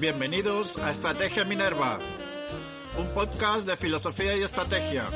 Bienvenidos 0.00 0.78
a 0.78 0.92
Estrategia 0.92 1.44
Minerva, 1.44 1.98
un 2.96 3.08
podcast 3.14 3.66
de 3.66 3.76
filosofía 3.76 4.36
y 4.36 4.42
estrategia, 4.42 5.06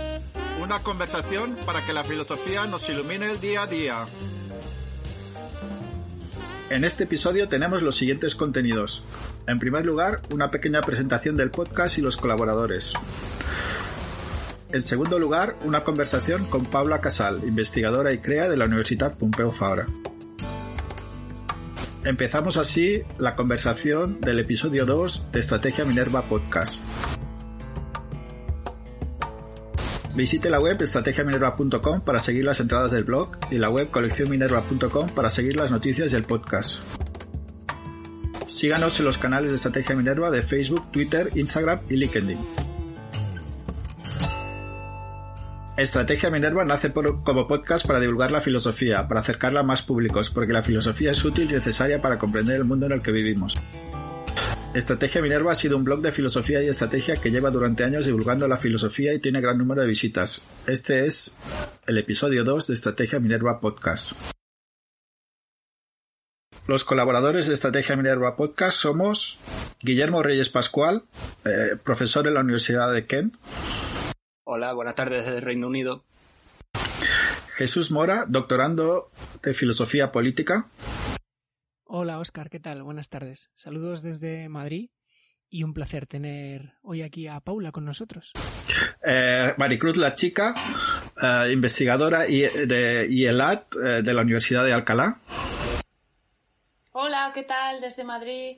una 0.60 0.80
conversación 0.80 1.56
para 1.64 1.86
que 1.86 1.92
la 1.92 2.02
filosofía 2.02 2.66
nos 2.66 2.88
ilumine 2.88 3.30
el 3.30 3.40
día 3.40 3.62
a 3.62 3.66
día. 3.68 4.04
En 6.68 6.82
este 6.82 7.04
episodio 7.04 7.48
tenemos 7.48 7.80
los 7.80 7.94
siguientes 7.94 8.34
contenidos. 8.34 9.04
En 9.46 9.60
primer 9.60 9.86
lugar, 9.86 10.20
una 10.32 10.50
pequeña 10.50 10.80
presentación 10.80 11.36
del 11.36 11.52
podcast 11.52 11.98
y 11.98 12.00
los 12.00 12.16
colaboradores. 12.16 12.92
En 14.72 14.82
segundo 14.82 15.20
lugar, 15.20 15.56
una 15.62 15.84
conversación 15.84 16.46
con 16.46 16.64
Paula 16.64 17.00
Casal, 17.00 17.42
investigadora 17.44 18.12
y 18.12 18.18
crea 18.18 18.48
de 18.48 18.56
la 18.56 18.64
Universidad 18.64 19.16
Pompeu 19.16 19.52
Fabra. 19.52 19.86
Empezamos 22.04 22.56
así 22.56 23.04
la 23.18 23.36
conversación 23.36 24.20
del 24.20 24.40
episodio 24.40 24.84
2 24.84 25.30
de 25.30 25.38
Estrategia 25.38 25.84
Minerva 25.84 26.22
Podcast. 26.22 26.82
Visite 30.14 30.50
la 30.50 30.58
web 30.58 30.82
estrategiaminerva.com 30.82 32.00
para 32.00 32.18
seguir 32.18 32.44
las 32.44 32.58
entradas 32.58 32.90
del 32.90 33.04
blog 33.04 33.38
y 33.52 33.58
la 33.58 33.70
web 33.70 33.90
coleccionminerva.com 33.90 35.10
para 35.10 35.30
seguir 35.30 35.56
las 35.56 35.70
noticias 35.70 36.10
del 36.10 36.24
podcast. 36.24 36.80
Síganos 38.48 38.98
en 38.98 39.06
los 39.06 39.16
canales 39.16 39.50
de 39.50 39.56
Estrategia 39.56 39.94
Minerva 39.94 40.30
de 40.30 40.42
Facebook, 40.42 40.90
Twitter, 40.90 41.30
Instagram 41.34 41.82
y 41.88 41.96
LinkedIn. 41.96 42.38
Estrategia 45.76 46.28
Minerva 46.30 46.66
nace 46.66 46.92
como 46.92 47.48
podcast 47.48 47.86
para 47.86 47.98
divulgar 47.98 48.30
la 48.30 48.42
filosofía, 48.42 49.08
para 49.08 49.20
acercarla 49.20 49.60
a 49.60 49.62
más 49.62 49.80
públicos, 49.80 50.28
porque 50.28 50.52
la 50.52 50.62
filosofía 50.62 51.12
es 51.12 51.24
útil 51.24 51.48
y 51.50 51.54
necesaria 51.54 52.02
para 52.02 52.18
comprender 52.18 52.56
el 52.56 52.64
mundo 52.64 52.84
en 52.86 52.92
el 52.92 53.00
que 53.00 53.10
vivimos. 53.10 53.56
Estrategia 54.74 55.22
Minerva 55.22 55.52
ha 55.52 55.54
sido 55.54 55.78
un 55.78 55.84
blog 55.84 56.02
de 56.02 56.12
filosofía 56.12 56.62
y 56.62 56.68
estrategia 56.68 57.16
que 57.16 57.30
lleva 57.30 57.50
durante 57.50 57.84
años 57.84 58.04
divulgando 58.04 58.46
la 58.48 58.58
filosofía 58.58 59.14
y 59.14 59.18
tiene 59.18 59.40
gran 59.40 59.56
número 59.56 59.80
de 59.80 59.86
visitas. 59.86 60.42
Este 60.66 61.06
es 61.06 61.36
el 61.86 61.96
episodio 61.96 62.44
2 62.44 62.66
de 62.66 62.74
Estrategia 62.74 63.18
Minerva 63.18 63.58
Podcast. 63.58 64.12
Los 66.66 66.84
colaboradores 66.84 67.48
de 67.48 67.54
Estrategia 67.54 67.96
Minerva 67.96 68.36
Podcast 68.36 68.78
somos 68.78 69.38
Guillermo 69.80 70.22
Reyes 70.22 70.50
Pascual, 70.50 71.04
eh, 71.46 71.76
profesor 71.82 72.26
en 72.26 72.34
la 72.34 72.40
Universidad 72.40 72.92
de 72.92 73.06
Kent. 73.06 73.36
Hola, 74.44 74.72
buenas 74.72 74.96
tardes 74.96 75.24
desde 75.24 75.40
Reino 75.40 75.68
Unido. 75.68 76.02
Jesús 77.54 77.92
Mora, 77.92 78.24
doctorando 78.26 79.12
de 79.40 79.54
Filosofía 79.54 80.10
Política. 80.10 80.66
Hola, 81.84 82.18
Oscar, 82.18 82.50
¿qué 82.50 82.58
tal? 82.58 82.82
Buenas 82.82 83.08
tardes. 83.08 83.50
Saludos 83.54 84.02
desde 84.02 84.48
Madrid 84.48 84.90
y 85.48 85.62
un 85.62 85.74
placer 85.74 86.06
tener 86.06 86.72
hoy 86.82 87.02
aquí 87.02 87.28
a 87.28 87.38
Paula 87.38 87.70
con 87.70 87.84
nosotros. 87.84 88.32
Eh, 89.06 89.54
Maricruz 89.58 89.96
La 89.96 90.14
Chica, 90.14 90.54
eh, 91.22 91.52
investigadora 91.52 92.22
de 92.22 93.06
IELAT 93.08 93.76
eh, 93.76 94.02
de 94.02 94.12
la 94.12 94.22
Universidad 94.22 94.64
de 94.64 94.72
Alcalá. 94.72 95.20
Hola, 96.90 97.30
¿qué 97.32 97.44
tal? 97.44 97.80
Desde 97.80 98.02
Madrid 98.02 98.56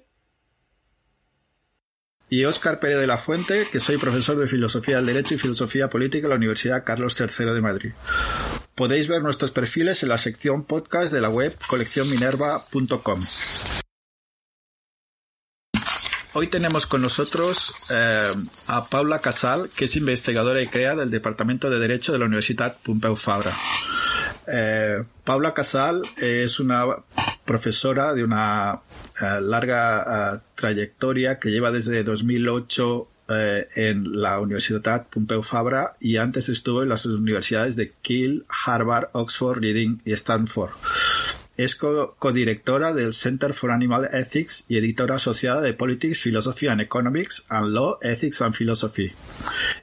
y 2.28 2.44
Óscar 2.44 2.80
Pérez 2.80 2.98
de 2.98 3.06
la 3.06 3.18
Fuente, 3.18 3.68
que 3.70 3.80
soy 3.80 3.98
profesor 3.98 4.38
de 4.38 4.46
Filosofía 4.46 4.96
del 4.96 5.06
Derecho 5.06 5.34
y 5.34 5.38
Filosofía 5.38 5.90
Política 5.90 6.26
en 6.26 6.30
la 6.30 6.36
Universidad 6.36 6.84
Carlos 6.84 7.18
III 7.20 7.52
de 7.52 7.60
Madrid. 7.60 7.92
Podéis 8.74 9.08
ver 9.08 9.22
nuestros 9.22 9.50
perfiles 9.50 10.02
en 10.02 10.08
la 10.08 10.18
sección 10.18 10.64
podcast 10.64 11.12
de 11.12 11.20
la 11.20 11.28
web 11.28 11.56
coleccionminerva.com. 11.68 13.24
Hoy 16.36 16.48
tenemos 16.48 16.88
con 16.88 17.00
nosotros 17.00 17.72
eh, 17.90 18.32
a 18.66 18.84
Paula 18.86 19.20
Casal, 19.20 19.70
que 19.76 19.84
es 19.84 19.94
investigadora 19.94 20.60
y 20.60 20.66
crea 20.66 20.96
del 20.96 21.12
Departamento 21.12 21.70
de 21.70 21.78
Derecho 21.78 22.10
de 22.10 22.18
la 22.18 22.24
Universidad 22.24 22.76
Pompeu 22.82 23.14
Fabra. 23.14 23.56
Eh, 24.48 25.04
Paula 25.22 25.54
Casal 25.54 26.02
es 26.16 26.58
una 26.58 26.86
profesora 27.44 28.14
de 28.14 28.24
una 28.24 28.80
eh, 29.20 29.40
larga 29.40 30.34
eh, 30.34 30.40
trayectoria 30.54 31.38
que 31.38 31.50
lleva 31.50 31.70
desde 31.70 32.04
2008 32.04 33.08
en 33.26 34.20
la 34.20 34.38
Universidad 34.38 35.06
Pompeu 35.08 35.42
Fabra 35.42 35.96
y 35.98 36.18
antes 36.18 36.50
estuvo 36.50 36.82
en 36.82 36.90
las 36.90 37.06
universidades 37.06 37.74
de 37.74 37.94
Kiel, 38.02 38.44
Harvard, 38.66 39.08
Oxford, 39.12 39.60
Reading 39.60 40.02
y 40.04 40.12
Stanford. 40.12 40.72
Es 41.56 41.76
codirectora 41.76 42.92
del 42.92 43.14
Center 43.14 43.54
for 43.54 43.70
Animal 43.70 44.10
Ethics 44.12 44.64
y 44.68 44.76
editora 44.76 45.16
asociada 45.16 45.60
de 45.60 45.72
Politics, 45.72 46.20
Philosophy 46.20 46.66
and 46.66 46.80
Economics 46.80 47.44
and 47.48 47.68
Law, 47.68 47.98
Ethics 48.02 48.42
and 48.42 48.56
Philosophy. 48.56 49.12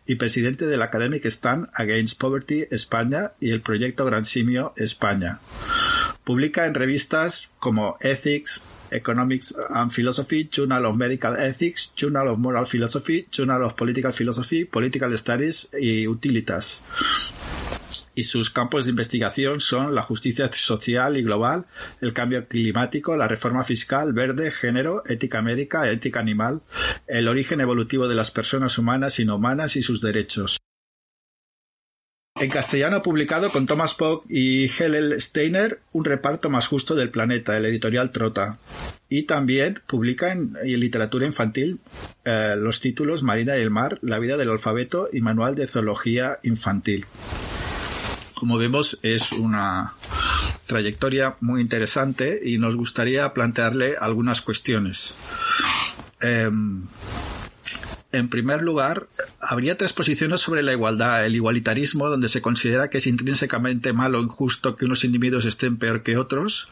Y 0.06 0.16
presidente 0.16 0.66
del 0.68 0.82
Academic 0.82 1.26
Stand 1.28 1.70
Against 1.74 2.20
Poverty 2.20 2.66
España 2.70 3.32
y 3.40 3.52
el 3.52 3.62
proyecto 3.62 4.04
Gran 4.04 4.26
Simio 4.26 4.74
España. 4.76 5.40
Publica 6.24 6.66
en 6.66 6.74
revistas 6.74 7.54
como 7.60 7.98
Ethics, 8.00 8.66
Economics 8.92 9.56
and 9.70 9.92
Philosophy, 9.92 10.50
Journal 10.52 10.86
of 10.86 10.96
Medical 10.96 11.42
Ethics, 11.42 11.94
Journal 11.96 12.28
of 12.28 12.40
Moral 12.40 12.66
Philosophy, 12.66 13.28
Journal 13.32 13.64
of 13.64 13.74
Political 13.74 14.14
Philosophy, 14.14 14.66
Political 14.66 15.18
Studies 15.18 15.70
y 15.80 16.08
Utilitas 16.08 16.84
y 18.16 18.24
sus 18.24 18.50
campos 18.50 18.86
de 18.86 18.92
investigación 18.92 19.60
son 19.60 19.96
la 19.96 20.04
justicia 20.04 20.50
social 20.52 21.18
y 21.18 21.24
global, 21.24 21.66
el 22.02 22.14
cambio 22.14 22.48
climático, 22.48 23.16
la 23.16 23.28
reforma 23.28 23.64
fiscal, 23.64 24.14
verde, 24.14 24.52
género, 24.52 25.04
ética 25.08 25.42
médica, 25.42 25.90
ética 25.90 26.20
animal, 26.20 26.62
el 27.08 27.28
origen 27.28 27.62
evolutivo 27.62 28.08
de 28.08 28.16
las 28.16 28.32
personas 28.32 28.78
humanas 28.78 29.20
y 29.20 29.26
no 29.26 29.36
humanas 29.36 29.76
y 29.76 29.84
sus 29.84 30.02
derechos. 30.02 30.60
En 32.42 32.50
castellano 32.50 32.98
ha 32.98 33.04
publicado 33.04 33.52
con 33.52 33.68
Thomas 33.68 33.94
Pock 33.94 34.26
y 34.28 34.66
Helen 34.66 35.22
Steiner 35.22 35.80
Un 35.92 36.06
reparto 36.06 36.50
más 36.50 36.66
justo 36.66 36.96
del 36.96 37.12
planeta, 37.12 37.56
el 37.56 37.66
editorial 37.68 38.12
Trota. 38.12 38.58
Y 39.10 39.28
también 39.28 39.80
publica 39.86 40.32
en, 40.32 40.54
literatura 40.64 41.28
infantil 41.28 41.80
eh, 42.26 42.56
los 42.58 42.82
títulos 42.82 43.22
Marina 43.22 43.56
y 43.60 43.62
el 43.62 43.70
mar, 43.70 44.00
La 44.02 44.18
vida 44.18 44.38
del 44.38 44.50
alfabeto 44.50 45.08
y 45.14 45.22
Manual 45.22 45.54
de 45.54 45.68
zoología 45.68 46.40
infantil. 46.42 47.06
Como 48.34 48.58
vemos, 48.58 48.98
es 49.04 49.32
una 49.34 49.94
trayectoria 50.66 51.36
muy 51.42 51.62
interesante 51.62 52.40
y 52.44 52.58
nos 52.58 52.76
gustaría 52.76 53.32
plantearle 53.34 53.98
algunas 54.00 54.42
cuestiones. 54.42 55.14
Em, 56.20 56.88
en 58.12 58.30
primer 58.30 58.62
lugar, 58.62 59.08
habría 59.40 59.78
tres 59.78 59.94
posiciones 59.94 60.42
sobre 60.42 60.64
la 60.64 60.74
igualdad. 60.74 61.26
El 61.26 61.36
igualitarismo, 61.36 62.10
donde 62.10 62.28
se 62.28 62.42
considera 62.42 62.90
que 62.90 62.98
es 62.98 63.08
intrínsecamente 63.08 63.94
malo 63.94 64.20
o 64.20 64.24
injusto 64.24 64.76
que 64.76 64.86
unos 64.86 65.04
individuos 65.04 65.46
estén 65.46 65.78
peor 65.78 66.04
que 66.04 66.18
otros. 66.18 66.68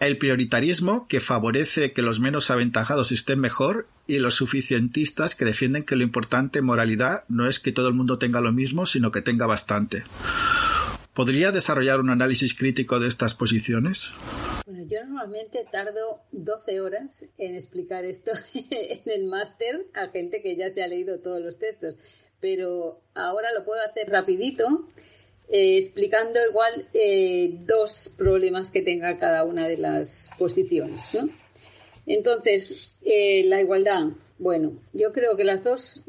El 0.00 0.18
prioritarismo, 0.18 1.06
que 1.06 1.20
favorece 1.20 1.92
que 1.92 2.02
los 2.02 2.18
menos 2.18 2.50
aventajados 2.50 3.12
estén 3.12 3.38
mejor. 3.40 3.86
Y 4.06 4.18
los 4.18 4.34
suficientistas, 4.34 5.34
que 5.34 5.44
defienden 5.44 5.84
que 5.84 5.96
lo 5.96 6.02
importante 6.02 6.58
en 6.58 6.66
moralidad 6.66 7.24
no 7.28 7.46
es 7.46 7.58
que 7.58 7.72
todo 7.72 7.88
el 7.88 7.94
mundo 7.94 8.18
tenga 8.18 8.40
lo 8.40 8.52
mismo, 8.52 8.84
sino 8.84 9.10
que 9.10 9.22
tenga 9.22 9.46
bastante. 9.46 10.04
¿Podría 11.14 11.52
desarrollar 11.52 12.00
un 12.00 12.10
análisis 12.10 12.54
crítico 12.54 12.98
de 12.98 13.06
estas 13.06 13.34
posiciones? 13.34 14.10
Bueno, 14.66 14.84
yo 14.88 15.04
normalmente 15.04 15.66
tardo 15.70 16.22
12 16.32 16.80
horas 16.80 17.26
en 17.36 17.54
explicar 17.54 18.06
esto 18.06 18.32
en 18.70 19.00
el 19.04 19.26
máster 19.26 19.86
a 19.92 20.08
gente 20.08 20.40
que 20.40 20.56
ya 20.56 20.70
se 20.70 20.82
ha 20.82 20.88
leído 20.88 21.20
todos 21.20 21.42
los 21.42 21.58
textos, 21.58 21.98
pero 22.40 23.02
ahora 23.14 23.52
lo 23.52 23.64
puedo 23.66 23.82
hacer 23.82 24.08
rapidito, 24.08 24.88
eh, 25.50 25.76
explicando 25.76 26.40
igual 26.48 26.88
eh, 26.94 27.58
dos 27.66 28.14
problemas 28.16 28.70
que 28.70 28.80
tenga 28.80 29.18
cada 29.18 29.44
una 29.44 29.68
de 29.68 29.76
las 29.76 30.30
posiciones. 30.38 31.12
¿no? 31.12 31.28
Entonces, 32.06 32.92
eh, 33.02 33.44
la 33.44 33.60
igualdad. 33.60 34.12
Bueno, 34.38 34.80
yo 34.94 35.12
creo 35.12 35.36
que 35.36 35.44
las 35.44 35.62
dos, 35.62 36.04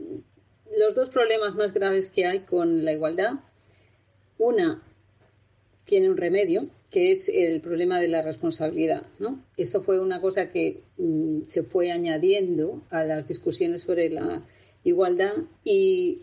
los 0.78 0.96
dos 0.96 1.10
problemas 1.10 1.56
más 1.56 1.74
graves 1.74 2.10
que 2.10 2.26
hay 2.26 2.40
con 2.40 2.86
la 2.86 2.94
igualdad, 2.94 3.34
una 4.38 4.82
tiene 5.86 6.10
un 6.10 6.18
remedio, 6.18 6.68
que 6.90 7.12
es 7.12 7.30
el 7.30 7.62
problema 7.62 8.00
de 8.00 8.08
la 8.08 8.22
responsabilidad. 8.22 9.04
¿no? 9.20 9.44
Esto 9.58 9.82
fue 9.84 10.00
una 10.00 10.22
cosa 10.22 10.52
que 10.52 10.82
mm, 10.98 11.42
se 11.46 11.64
fue 11.64 11.92
añadiendo 11.92 12.84
a 12.90 13.04
las 13.04 13.28
discusiones 13.28 13.84
sobre 13.84 14.10
la 14.10 14.44
igualdad 14.84 15.34
y, 15.64 16.22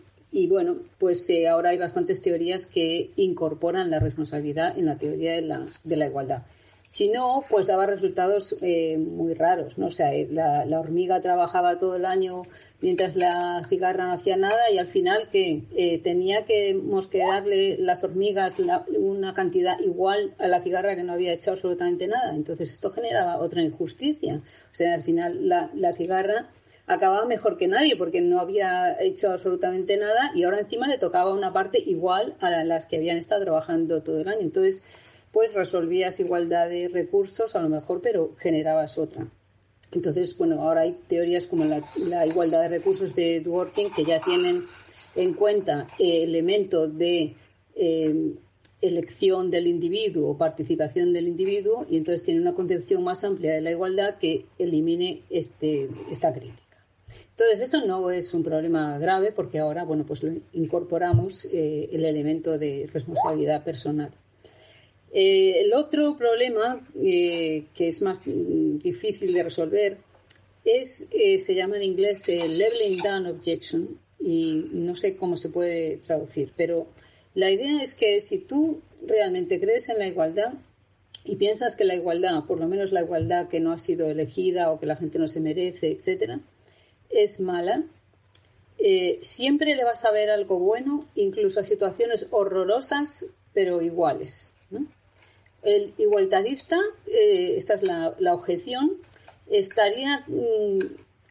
bueno, 0.49 0.77
pues 0.97 1.29
eh, 1.29 1.47
ahora 1.47 1.71
hay 1.71 1.77
bastantes 1.77 2.21
teorías 2.21 2.65
que 2.65 3.11
incorporan 3.17 3.91
la 3.91 3.99
responsabilidad 3.99 4.77
en 4.77 4.85
la 4.85 4.97
teoría 4.97 5.33
de 5.33 5.43
la, 5.43 5.67
de 5.83 5.97
la 5.97 6.07
igualdad. 6.07 6.45
Si 6.93 7.09
no, 7.09 7.43
pues 7.49 7.65
daba 7.65 7.87
resultados 7.87 8.55
eh, 8.61 8.99
muy 8.99 9.33
raros, 9.33 9.79
¿no? 9.79 9.87
O 9.87 9.89
sea, 9.89 10.13
eh, 10.13 10.27
la, 10.29 10.79
hormiga 10.79 11.23
trabajaba 11.23 11.79
todo 11.79 11.95
el 11.95 12.05
año 12.05 12.43
mientras 12.81 13.15
la 13.15 13.63
cigarra 13.67 14.05
no 14.05 14.13
hacía 14.13 14.37
nada 14.37 14.69
y 14.71 14.77
al 14.77 14.85
final 14.85 15.27
que 15.31 15.63
eh, 15.75 16.03
tenía 16.03 16.45
que 16.45 16.79
darle 17.13 17.77
las 17.79 18.03
hormigas 18.03 18.57
una 18.95 19.33
cantidad 19.33 19.79
igual 19.79 20.35
a 20.37 20.47
la 20.47 20.61
cigarra 20.61 20.95
que 20.95 21.01
no 21.01 21.13
había 21.13 21.33
hecho 21.33 21.49
absolutamente 21.49 22.07
nada. 22.07 22.35
Entonces 22.35 22.71
esto 22.71 22.91
generaba 22.91 23.39
otra 23.39 23.63
injusticia. 23.63 24.43
O 24.45 24.75
sea, 24.75 24.93
al 24.93 25.01
final 25.01 25.49
la, 25.49 25.71
la 25.73 25.93
cigarra 25.93 26.51
acababa 26.85 27.25
mejor 27.25 27.57
que 27.57 27.67
nadie 27.67 27.95
porque 27.95 28.21
no 28.21 28.39
había 28.39 29.01
hecho 29.01 29.31
absolutamente 29.31 29.97
nada 29.97 30.31
y 30.35 30.43
ahora 30.43 30.59
encima 30.59 30.87
le 30.87 30.99
tocaba 30.99 31.33
una 31.33 31.53
parte 31.53 31.79
igual 31.83 32.35
a 32.39 32.63
las 32.63 32.85
que 32.85 32.97
habían 32.97 33.17
estado 33.17 33.41
trabajando 33.41 34.03
todo 34.03 34.21
el 34.21 34.27
año. 34.27 34.41
Entonces, 34.41 34.83
pues 35.33 35.55
resolvías 35.55 36.19
igualdad 36.19 36.69
de 36.69 36.87
recursos 36.87 37.55
a 37.55 37.61
lo 37.61 37.67
mejor, 37.67 38.01
pero 38.01 38.35
generabas 38.37 38.97
otra. 38.99 39.27
Entonces, 39.91 40.37
bueno, 40.37 40.61
ahora 40.61 40.81
hay 40.81 40.99
teorías 41.07 41.47
como 41.47 41.65
la, 41.65 41.83
igualdad 42.25 42.61
de 42.61 42.69
recursos 42.69 43.15
de 43.15 43.41
Dworkin 43.41 43.91
que 43.93 44.05
ya 44.05 44.21
tienen 44.21 44.65
en 45.15 45.33
cuenta 45.33 45.89
el 45.99 46.29
elemento 46.29 46.87
de 46.87 47.35
eh, 47.75 48.35
elección 48.81 49.49
del 49.49 49.67
individuo 49.67 50.37
participación 50.37 51.13
del 51.13 51.27
individuo 51.27 51.85
y 51.89 51.97
entonces 51.97 52.23
tiene 52.23 52.41
una 52.41 52.53
concepción 52.53 53.03
más 53.03 53.23
amplia 53.23 53.53
de 53.53 53.61
la 53.61 53.71
igualdad 53.71 54.17
que 54.17 54.45
elimine 54.59 55.23
este, 55.29 55.89
esta 56.11 56.31
crítica. 56.31 56.61
Entonces, 57.31 57.59
esto 57.61 57.85
no 57.85 58.11
es 58.11 58.33
un 58.33 58.43
problema 58.43 58.97
grave 58.99 59.31
porque 59.31 59.59
ahora, 59.59 59.83
bueno, 59.83 60.05
pues 60.05 60.25
incorporamos 60.53 61.45
eh, 61.45 61.89
el 61.91 62.05
elemento 62.05 62.57
de 62.57 62.87
responsabilidad 62.91 63.63
personal. 63.63 64.11
Eh, 65.13 65.61
el 65.61 65.73
otro 65.73 66.17
problema 66.17 66.85
eh, 66.99 67.65
que 67.75 67.87
es 67.87 68.01
más 68.01 68.21
mm, 68.25 68.79
difícil 68.79 69.33
de 69.33 69.43
resolver 69.43 69.97
es, 70.65 71.09
se 71.39 71.55
llama 71.55 71.75
en 71.75 71.83
inglés 71.83 72.27
el 72.29 72.57
leveling 72.57 72.97
down 72.99 73.27
objection 73.27 73.99
y 74.19 74.65
no 74.71 74.95
sé 74.95 75.17
cómo 75.17 75.35
se 75.35 75.49
puede 75.49 75.97
traducir, 75.97 76.53
pero 76.55 76.87
la 77.33 77.51
idea 77.51 77.83
es 77.83 77.95
que 77.95 78.21
si 78.21 78.39
tú 78.39 78.81
realmente 79.05 79.59
crees 79.59 79.89
en 79.89 79.99
la 79.99 80.07
igualdad 80.07 80.53
y 81.25 81.35
piensas 81.35 81.75
que 81.75 81.83
la 81.83 81.95
igualdad, 81.95 82.45
por 82.45 82.59
lo 82.59 82.67
menos 82.67 82.91
la 82.91 83.01
igualdad 83.01 83.47
que 83.47 83.59
no 83.59 83.71
ha 83.71 83.77
sido 83.77 84.09
elegida 84.09 84.71
o 84.71 84.79
que 84.79 84.85
la 84.85 84.95
gente 84.95 85.19
no 85.19 85.27
se 85.27 85.39
merece, 85.39 85.91
etcétera, 85.91 86.39
es 87.09 87.39
mala, 87.39 87.83
eh, 88.77 89.19
siempre 89.21 89.75
le 89.75 89.83
vas 89.83 90.03
a 90.05 90.11
ver 90.11 90.29
algo 90.29 90.59
bueno, 90.59 91.07
incluso 91.15 91.59
a 91.59 91.63
situaciones 91.63 92.27
horrorosas, 92.31 93.27
pero 93.53 93.81
iguales. 93.81 94.53
El 95.63 95.93
igualitarista, 95.97 96.77
eh, 97.07 97.55
esta 97.57 97.75
es 97.75 97.83
la, 97.83 98.33
objeción, 98.33 98.97
estaría 99.49 100.25
mm, 100.27 100.79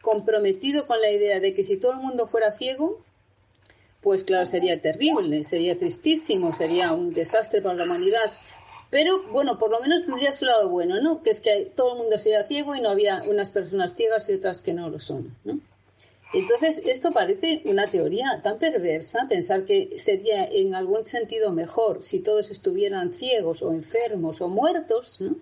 comprometido 0.01 0.87
con 0.87 0.99
la 1.01 1.11
idea 1.11 1.39
de 1.39 1.53
que 1.53 1.63
si 1.63 1.77
todo 1.77 1.93
el 1.93 1.99
mundo 1.99 2.27
fuera 2.27 2.51
ciego, 2.51 3.01
pues 4.01 4.23
claro, 4.23 4.45
sería 4.45 4.81
terrible, 4.81 5.43
sería 5.43 5.77
tristísimo, 5.77 6.51
sería 6.51 6.93
un 6.93 7.13
desastre 7.13 7.61
para 7.61 7.75
la 7.75 7.85
humanidad. 7.85 8.31
Pero 8.89 9.23
bueno, 9.31 9.57
por 9.57 9.71
lo 9.71 9.79
menos 9.79 10.05
tendría 10.05 10.33
su 10.33 10.45
lado 10.45 10.69
bueno, 10.69 11.01
¿no? 11.01 11.23
Que 11.23 11.31
es 11.31 11.39
que 11.39 11.71
todo 11.75 11.93
el 11.93 11.99
mundo 11.99 12.19
sería 12.19 12.43
ciego 12.43 12.75
y 12.75 12.81
no 12.81 12.89
había 12.89 13.23
unas 13.23 13.51
personas 13.51 13.93
ciegas 13.93 14.29
y 14.29 14.33
otras 14.33 14.61
que 14.61 14.73
no 14.73 14.89
lo 14.89 14.99
son, 14.99 15.35
¿no? 15.43 15.59
Entonces, 16.33 16.81
esto 16.85 17.11
parece 17.11 17.61
una 17.65 17.89
teoría 17.89 18.41
tan 18.41 18.57
perversa, 18.57 19.27
pensar 19.29 19.65
que 19.65 19.99
sería 19.99 20.45
en 20.45 20.73
algún 20.73 21.05
sentido 21.05 21.51
mejor 21.51 22.01
si 22.01 22.21
todos 22.21 22.49
estuvieran 22.49 23.13
ciegos 23.13 23.61
o 23.61 23.71
enfermos 23.71 24.41
o 24.41 24.47
muertos, 24.47 25.21
¿no? 25.21 25.35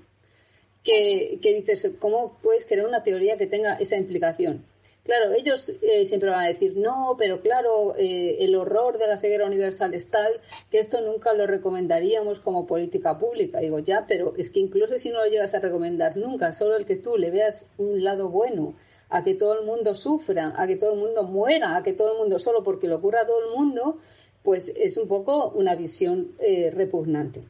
Que, 0.83 1.39
que 1.41 1.53
dices, 1.53 1.91
¿cómo 1.99 2.38
puedes 2.41 2.65
crear 2.65 2.85
una 2.88 3.03
teoría 3.03 3.38
que 3.38 3.47
tenga 3.47 3.75
esa 3.75 3.95
implicación? 3.95 4.65
Claro, 5.03 5.31
ellos 5.33 5.69
eh, 5.81 6.05
siempre 6.05 6.29
van 6.29 6.41
a 6.41 6.47
decir, 6.47 6.77
no, 6.77 7.15
pero 7.17 7.41
claro, 7.41 7.95
eh, 7.97 8.38
el 8.39 8.55
horror 8.55 8.99
de 8.99 9.07
la 9.07 9.17
ceguera 9.17 9.47
universal 9.47 9.93
es 9.95 10.11
tal 10.11 10.31
que 10.69 10.77
esto 10.79 11.01
nunca 11.01 11.33
lo 11.33 11.47
recomendaríamos 11.47 12.39
como 12.39 12.67
política 12.67 13.17
pública. 13.17 13.59
Digo, 13.59 13.79
ya, 13.79 14.05
pero 14.07 14.33
es 14.38 14.51
que 14.51 14.59
incluso 14.59 14.99
si 14.99 15.09
no 15.09 15.23
lo 15.23 15.29
llegas 15.29 15.55
a 15.55 15.59
recomendar 15.59 16.17
nunca, 16.17 16.53
solo 16.53 16.75
el 16.75 16.85
que 16.85 16.97
tú 16.97 17.17
le 17.17 17.31
veas 17.31 17.71
un 17.79 18.03
lado 18.03 18.29
bueno, 18.29 18.75
a 19.12 19.24
que 19.24 19.36
todo 19.36 19.60
el 19.60 19.66
mundo 19.66 19.94
sufra, 19.94 20.54
a 20.56 20.66
que 20.68 20.78
todo 20.78 20.94
el 20.94 21.00
mundo 21.00 21.24
muera, 21.24 21.75
a 21.75 21.84
que 21.84 21.94
todo 21.94 22.13
el 22.13 22.18
mundo, 22.18 22.40
solo 22.40 22.63
porque 22.63 22.88
le 22.88 22.96
ocurra 22.96 23.22
a 23.22 23.28
todo 23.28 23.44
el 23.46 23.56
mundo, 23.56 24.00
pues 24.42 24.69
es 24.69 24.98
un 24.98 25.08
poco 25.08 25.50
una 25.50 25.75
visión 25.75 26.31
eh, 26.40 26.72
repugnante. 26.72 27.44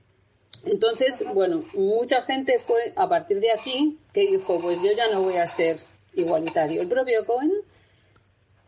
Entonces, 0.66 1.24
bueno, 1.34 1.66
mucha 1.74 2.24
gente 2.24 2.60
fue 2.66 2.94
a 2.96 3.08
partir 3.08 3.40
de 3.40 3.52
aquí 3.52 4.00
que 4.14 4.22
dijo, 4.22 4.60
pues 4.60 4.80
yo 4.84 4.92
ya 4.96 5.12
no 5.12 5.22
voy 5.22 5.36
a 5.36 5.48
ser 5.48 5.80
igualitario. 6.14 6.82
El 6.82 6.88
propio 6.88 7.26
Cohen, 7.26 7.52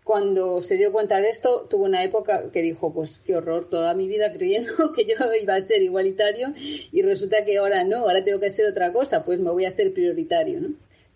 cuando 0.04 0.62
se 0.62 0.78
dio 0.78 0.92
cuenta 0.92 1.18
de 1.20 1.30
esto, 1.30 1.68
tuvo 1.70 1.86
una 1.86 2.04
época 2.04 2.52
que 2.52 2.62
dijo, 2.62 2.94
pues 2.94 3.20
qué 3.20 3.36
horror, 3.36 3.70
toda 3.70 3.94
mi 3.96 4.08
vida 4.08 4.32
creyendo 4.32 4.94
que 4.96 5.06
yo 5.06 5.16
iba 5.42 5.56
a 5.56 5.62
ser 5.62 5.82
igualitario 5.82 6.54
y 6.92 7.02
resulta 7.02 7.44
que 7.44 7.58
ahora 7.58 7.84
no, 7.84 8.00
ahora 8.00 8.24
tengo 8.24 8.40
que 8.40 8.48
hacer 8.48 8.68
otra 8.68 8.92
cosa, 8.92 9.26
pues 9.26 9.40
me 9.40 9.52
voy 9.52 9.66
a 9.66 9.70
hacer 9.70 9.94
prioritario, 9.94 10.62
¿no? 10.62 10.70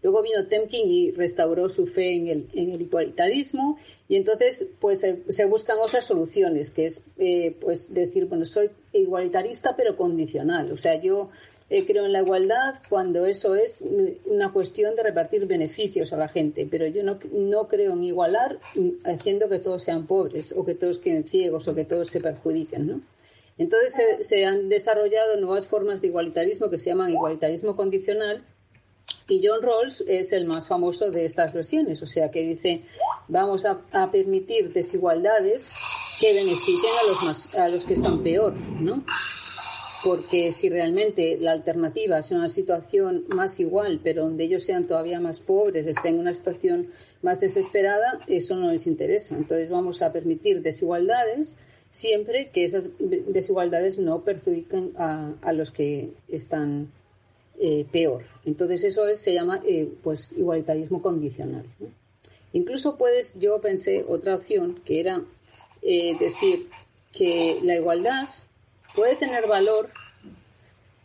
Luego 0.07 0.23
vino 0.23 0.47
Temkin 0.47 0.89
y 0.89 1.11
restauró 1.11 1.67
su 1.67 1.85
fe 1.85 2.15
en 2.15 2.29
el, 2.29 2.81
igualitarismo 2.81 3.77
y 4.07 4.15
entonces 4.15 4.71
pues 4.79 5.01
se, 5.01 5.45
buscan 5.47 5.79
otras 5.79 6.05
soluciones, 6.05 6.71
que 6.71 6.85
es 6.85 7.07
eh, 7.17 7.57
pues 7.59 7.93
decir, 7.93 8.27
bueno, 8.27 8.45
soy 8.45 8.69
igualitarista 8.93 9.75
pero 9.75 9.97
condicional. 9.97 10.71
O 10.71 10.77
sea, 10.77 10.95
yo 10.95 11.29
eh, 11.69 11.85
creo 11.85 12.05
en 12.05 12.13
la 12.13 12.21
igualdad 12.21 12.75
cuando 12.87 13.25
eso 13.25 13.55
es 13.55 13.83
una 14.23 14.53
cuestión 14.53 14.95
de 14.95 15.03
repartir 15.03 15.45
beneficios 15.45 16.13
a 16.13 16.17
la 16.17 16.29
gente, 16.29 16.69
pero 16.71 16.87
yo 16.87 17.03
no, 17.03 17.19
no 17.33 17.67
creo 17.67 17.91
en 17.91 18.05
igualar 18.05 18.61
haciendo 19.03 19.49
que 19.49 19.59
todos 19.59 19.83
sean 19.83 20.07
pobres 20.07 20.53
o 20.55 20.63
que 20.63 20.75
todos 20.75 20.99
queden 20.99 21.27
ciegos 21.27 21.67
o 21.67 21.75
que 21.75 21.83
todos 21.83 22.07
se 22.07 22.21
perjudiquen, 22.21 22.87
¿no? 22.87 23.01
Entonces 23.57 24.25
se, 24.25 24.45
han 24.45 24.69
desarrollado 24.69 25.35
nuevas 25.41 25.67
formas 25.67 25.99
de 25.99 26.07
igualitarismo 26.07 26.69
que 26.69 26.77
se 26.77 26.91
llaman 26.91 27.09
igualitarismo 27.09 27.75
condicional 27.75 28.45
y 29.27 29.45
John 29.45 29.61
Rawls 29.61 30.01
es 30.07 30.31
el 30.31 30.45
más 30.45 30.67
famoso 30.67 31.11
de 31.11 31.25
estas 31.25 31.53
versiones, 31.53 32.01
o 32.01 32.05
sea 32.05 32.31
que 32.31 32.43
dice 32.43 32.83
vamos 33.27 33.65
a, 33.65 33.81
a 33.91 34.11
permitir 34.11 34.73
desigualdades 34.73 35.73
que 36.19 36.33
beneficien 36.33 36.91
a 37.03 37.07
los, 37.09 37.23
más, 37.23 37.55
a 37.55 37.69
los 37.69 37.85
que 37.85 37.93
están 37.93 38.23
peor, 38.23 38.53
¿no? 38.53 39.03
porque 40.03 40.51
si 40.51 40.69
realmente 40.69 41.37
la 41.37 41.51
alternativa 41.51 42.19
es 42.19 42.31
una 42.31 42.49
situación 42.49 43.25
más 43.27 43.59
igual, 43.59 43.99
pero 44.03 44.23
donde 44.23 44.45
ellos 44.45 44.63
sean 44.63 44.87
todavía 44.87 45.19
más 45.19 45.39
pobres, 45.39 45.85
estén 45.85 46.15
en 46.15 46.21
una 46.21 46.33
situación 46.33 46.87
más 47.21 47.39
desesperada, 47.39 48.21
eso 48.27 48.55
no 48.55 48.71
les 48.71 48.87
interesa. 48.87 49.35
Entonces 49.35 49.69
vamos 49.69 50.01
a 50.01 50.13
permitir 50.13 50.61
desigualdades 50.61 51.59
siempre 51.89 52.51
que 52.51 52.63
esas 52.63 52.83
desigualdades 52.99 53.97
no 53.99 54.23
perjudiquen 54.23 54.93
a, 54.97 55.53
los 55.53 55.71
que 55.71 56.13
están 56.27 56.91
eh, 57.59 57.85
peor. 57.91 58.23
Entonces 58.45 58.83
eso 58.83 59.03
se 59.15 59.33
llama 59.33 59.61
eh, 59.65 59.91
pues 60.03 60.33
igualitarismo 60.33 61.01
condicional. 61.01 61.65
Incluso 62.53 62.97
puedes, 62.97 63.39
yo 63.39 63.59
pensé 63.61 64.05
otra 64.07 64.35
opción 64.35 64.81
que 64.85 64.99
era 64.99 65.23
eh, 65.81 66.17
decir 66.17 66.69
que 67.11 67.59
la 67.61 67.75
igualdad 67.75 68.27
puede 68.95 69.15
tener 69.15 69.47
valor 69.47 69.89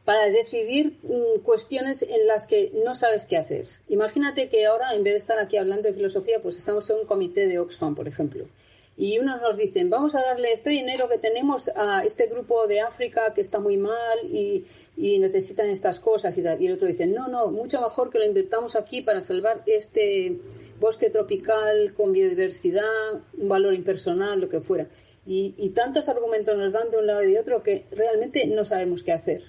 para 0.05 0.27
decidir 0.27 0.99
mm, 1.03 1.41
cuestiones 1.43 2.03
en 2.03 2.27
las 2.27 2.47
que 2.47 2.73
no 2.85 2.95
sabes 2.95 3.27
qué 3.27 3.37
hacer. 3.37 3.67
Imagínate 3.89 4.49
que 4.49 4.67
ahora, 4.67 4.95
en 4.95 5.05
vez 5.05 5.15
de 5.15 5.19
estar 5.19 5.39
aquí 5.39 5.57
hablando 5.57 5.89
de 5.89 5.95
filosofía, 5.95 6.43
pues 6.43 6.59
estamos 6.59 6.89
en 6.91 6.99
un 6.99 7.07
comité 7.07 7.47
de 7.47 7.59
Oxfam, 7.59 7.95
por 7.95 8.09
ejemplo. 8.09 8.47
Y 8.97 9.19
unos 9.19 9.41
nos 9.41 9.57
dicen, 9.57 9.89
vamos 9.89 10.15
a 10.15 10.21
darle 10.21 10.53
este 10.53 10.71
dinero 10.71 11.09
que 11.09 11.19
tenemos 11.19 11.71
a 11.75 12.05
este 12.05 12.27
grupo 12.27 12.67
de 12.67 12.81
África 12.81 13.33
que 13.35 13.41
está 13.41 13.59
muy 13.59 13.79
mal 13.79 14.19
y, 14.25 14.67
necesitan 14.97 15.71
estas 15.71 15.99
cosas. 15.99 16.37
Y, 16.37 16.43
y 16.43 16.67
el 16.67 16.75
otro 16.75 16.89
dice, 16.89 17.07
no, 17.07 17.29
no, 17.29 17.51
mucho 17.51 17.81
mejor 17.81 18.11
que 18.11 18.19
lo 18.19 18.27
invirtamos 18.27 18.77
aquí 18.77 19.01
para 19.03 19.23
salvar 19.23 19.63
este 19.67 20.39
bosque 20.83 21.11
tropical 21.11 21.95
con 21.95 22.13
biodiversidad, 22.13 23.23
un 23.39 23.49
valor 23.49 23.73
impersonal, 23.73 24.41
lo 24.41 24.49
que 24.49 24.61
fuera. 24.61 24.89
Y, 25.25 25.71
tantos 25.71 26.09
argumentos 26.09 26.59
nos 26.59 26.73
dan 26.73 26.91
de 26.91 26.99
un 26.99 27.07
lado 27.07 27.23
y 27.23 27.33
de 27.33 27.39
otro 27.39 27.63
que 27.63 27.87
realmente 27.93 28.47
no 28.47 28.65
sabemos 28.65 29.05
qué 29.05 29.13
hacer. 29.13 29.45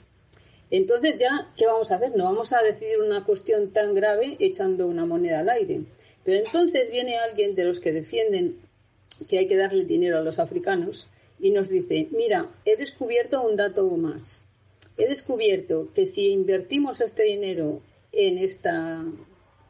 Entonces 0.70 1.18
ya, 1.20 1.52
¿qué 1.58 1.66
vamos 1.66 1.92
a 1.92 1.96
hacer? 1.96 2.16
No 2.16 2.26
vamos 2.26 2.54
a 2.54 2.62
decidir 2.62 3.00
una 3.00 3.26
cuestión 3.26 3.74
tan 3.74 3.96
grave 3.96 4.38
echando 4.40 4.88
una 4.88 5.06
moneda 5.06 5.40
al 5.40 5.50
aire. 5.50 5.82
Pero 6.24 6.46
entonces 6.46 6.92
viene 6.92 7.18
alguien 7.18 7.56
de 7.56 7.66
los 7.66 7.80
que 7.80 7.92
defienden 7.92 8.60
que 9.26 9.40
hay 9.40 9.48
que 9.48 9.58
darle 9.58 9.86
dinero 9.86 10.18
a 10.18 10.22
los 10.22 10.40
africanos 10.40 11.10
y 11.40 11.52
nos 11.52 11.70
dice, 11.70 12.08
mira, 12.12 12.50
he 12.66 12.78
descubierto 12.78 13.42
un 13.42 13.56
dato 13.56 13.90
más. 13.98 14.46
He 14.98 15.08
descubierto 15.08 15.92
que 15.94 16.06
si 16.06 16.32
invertimos 16.32 17.02
este 17.02 17.24
dinero 17.24 17.82
en 18.12 18.38
esta 18.38 19.04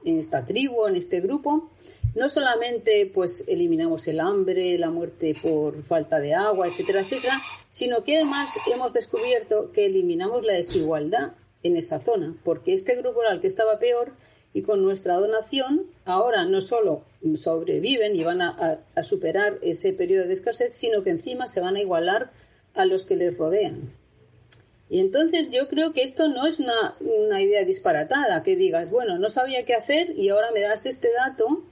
en 0.06 0.20
esta 0.20 0.46
tribu, 0.46 0.86
en 0.86 0.96
este 0.96 1.22
grupo, 1.22 1.70
no 2.16 2.30
solamente 2.30 3.10
pues 3.14 3.46
eliminamos 3.48 4.08
el 4.08 4.20
hambre, 4.20 4.78
la 4.78 4.90
muerte 4.90 5.36
por 5.42 5.84
falta 5.84 6.20
de 6.20 6.34
agua, 6.34 6.68
etcétera, 6.68 7.02
etcétera, 7.02 7.42
sino 7.70 8.04
que 8.04 8.18
además 8.18 8.52
hemos 8.72 8.94
descubierto 8.94 9.72
que 9.72 9.86
eliminamos 9.86 10.44
la 10.44 10.54
desigualdad 10.54 11.34
en 11.64 11.78
esa 11.78 12.02
zona, 12.02 12.36
porque 12.44 12.74
este 12.74 12.96
grupo 12.98 13.22
era 13.22 13.32
el 13.32 13.40
que 13.40 13.48
estaba 13.48 13.80
peor 13.80 14.14
y 14.54 14.62
con 14.62 14.84
nuestra 14.84 15.16
donación 15.16 15.88
ahora 16.06 16.46
no 16.46 16.62
solo 16.62 17.04
sobreviven 17.36 18.16
y 18.16 18.24
van 18.24 18.42
a, 18.42 18.80
superar 19.04 19.58
ese 19.62 19.94
periodo 19.94 20.28
de 20.28 20.34
escasez, 20.34 20.76
sino 20.76 21.04
que 21.04 21.10
encima 21.10 21.48
se 21.48 21.62
van 21.62 21.76
a 21.76 21.82
igualar 21.82 22.32
a 22.76 22.86
los 22.86 23.06
que 23.06 23.16
les 23.16 23.36
rodean. 23.38 23.94
Y 24.90 25.00
entonces 25.00 25.50
yo 25.50 25.68
creo 25.70 25.92
que 25.92 26.04
esto 26.04 26.28
no 26.28 26.46
es 26.46 26.60
una, 26.60 27.42
idea 27.42 27.64
disparatada, 27.64 28.44
que 28.44 28.56
digas, 28.56 28.92
bueno, 28.92 29.18
no 29.18 29.30
sabía 29.30 29.66
qué 29.66 29.74
hacer 29.74 30.18
y 30.18 30.30
ahora 30.30 30.52
me 30.52 30.62
das 30.62 30.86
este 30.86 31.10
dato 31.12 31.64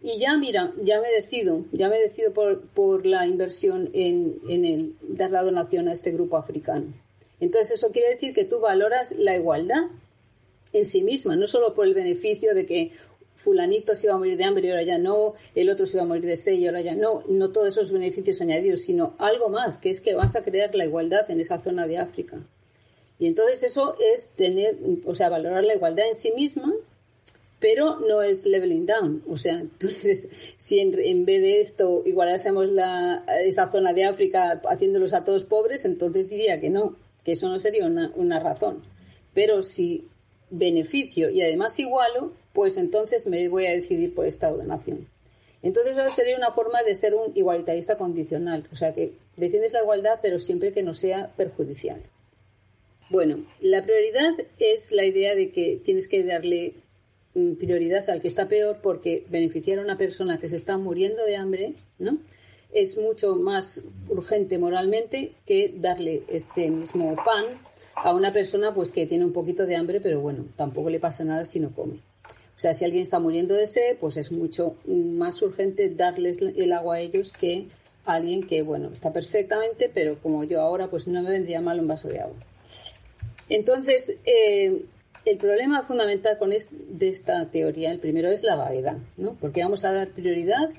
y 0.00 0.20
ya, 0.20 0.36
mira, 0.36 0.72
ya 0.82 1.00
me 1.00 1.08
decido, 1.08 1.64
ya 1.72 1.88
me 1.88 1.98
decido 1.98 2.32
por, 2.32 2.60
por 2.68 3.04
la 3.04 3.26
inversión 3.26 3.90
en, 3.94 4.38
en 4.48 4.64
el 4.64 4.96
dar 5.00 5.32
la 5.32 5.42
donación 5.42 5.88
a 5.88 5.92
este 5.92 6.12
grupo 6.12 6.36
africano. 6.36 6.94
Entonces 7.40 7.78
eso 7.78 7.90
quiere 7.90 8.10
decir 8.10 8.32
que 8.32 8.44
tú 8.44 8.60
valoras 8.60 9.12
la 9.12 9.36
igualdad 9.36 9.86
en 10.72 10.84
sí 10.84 11.02
misma, 11.02 11.36
no 11.36 11.46
solo 11.46 11.74
por 11.74 11.86
el 11.86 11.94
beneficio 11.94 12.54
de 12.54 12.66
que 12.66 12.92
fulanito 13.46 13.94
se 13.94 14.08
iba 14.08 14.14
a 14.14 14.18
morir 14.18 14.36
de 14.36 14.44
hambre 14.44 14.66
y 14.66 14.70
ahora 14.70 14.82
ya 14.82 14.98
no, 14.98 15.34
el 15.54 15.70
otro 15.70 15.86
se 15.86 15.96
iba 15.96 16.02
a 16.02 16.06
morir 16.06 16.24
de 16.24 16.36
sed 16.36 16.54
y 16.54 16.66
ahora 16.66 16.80
ya 16.80 16.96
no, 16.96 17.22
no 17.28 17.52
todos 17.52 17.68
esos 17.68 17.92
beneficios 17.92 18.40
añadidos, 18.40 18.80
sino 18.80 19.14
algo 19.18 19.48
más, 19.48 19.78
que 19.78 19.90
es 19.90 20.00
que 20.00 20.14
vas 20.14 20.34
a 20.34 20.42
crear 20.42 20.74
la 20.74 20.84
igualdad 20.84 21.30
en 21.30 21.40
esa 21.40 21.60
zona 21.60 21.86
de 21.86 21.98
África. 21.98 22.44
Y 23.20 23.28
entonces 23.28 23.62
eso 23.62 23.96
es 24.14 24.32
tener, 24.32 24.76
o 25.04 25.14
sea, 25.14 25.28
valorar 25.28 25.64
la 25.64 25.76
igualdad 25.76 26.08
en 26.08 26.16
sí 26.16 26.32
misma, 26.34 26.74
pero 27.60 28.00
no 28.00 28.20
es 28.20 28.46
leveling 28.46 28.84
down. 28.84 29.22
O 29.28 29.36
sea, 29.36 29.64
si 30.56 30.80
en, 30.80 31.24
vez 31.24 31.40
de 31.40 31.60
esto 31.60 32.02
igualásemos 32.04 32.68
la, 32.68 33.24
esa 33.44 33.70
zona 33.70 33.92
de 33.92 34.04
África 34.04 34.60
haciéndolos 34.68 35.14
a 35.14 35.24
todos 35.24 35.44
pobres, 35.44 35.84
entonces 35.84 36.28
diría 36.28 36.60
que 36.60 36.68
no, 36.68 36.96
que 37.24 37.32
eso 37.32 37.48
no 37.48 37.58
sería 37.58 37.86
una, 37.86 38.12
una 38.16 38.40
razón. 38.40 38.82
Pero 39.32 39.62
si 39.62 40.08
beneficio 40.50 41.30
y 41.30 41.42
además 41.42 41.78
igualo, 41.78 42.32
pues 42.52 42.76
entonces 42.76 43.26
me 43.26 43.48
voy 43.48 43.66
a 43.66 43.72
decidir 43.72 44.14
por 44.14 44.26
esta 44.26 44.50
donación. 44.50 45.08
Entonces 45.62 45.96
eso 45.96 46.10
sería 46.10 46.36
una 46.36 46.52
forma 46.52 46.82
de 46.82 46.94
ser 46.94 47.14
un 47.14 47.32
igualitarista 47.34 47.98
condicional, 47.98 48.68
o 48.72 48.76
sea 48.76 48.94
que 48.94 49.14
defiendes 49.36 49.72
la 49.72 49.80
igualdad 49.80 50.20
pero 50.22 50.38
siempre 50.38 50.72
que 50.72 50.82
no 50.82 50.94
sea 50.94 51.32
perjudicial. 51.36 52.00
Bueno, 53.08 53.46
la 53.60 53.84
prioridad 53.84 54.34
es 54.58 54.92
la 54.92 55.04
idea 55.04 55.34
de 55.34 55.50
que 55.50 55.80
tienes 55.84 56.08
que 56.08 56.24
darle 56.24 56.74
mm, 57.34 57.54
prioridad 57.54 58.08
al 58.10 58.20
que 58.20 58.28
está 58.28 58.48
peor 58.48 58.78
porque 58.82 59.24
beneficiar 59.28 59.78
a 59.78 59.82
una 59.82 59.96
persona 59.96 60.38
que 60.38 60.48
se 60.48 60.56
está 60.56 60.76
muriendo 60.76 61.24
de 61.24 61.36
hambre, 61.36 61.74
¿no? 61.98 62.18
Es 62.72 62.98
mucho 62.98 63.36
más 63.36 63.84
urgente 64.08 64.58
moralmente 64.58 65.32
que 65.46 65.74
darle 65.76 66.24
este 66.28 66.70
mismo 66.70 67.16
pan 67.16 67.58
a 67.94 68.14
una 68.14 68.32
persona 68.32 68.74
pues 68.74 68.92
que 68.92 69.06
tiene 69.06 69.24
un 69.24 69.32
poquito 69.32 69.66
de 69.66 69.76
hambre, 69.76 70.00
pero 70.00 70.20
bueno, 70.20 70.46
tampoco 70.56 70.90
le 70.90 71.00
pasa 71.00 71.24
nada 71.24 71.46
si 71.46 71.60
no 71.60 71.74
come. 71.74 72.00
O 72.24 72.58
sea, 72.58 72.72
si 72.72 72.84
alguien 72.84 73.02
está 73.02 73.20
muriendo 73.20 73.54
de 73.54 73.66
sed, 73.66 73.98
pues 74.00 74.16
es 74.16 74.32
mucho 74.32 74.76
más 74.86 75.42
urgente 75.42 75.90
darles 75.90 76.40
el 76.40 76.72
agua 76.72 76.96
a 76.96 77.00
ellos 77.00 77.32
que 77.32 77.68
a 78.06 78.14
alguien 78.14 78.46
que, 78.46 78.62
bueno, 78.62 78.90
está 78.90 79.12
perfectamente, 79.12 79.90
pero 79.92 80.18
como 80.22 80.44
yo 80.44 80.60
ahora, 80.60 80.88
pues 80.88 81.06
no 81.06 81.22
me 81.22 81.30
vendría 81.30 81.60
mal 81.60 81.80
un 81.80 81.88
vaso 81.88 82.08
de 82.08 82.20
agua. 82.20 82.36
Entonces, 83.48 84.20
eh, 84.24 84.84
el 85.26 85.38
problema 85.38 85.82
fundamental 85.82 86.38
con 86.38 86.50
de 86.50 87.08
esta 87.08 87.50
teoría, 87.50 87.90
el 87.90 87.98
primero 87.98 88.28
es 88.28 88.42
la 88.42 88.56
vaguedad, 88.56 88.98
¿no? 89.16 89.34
Porque 89.34 89.62
vamos 89.62 89.84
a 89.84 89.92
dar 89.92 90.08
prioridad, 90.08 90.70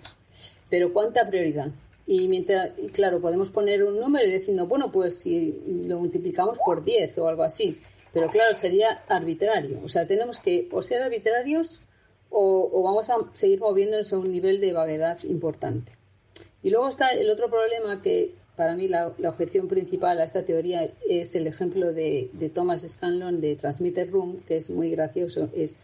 pero 0.69 0.93
¿cuánta 0.93 1.27
prioridad? 1.27 1.71
Y 2.05 2.27
mientras, 2.29 2.71
claro, 2.93 3.19
podemos 3.19 3.51
poner 3.51 3.83
un 3.83 3.99
número 3.99 4.25
y 4.25 4.31
diciendo, 4.31 4.67
bueno, 4.67 4.91
pues 4.91 5.19
si 5.19 5.83
lo 5.85 5.99
multiplicamos 5.99 6.57
por 6.65 6.83
10 6.83 7.17
o 7.17 7.27
algo 7.27 7.43
así. 7.43 7.81
Pero 8.13 8.29
claro, 8.29 8.53
sería 8.53 9.03
arbitrario. 9.09 9.81
O 9.83 9.89
sea, 9.89 10.07
tenemos 10.07 10.39
que 10.39 10.69
o 10.71 10.81
ser 10.81 11.01
arbitrarios 11.01 11.81
o, 12.29 12.69
o 12.71 12.83
vamos 12.83 13.09
a 13.09 13.15
seguir 13.33 13.59
moviéndonos 13.59 14.13
a 14.13 14.17
un 14.17 14.31
nivel 14.31 14.61
de 14.61 14.71
vaguedad 14.73 15.19
importante. 15.23 15.91
Y 16.63 16.69
luego 16.69 16.87
está 16.87 17.09
el 17.11 17.29
otro 17.29 17.49
problema 17.49 18.01
que 18.01 18.33
para 18.57 18.75
mí 18.75 18.87
la, 18.87 19.07
objeción 19.07 19.67
principal 19.67 20.19
a 20.19 20.23
esta 20.23 20.43
teoría 20.43 20.91
es 21.07 21.35
el 21.35 21.45
ejemplo 21.45 21.93
de, 21.93 22.29
Thomas 22.53 22.81
Scanlon 22.81 23.39
de 23.39 23.55
Transmitter 23.55 24.09
Room, 24.09 24.41
que 24.47 24.55
es 24.55 24.71
muy 24.71 24.89
gracioso. 24.89 25.49
Es 25.55 25.79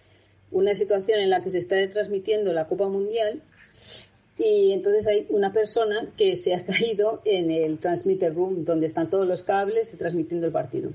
una 0.51 0.73
situación 0.73 1.19
en 1.19 1.29
la 1.29 1.43
que 1.43 1.51
se 1.51 1.59
está 1.59 1.87
transmitiendo 1.89 2.51
la 2.51 2.67
Copa 2.67 2.89
Mundial 2.89 3.43
y 4.37 4.71
entonces 4.73 5.05
hay 5.07 5.27
una 5.29 5.53
persona 5.53 6.11
que 6.17 6.35
se 6.35 6.55
ha 6.55 6.65
caído 6.65 7.21
en 7.25 7.51
el 7.51 7.79
Transmitter 7.79 8.33
Room, 8.33 8.65
donde 8.65 8.87
están 8.87 9.09
todos 9.09 9.27
los 9.27 9.43
cables 9.43 9.95
transmitiendo 9.97 10.47
el 10.47 10.53
partido. 10.53 10.91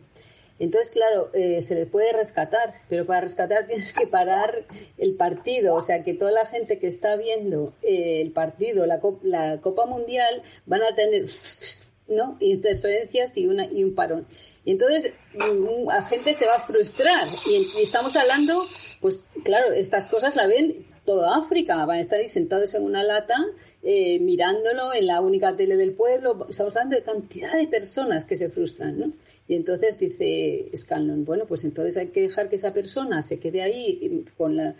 Entonces, 0.58 0.90
claro, 0.90 1.30
eh, 1.34 1.62
se 1.62 1.76
le 1.76 1.86
puede 1.86 2.12
rescatar, 2.12 2.74
pero 2.88 3.06
para 3.06 3.20
rescatar 3.20 3.66
tienes 3.68 3.92
que 3.92 4.06
parar 4.06 4.66
el 4.96 5.14
partido. 5.14 5.76
O 5.76 5.82
sea, 5.82 6.02
que 6.02 6.14
toda 6.14 6.32
la 6.32 6.46
gente 6.46 6.78
que 6.78 6.88
está 6.88 7.16
viendo 7.16 7.74
eh, 7.82 8.20
el 8.20 8.32
partido, 8.32 8.86
la, 8.86 9.00
la, 9.22 9.60
Copa 9.60 9.86
Mundial, 9.86 10.42
van 10.66 10.82
a 10.82 10.94
tener 10.96 11.26
¿no? 12.08 12.36
interferencias 12.40 13.36
y, 13.36 13.46
una, 13.46 13.66
y 13.66 13.84
un 13.84 13.94
parón. 13.94 14.26
Y 14.64 14.72
entonces 14.72 15.12
mm, 15.34 15.86
la 15.86 16.02
gente 16.04 16.34
se 16.34 16.46
va 16.46 16.56
a 16.56 16.60
frustrar. 16.60 17.28
Y, 17.48 17.78
y 17.78 17.82
estamos 17.82 18.16
hablando, 18.16 18.66
pues 19.00 19.28
claro, 19.44 19.72
estas 19.72 20.08
cosas 20.08 20.34
la 20.34 20.48
ven 20.48 20.87
toda 21.08 21.38
África. 21.38 21.86
Van 21.86 21.96
a 21.96 22.02
estar 22.02 22.20
ahí 22.20 22.28
sentados 22.28 22.74
en 22.74 22.82
una 22.84 23.02
lata 23.02 23.34
eh, 23.82 24.20
mirándolo 24.20 24.92
en 24.92 25.06
la 25.06 25.22
única 25.22 25.56
tele 25.56 25.78
del 25.78 25.94
pueblo. 25.94 26.46
Estamos 26.50 26.76
hablando 26.76 26.96
de 26.96 27.02
cantidad 27.02 27.56
de 27.56 27.66
personas 27.66 28.26
que 28.26 28.36
se 28.36 28.50
frustran, 28.50 28.98
¿no? 28.98 29.12
Y 29.48 29.54
entonces 29.54 29.98
dice 29.98 30.68
Scanlon, 30.76 31.24
bueno, 31.24 31.46
pues 31.46 31.64
entonces 31.64 31.96
hay 31.96 32.08
que 32.08 32.20
dejar 32.20 32.50
que 32.50 32.56
esa 32.56 32.74
persona 32.74 33.22
se 33.22 33.40
quede 33.40 33.62
ahí 33.62 34.26
con 34.36 34.54
la, 34.54 34.76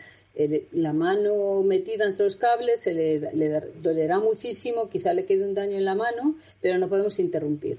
la 0.73 0.93
mano 0.93 1.63
metida 1.63 2.05
entre 2.05 2.25
los 2.25 2.37
cables, 2.37 2.83
se 2.83 2.93
le, 2.93 3.21
le 3.33 3.63
dolerá 3.83 4.19
muchísimo, 4.19 4.91
quizá 4.91 5.15
le 5.15 5.25
quede 5.25 5.49
un 5.49 5.55
daño 5.55 5.79
en 5.79 5.87
la 5.87 5.95
mano, 5.95 6.37
pero 6.61 6.77
no 6.77 6.91
podemos 6.91 7.19
interrumpir. 7.19 7.79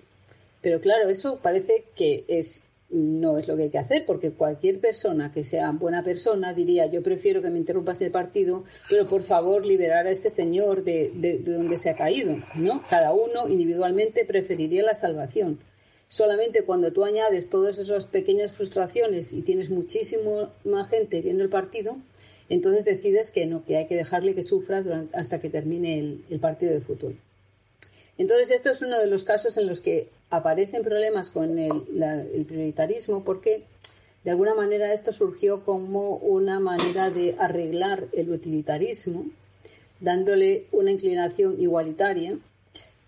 Pero 0.64 0.82
claro, 0.82 1.08
eso 1.08 1.38
parece 1.38 1.84
que 1.96 2.26
es 2.28 2.69
no 2.90 3.38
es 3.38 3.48
lo 3.48 3.56
que 3.56 3.64
hay 3.64 3.70
que 3.70 3.78
hacer, 3.78 4.06
porque 4.06 4.32
cualquier 4.32 4.80
persona 4.80 5.32
que 5.32 5.44
sea 5.44 5.72
buena 5.72 6.04
persona 6.04 6.54
diría 6.54 6.88
yo 6.88 7.04
prefiero 7.04 7.42
que 7.42 7.50
me 7.50 7.60
interrumpas 7.60 8.02
el 8.02 8.12
partido, 8.12 8.64
pero 8.90 9.08
por 9.08 9.24
favor 9.24 9.66
liberar 9.66 10.08
a 10.08 10.12
este 10.12 10.30
señor 10.30 10.84
de, 10.84 11.12
de, 11.14 11.40
donde 11.40 11.78
se 11.78 11.90
ha 11.90 11.96
caído, 11.96 12.38
¿no? 12.56 12.84
Cada 12.90 13.14
uno 13.14 13.48
individualmente 13.48 14.26
preferiría 14.26 14.84
la 14.84 14.96
salvación. 14.96 15.60
Solamente 16.08 16.64
cuando 16.64 16.92
tú 16.92 17.04
añades 17.04 17.50
todas 17.50 17.78
esas 17.78 18.08
pequeñas 18.08 18.54
frustraciones 18.54 19.32
y 19.34 19.44
tienes 19.44 19.70
muchísima 19.70 20.50
gente 20.90 21.22
viendo 21.22 21.44
el 21.44 21.50
partido, 21.50 21.98
entonces 22.50 22.84
decides 22.84 23.30
que 23.30 23.46
no, 23.46 23.64
que 23.64 23.78
hay 23.78 23.86
que 23.86 23.96
dejarle 23.96 24.34
que 24.34 24.42
sufra 24.42 24.84
hasta 25.14 25.40
que 25.40 25.50
termine 25.50 26.00
el, 26.00 26.26
el 26.32 26.40
partido 26.40 26.74
de 26.74 26.82
fútbol. 26.82 27.20
Entonces, 28.18 28.50
esto 28.52 28.72
es 28.72 28.82
uno 28.82 29.00
de 29.00 29.08
los 29.08 29.24
casos 29.24 29.58
en 29.58 29.68
los 29.68 29.82
que 29.82 30.10
aparecen 30.30 30.84
problemas 30.84 31.30
con 31.32 31.58
el, 31.58 32.46
prioritarismo 32.48 33.24
porque, 33.24 33.64
de 34.24 34.32
alguna 34.32 34.54
manera, 34.54 34.94
esto 34.94 35.12
surgió 35.12 35.64
como 35.64 36.16
una 36.18 36.60
manera 36.60 37.10
de 37.10 37.36
arreglar 37.38 38.08
el 38.14 38.30
utilitarismo, 38.32 39.26
dándole 40.00 40.68
una 40.72 40.92
inclinación 40.92 41.60
igualitaria, 41.60 42.38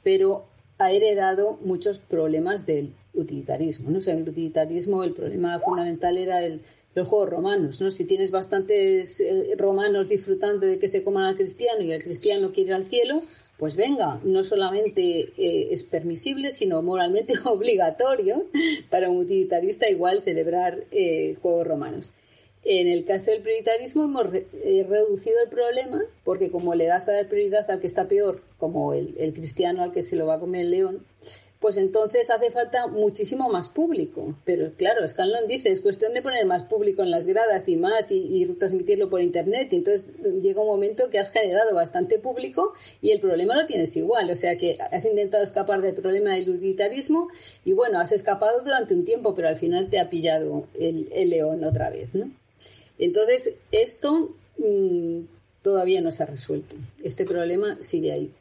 pero 0.04 0.46
ha 0.78 0.92
heredado 0.92 1.60
muchos 1.63 2.00
problemas 2.00 2.66
del 2.66 2.94
utilitarismo. 3.13 3.92
¿no? 3.92 4.00
en 4.00 4.18
el 4.18 4.30
utilitarismo 4.30 5.04
el 5.04 5.13
problema 5.13 5.60
fundamental 5.60 6.18
era 6.18 6.44
el, 6.44 6.62
los 6.96 7.08
juegos 7.08 7.30
romanos. 7.30 7.82
¿no? 7.82 7.92
Si 7.92 8.06
tienes 8.06 8.32
bastantes 8.32 9.20
eh, 9.20 9.56
romanos 9.58 10.08
disfrutando 10.08 10.66
de 10.66 10.80
que 10.80 10.88
se 10.88 11.04
coman 11.04 11.25
al 11.25 11.38
cristiano 11.38 11.82
y 11.82 11.92
el 11.92 12.04
cristiano 12.04 12.51
quiere 12.51 12.70
ir 12.70 12.75
al 12.75 12.86
cielo, 12.86 13.24
pues 13.62 13.75
venga, 13.75 14.20
no 14.24 14.44
solamente 14.44 15.34
eh, 15.38 15.68
es 15.70 15.84
permisible, 15.84 16.50
sino 16.50 16.82
moralmente 16.82 17.36
obligatorio 17.46 18.48
para 18.89 19.08
un 19.08 19.18
utilitarista 19.18 19.88
igual 19.88 20.24
celebrar 20.24 20.86
eh, 20.89 21.36
juegos 21.44 21.68
romanos. 21.68 22.13
En 22.63 22.88
el 22.88 23.06
caso 23.06 23.30
del 23.30 23.44
prioritarismo 23.44 24.06
hemos 24.06 24.34
eh, 24.34 24.84
reducido 24.89 25.36
el 25.44 25.50
problema 25.51 26.01
porque 26.24 26.50
como 26.50 26.74
le 26.74 26.88
das 26.88 27.08
a 27.08 27.13
dar 27.13 27.30
prioridad 27.30 27.70
al 27.70 27.80
que 27.80 27.86
está 27.86 28.08
peor, 28.08 28.41
como 28.58 28.94
el, 28.94 29.13
el 29.20 29.32
cristiano 29.32 29.84
al 29.84 29.91
que 29.91 30.01
se 30.01 30.15
lo 30.15 30.25
va 30.25 30.38
a 30.38 30.39
comer 30.39 30.62
el 30.62 30.72
león, 30.72 31.06
pues 31.62 31.77
entonces 31.77 32.32
hace 32.32 32.50
falta 32.50 32.88
muchísimo 32.88 33.48
más 33.48 33.70
público. 33.70 34.36
Pero 34.46 34.74
claro, 34.74 35.08
Scanlon 35.08 35.48
dice, 35.48 35.70
es 35.70 35.80
cuestión 35.80 36.15
de 36.15 36.24
poner 36.24 36.44
más 36.48 36.63
público 36.63 37.03
en 37.03 37.12
las 37.12 37.27
gradas 37.27 37.70
y 37.70 37.77
más 37.77 38.12
y, 38.12 38.48
transmitirlo 38.60 39.12
por 39.12 39.22
Internet. 39.22 39.72
Y 39.72 39.75
entonces 39.75 40.10
llega 40.41 40.62
un 40.62 40.68
momento 40.68 41.12
que 41.12 41.20
has 41.20 41.30
generado 41.30 41.75
bastante 41.75 42.18
público 42.18 42.74
y 43.00 43.12
el 43.12 43.20
problema 43.20 43.56
lo 43.56 43.68
tienes 43.68 43.96
igual. 43.96 44.32
O 44.32 44.36
sea 44.36 44.58
que 44.58 44.75
has 44.80 45.06
intentado 45.06 45.44
escapar 45.44 45.82
del 45.84 45.94
problema 45.94 46.32
del 46.32 46.50
utilitarismo 46.50 47.30
y 47.63 47.74
bueno, 47.74 48.00
has 48.00 48.12
escapado 48.12 48.63
durante 48.63 48.96
un 48.96 49.06
tiempo, 49.06 49.36
pero 49.36 49.48
al 49.48 49.58
final 49.58 49.88
te 49.91 50.00
ha 50.00 50.10
pillado 50.10 50.65
el, 50.80 51.10
león 51.30 51.63
otra 51.63 51.91
vez. 51.91 52.10
¿no? 52.13 52.32
Entonces, 52.98 53.60
esto 53.72 54.34
mm, 54.58 55.20
todavía 55.62 56.01
no 56.01 56.12
se 56.12 56.24
ha 56.24 56.25
resuelto. 56.25 56.75
Este 57.03 57.24
problema 57.24 57.77
sigue 57.82 58.12
ahí. 58.12 58.32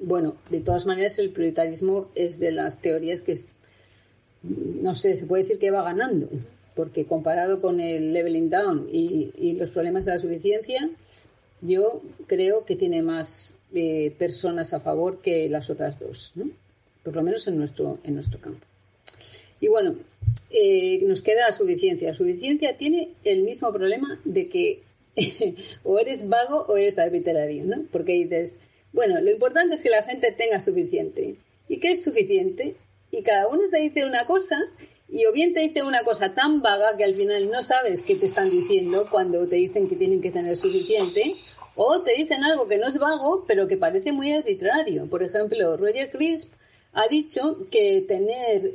Bueno, 0.00 0.36
de 0.50 0.60
todas 0.60 0.86
maneras 0.86 1.18
el 1.18 1.30
prioritarismo 1.30 2.10
es 2.14 2.38
de 2.38 2.52
las 2.52 2.80
teorías 2.80 3.22
que, 3.22 3.36
no 4.42 4.94
sé, 4.94 5.16
se 5.16 5.26
puede 5.26 5.42
decir 5.42 5.58
que 5.58 5.70
va 5.70 5.82
ganando, 5.82 6.28
porque 6.74 7.06
comparado 7.06 7.60
con 7.60 7.80
el 7.80 8.12
leveling 8.12 8.50
down 8.50 8.88
y, 8.90 9.52
los 9.54 9.70
problemas 9.70 10.04
de 10.04 10.12
la 10.12 10.18
suficiencia, 10.18 10.90
yo 11.60 12.02
creo 12.26 12.64
que 12.64 12.76
tiene 12.76 13.02
más 13.02 13.58
eh, 13.74 14.14
personas 14.18 14.74
a 14.74 14.80
favor 14.80 15.20
que 15.22 15.48
las 15.48 15.70
otras 15.70 15.98
dos, 15.98 16.32
¿no? 16.34 16.50
por 17.04 17.14
lo 17.14 17.22
menos 17.22 17.46
en 17.46 17.58
nuestro, 17.58 17.98
en 18.02 18.14
nuestro 18.14 18.40
campo. 18.40 18.66
Y 19.60 19.68
bueno, 19.68 19.96
eh, 20.50 21.00
nos 21.06 21.22
queda 21.22 21.46
la 21.46 21.52
suficiencia. 21.52 22.08
La 22.08 22.14
suficiencia 22.14 22.76
tiene 22.76 23.10
el 23.22 23.42
mismo 23.42 23.72
problema 23.72 24.18
de 24.24 24.48
que 24.48 24.82
o 25.84 25.98
eres 25.98 26.28
vago 26.28 26.64
o 26.68 26.76
eres 26.76 26.98
arbitrario, 26.98 27.64
¿no? 27.64 27.84
Porque 27.92 28.12
dices, 28.12 28.60
bueno, 28.94 29.20
lo 29.20 29.30
importante 29.30 29.74
es 29.74 29.82
que 29.82 29.90
la 29.90 30.02
gente 30.02 30.32
tenga 30.32 30.60
suficiente. 30.60 31.36
¿Y 31.68 31.80
qué 31.80 31.90
es 31.90 32.04
suficiente? 32.04 32.76
Y 33.10 33.22
cada 33.22 33.48
uno 33.48 33.62
te 33.70 33.80
dice 33.80 34.06
una 34.06 34.24
cosa 34.24 34.56
y 35.08 35.26
o 35.26 35.32
bien 35.32 35.52
te 35.52 35.60
dice 35.60 35.82
una 35.82 36.02
cosa 36.02 36.34
tan 36.34 36.62
vaga 36.62 36.96
que 36.96 37.04
al 37.04 37.14
final 37.14 37.50
no 37.50 37.62
sabes 37.62 38.02
qué 38.02 38.14
te 38.14 38.26
están 38.26 38.50
diciendo 38.50 39.08
cuando 39.10 39.46
te 39.48 39.56
dicen 39.56 39.88
que 39.88 39.96
tienen 39.96 40.20
que 40.20 40.30
tener 40.30 40.56
suficiente, 40.56 41.36
o 41.74 42.02
te 42.02 42.14
dicen 42.14 42.44
algo 42.44 42.68
que 42.68 42.78
no 42.78 42.88
es 42.88 42.98
vago, 42.98 43.44
pero 43.46 43.66
que 43.66 43.76
parece 43.76 44.12
muy 44.12 44.32
arbitrario. 44.32 45.08
Por 45.08 45.22
ejemplo, 45.22 45.76
Roger 45.76 46.10
Crisp 46.10 46.52
ha 46.92 47.08
dicho 47.08 47.66
que 47.70 48.04
tener 48.06 48.74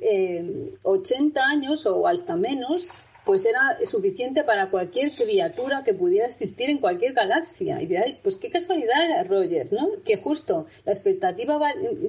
80 0.83 1.39
eh, 1.39 1.43
años 1.45 1.85
o 1.85 2.05
hasta 2.05 2.35
menos 2.35 2.91
pues 3.25 3.45
era 3.45 3.77
suficiente 3.85 4.43
para 4.43 4.69
cualquier 4.69 5.11
criatura 5.11 5.83
que 5.83 5.93
pudiera 5.93 6.27
existir 6.27 6.69
en 6.69 6.79
cualquier 6.79 7.13
galaxia. 7.13 7.81
Y 7.81 7.87
de 7.87 8.19
pues 8.23 8.37
qué 8.37 8.49
casualidad, 8.49 9.25
Roger, 9.27 9.71
¿no? 9.71 9.89
Que 10.03 10.17
justo 10.17 10.67
la 10.85 10.91
expectativa 10.91 11.59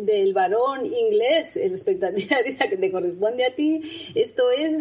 del 0.03 0.33
varón 0.33 0.85
inglés, 0.87 1.57
la 1.63 1.67
expectativa 1.67 2.37
que 2.69 2.77
te 2.77 2.91
corresponde 2.91 3.45
a 3.45 3.55
ti, 3.55 3.81
esto 4.15 4.51
es 4.51 4.77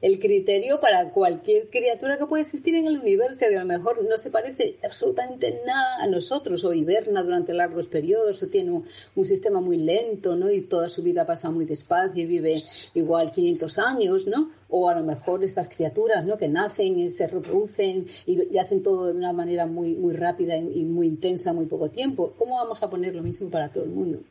el, 0.00 0.20
criterio 0.24 0.80
para 0.80 1.10
cualquier 1.10 1.68
criatura 1.68 2.16
que 2.18 2.26
pueda 2.26 2.42
existir 2.42 2.74
en 2.76 2.86
el 2.86 2.98
universo, 2.98 3.46
que 3.48 3.56
a 3.56 3.60
lo 3.60 3.66
mejor 3.66 4.02
no 4.08 4.16
se 4.16 4.30
parece 4.30 4.76
absolutamente 4.82 5.60
nada 5.66 6.02
a 6.02 6.06
nosotros, 6.06 6.64
o 6.64 6.72
hiberna 6.72 7.22
durante 7.22 7.52
largos 7.52 7.88
periodos, 7.88 8.42
o 8.42 8.48
tiene 8.48 8.70
un, 8.70 8.86
un 9.14 9.26
sistema 9.26 9.60
muy 9.60 9.78
lento, 9.78 10.36
¿no? 10.36 10.50
Y 10.50 10.62
toda 10.62 10.88
su 10.88 11.02
vida 11.02 11.26
pasa 11.26 11.50
muy 11.50 11.64
despacio 11.64 12.22
y 12.22 12.26
vive 12.26 12.62
igual 12.94 13.32
500 13.32 13.78
años, 13.78 14.26
¿no? 14.26 14.50
O 14.76 14.88
a 14.88 14.94
lo 14.96 15.04
mejor 15.04 15.44
estas 15.44 15.68
criaturas 15.68 16.24
¿no? 16.26 16.36
que 16.36 16.48
nacen 16.48 16.98
y 16.98 17.08
se 17.08 17.28
reproducen 17.28 18.08
y, 18.26 18.58
hacen 18.58 18.82
todo 18.82 19.06
de 19.06 19.12
una 19.12 19.32
manera 19.32 19.66
muy, 19.66 19.94
muy 19.94 20.14
rápida 20.14 20.56
y 20.58 20.84
muy 20.84 21.06
intensa 21.06 21.50
en 21.50 21.56
muy 21.56 21.66
poco 21.66 21.90
tiempo. 21.90 22.34
¿Cómo 22.36 22.56
vamos 22.56 22.82
a 22.82 22.90
poner 22.90 23.14
lo 23.14 23.22
mismo 23.22 23.48
para 23.50 23.70
todo 23.70 23.84
el 23.84 23.90
mundo? 23.90 24.24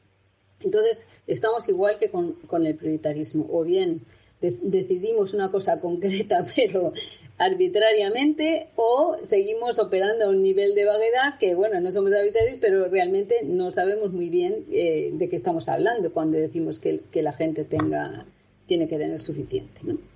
Entonces, 0.59 1.07
estamos 1.27 1.69
igual 1.69 1.97
que 1.97 2.11
con, 2.11 2.33
con 2.45 2.65
el 2.65 2.75
prioritarismo. 2.75 3.47
O 3.53 3.63
bien 3.63 4.01
decidimos 4.41 5.33
una 5.33 5.49
cosa 5.49 5.79
concreta, 5.79 6.45
pero 6.57 6.91
arbitrariamente, 7.37 8.67
o 8.75 9.15
seguimos 9.23 9.79
operando 9.79 10.25
a 10.25 10.29
un 10.29 10.43
nivel 10.43 10.75
de 10.75 10.83
vaguedad 10.83 11.37
que, 11.39 11.55
bueno, 11.55 11.79
no 11.79 11.89
somos 11.89 12.11
arbitrarios, 12.11 12.57
pero 12.59 12.89
realmente 12.89 13.45
no 13.45 13.71
sabemos 13.71 14.11
muy 14.11 14.27
bien 14.27 14.65
eh, 14.73 15.11
de 15.13 15.29
qué 15.29 15.37
estamos 15.37 15.69
hablando 15.69 16.11
cuando 16.11 16.37
decimos 16.37 16.79
que, 16.79 16.99
que 17.09 17.23
la 17.23 17.31
gente 17.31 17.63
tenga, 17.63 18.25
tiene 18.65 18.89
que 18.89 18.97
tener 18.97 19.21
suficiente. 19.21 19.79
¿no? 19.83 20.11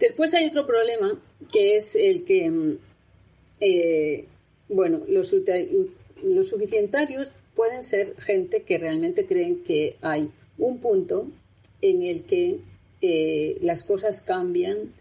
Después 0.00 0.32
hay 0.32 0.46
otro 0.46 0.66
problema 0.66 1.20
que 1.52 1.76
es 1.76 1.94
el 1.94 2.24
que, 2.24 2.50
mm, 2.50 2.78
eh, 3.60 4.24
bueno, 4.68 5.02
los, 5.08 5.28
suficientarios 6.48 7.32
pueden 7.54 7.84
ser 7.84 8.16
gente 8.18 8.62
que 8.62 8.78
realmente 8.78 9.26
creen 9.26 9.62
que 9.62 9.96
hay 10.00 10.30
un 10.58 10.78
punto 10.78 11.28
en 11.82 12.02
el 12.02 12.24
que 12.24 12.60
eh, 13.02 13.58
las 13.60 13.84
cosas 13.84 14.22
cambian 14.22 14.94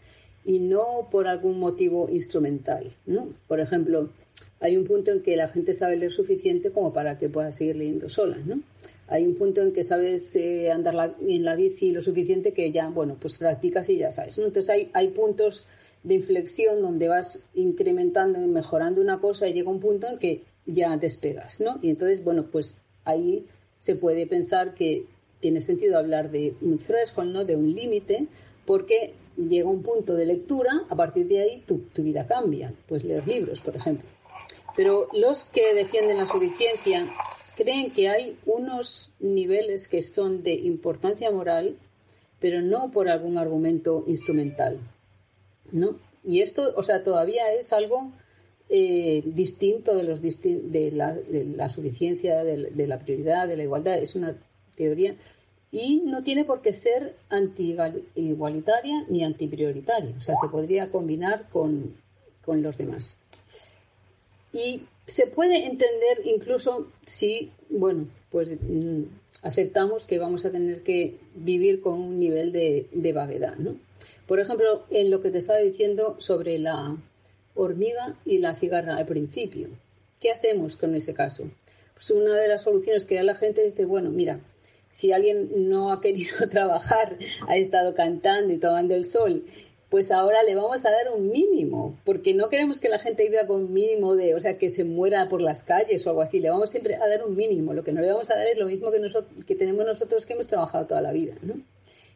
y 0.43 0.59
no 0.59 1.07
por 1.09 1.27
algún 1.27 1.59
motivo 1.59 2.09
instrumental, 2.09 2.91
¿no? 3.05 3.33
Por 3.47 3.59
ejemplo, 3.59 4.09
hay 4.59 4.77
un 4.77 4.83
punto 4.83 5.11
en 5.11 5.21
que 5.21 5.35
la 5.35 5.47
gente 5.47 5.73
sabe 5.73 5.97
leer 5.97 6.11
suficiente 6.11 6.71
como 6.71 6.91
para 6.91 7.17
que 7.17 7.29
pueda 7.29 7.51
seguir 7.51 7.77
leyendo 7.77 8.09
sola, 8.09 8.37
¿no? 8.45 8.61
Hay 9.07 9.25
un 9.25 9.35
punto 9.35 9.61
en 9.61 9.73
que 9.73 9.83
sabes 9.83 10.35
eh, 10.35 10.71
andar 10.71 11.15
en 11.25 11.43
la 11.43 11.55
bici 11.55 11.91
lo 11.91 12.01
suficiente 12.01 12.53
que 12.53 12.71
ya, 12.71 12.89
bueno, 12.89 13.17
pues 13.19 13.37
practicas 13.37 13.89
y 13.89 13.97
ya 13.97 14.11
sabes. 14.11 14.37
Entonces 14.37 14.69
hay, 14.69 14.89
hay 14.93 15.09
puntos 15.09 15.67
de 16.03 16.15
inflexión 16.15 16.81
donde 16.81 17.07
vas 17.07 17.45
incrementando 17.55 18.41
y 18.41 18.47
mejorando 18.47 19.01
una 19.01 19.19
cosa 19.19 19.47
y 19.47 19.53
llega 19.53 19.69
un 19.69 19.79
punto 19.79 20.07
en 20.07 20.19
que 20.19 20.43
ya 20.65 20.95
despegas, 20.97 21.61
¿no? 21.61 21.79
Y 21.81 21.89
entonces, 21.89 22.23
bueno, 22.23 22.47
pues 22.51 22.81
ahí 23.05 23.45
se 23.79 23.95
puede 23.95 24.27
pensar 24.27 24.73
que 24.73 25.05
tiene 25.39 25.61
sentido 25.61 25.97
hablar 25.97 26.31
de 26.31 26.53
un 26.61 26.77
threshold, 26.77 27.31
¿no? 27.31 27.45
De 27.45 27.55
un 27.55 27.73
límite, 27.73 28.27
porque 28.65 29.13
llega 29.37 29.69
un 29.69 29.81
punto 29.81 30.15
de 30.15 30.25
lectura, 30.25 30.83
a 30.89 30.95
partir 30.95 31.27
de 31.27 31.39
ahí 31.39 31.63
tu, 31.65 31.79
tu 31.93 32.03
vida 32.03 32.27
cambia. 32.27 32.73
Pues 32.87 33.03
leer 33.03 33.25
libros, 33.27 33.61
por 33.61 33.75
ejemplo. 33.75 34.07
Pero 34.75 35.07
los 35.13 35.45
que 35.45 35.73
defienden 35.73 36.17
la 36.17 36.25
suficiencia 36.25 37.09
creen 37.55 37.91
que 37.91 38.09
hay 38.09 38.39
unos 38.45 39.11
niveles 39.19 39.87
que 39.87 40.01
son 40.01 40.43
de 40.43 40.53
importancia 40.53 41.31
moral, 41.31 41.77
pero 42.39 42.61
no 42.61 42.91
por 42.91 43.09
algún 43.09 43.37
argumento 43.37 44.05
instrumental. 44.07 44.79
¿no? 45.71 45.99
Y 46.23 46.41
esto, 46.41 46.73
o 46.75 46.83
sea, 46.83 47.03
todavía 47.03 47.51
es 47.53 47.73
algo 47.73 48.11
eh, 48.69 49.23
distinto 49.25 49.95
de, 49.95 50.03
los 50.03 50.21
de, 50.21 50.91
la, 50.93 51.69
suficiencia, 51.69 52.43
de, 52.43 52.87
la 52.87 52.99
prioridad, 52.99 53.47
de 53.47 53.57
la 53.57 53.63
igualdad. 53.63 53.97
Es 53.97 54.15
una 54.15 54.37
teoría 54.75 55.15
y 55.71 56.01
no 56.05 56.23
tiene 56.23 56.45
por 56.45 56.61
qué 56.61 56.73
ser 56.73 57.15
anti-igualitaria 57.29 59.05
ni 59.09 59.23
antiprioritaria. 59.23 60.15
O 60.17 60.21
sea, 60.21 60.35
se 60.35 60.49
podría 60.49 60.91
combinar 60.91 61.49
con, 61.49 61.95
con 62.43 62.61
los 62.61 62.77
demás. 62.77 63.17
Y 64.53 64.83
se 65.05 65.27
puede 65.27 65.65
entender 65.65 66.21
incluso 66.25 66.91
si, 67.05 67.51
bueno, 67.69 68.07
pues 68.29 68.49
mm, 68.61 69.03
aceptamos 69.41 70.05
que 70.05 70.19
vamos 70.19 70.45
a 70.45 70.51
tener 70.51 70.83
que 70.83 71.17
vivir 71.35 71.81
con 71.81 71.93
un 71.93 72.19
nivel 72.19 72.51
de, 72.51 72.87
de 72.91 73.13
vaguedad, 73.13 73.55
¿no? 73.57 73.77
Por 74.27 74.39
ejemplo, 74.39 74.85
en 74.91 75.09
lo 75.09 75.21
que 75.21 75.31
te 75.31 75.39
estaba 75.39 75.59
diciendo 75.59 76.15
sobre 76.19 76.59
la 76.59 76.95
hormiga 77.55 78.15
y 78.25 78.37
la 78.37 78.55
cigarra 78.55 78.97
al 78.97 79.05
principio. 79.05 79.69
¿Qué 80.19 80.31
hacemos 80.31 80.77
con 80.77 80.93
ese 80.95 81.13
caso? 81.13 81.49
Pues 81.93 82.11
una 82.11 82.35
de 82.35 82.47
las 82.47 82.63
soluciones 82.63 83.05
que 83.05 83.15
da 83.15 83.23
la 83.23 83.35
gente 83.35 83.65
dice, 83.65 83.85
bueno, 83.85 84.11
mira, 84.11 84.39
si 84.91 85.11
alguien 85.11 85.69
no 85.69 85.91
ha 85.91 86.01
querido 86.01 86.35
trabajar, 86.51 87.17
ha 87.47 87.57
estado 87.57 87.93
cantando 87.93 88.53
y 88.53 88.57
tomando 88.57 88.95
el 88.95 89.05
sol 89.05 89.45
pues 89.89 90.11
ahora 90.11 90.43
le 90.43 90.55
vamos 90.55 90.85
a 90.85 90.91
dar 90.91 91.11
un 91.15 91.29
mínimo, 91.29 91.97
porque 92.05 92.33
no 92.33 92.49
queremos 92.49 92.79
que 92.79 92.89
la 92.89 92.99
gente 92.99 93.27
viva 93.27 93.47
con 93.47 93.63
un 93.63 93.73
mínimo 93.73 94.15
de, 94.15 94.35
o 94.35 94.39
sea, 94.39 94.57
que 94.57 94.69
se 94.69 94.83
muera 94.83 95.27
por 95.29 95.41
las 95.41 95.63
calles 95.63 96.05
o 96.05 96.11
algo 96.11 96.21
así, 96.21 96.39
le 96.39 96.49
vamos 96.49 96.69
siempre 96.69 96.95
a 96.95 97.07
dar 97.07 97.25
un 97.25 97.35
mínimo, 97.35 97.73
lo 97.73 97.83
que 97.83 97.91
no 97.91 98.01
le 98.01 98.11
vamos 98.11 98.29
a 98.29 98.35
dar 98.35 98.47
es 98.47 98.57
lo 98.57 98.67
mismo 98.67 98.91
que, 98.91 98.99
nosotros, 98.99 99.33
que 99.45 99.55
tenemos 99.55 99.85
nosotros 99.85 100.25
que 100.25 100.33
hemos 100.33 100.47
trabajado 100.47 100.85
toda 100.85 101.01
la 101.01 101.11
vida, 101.11 101.35
¿no? 101.41 101.55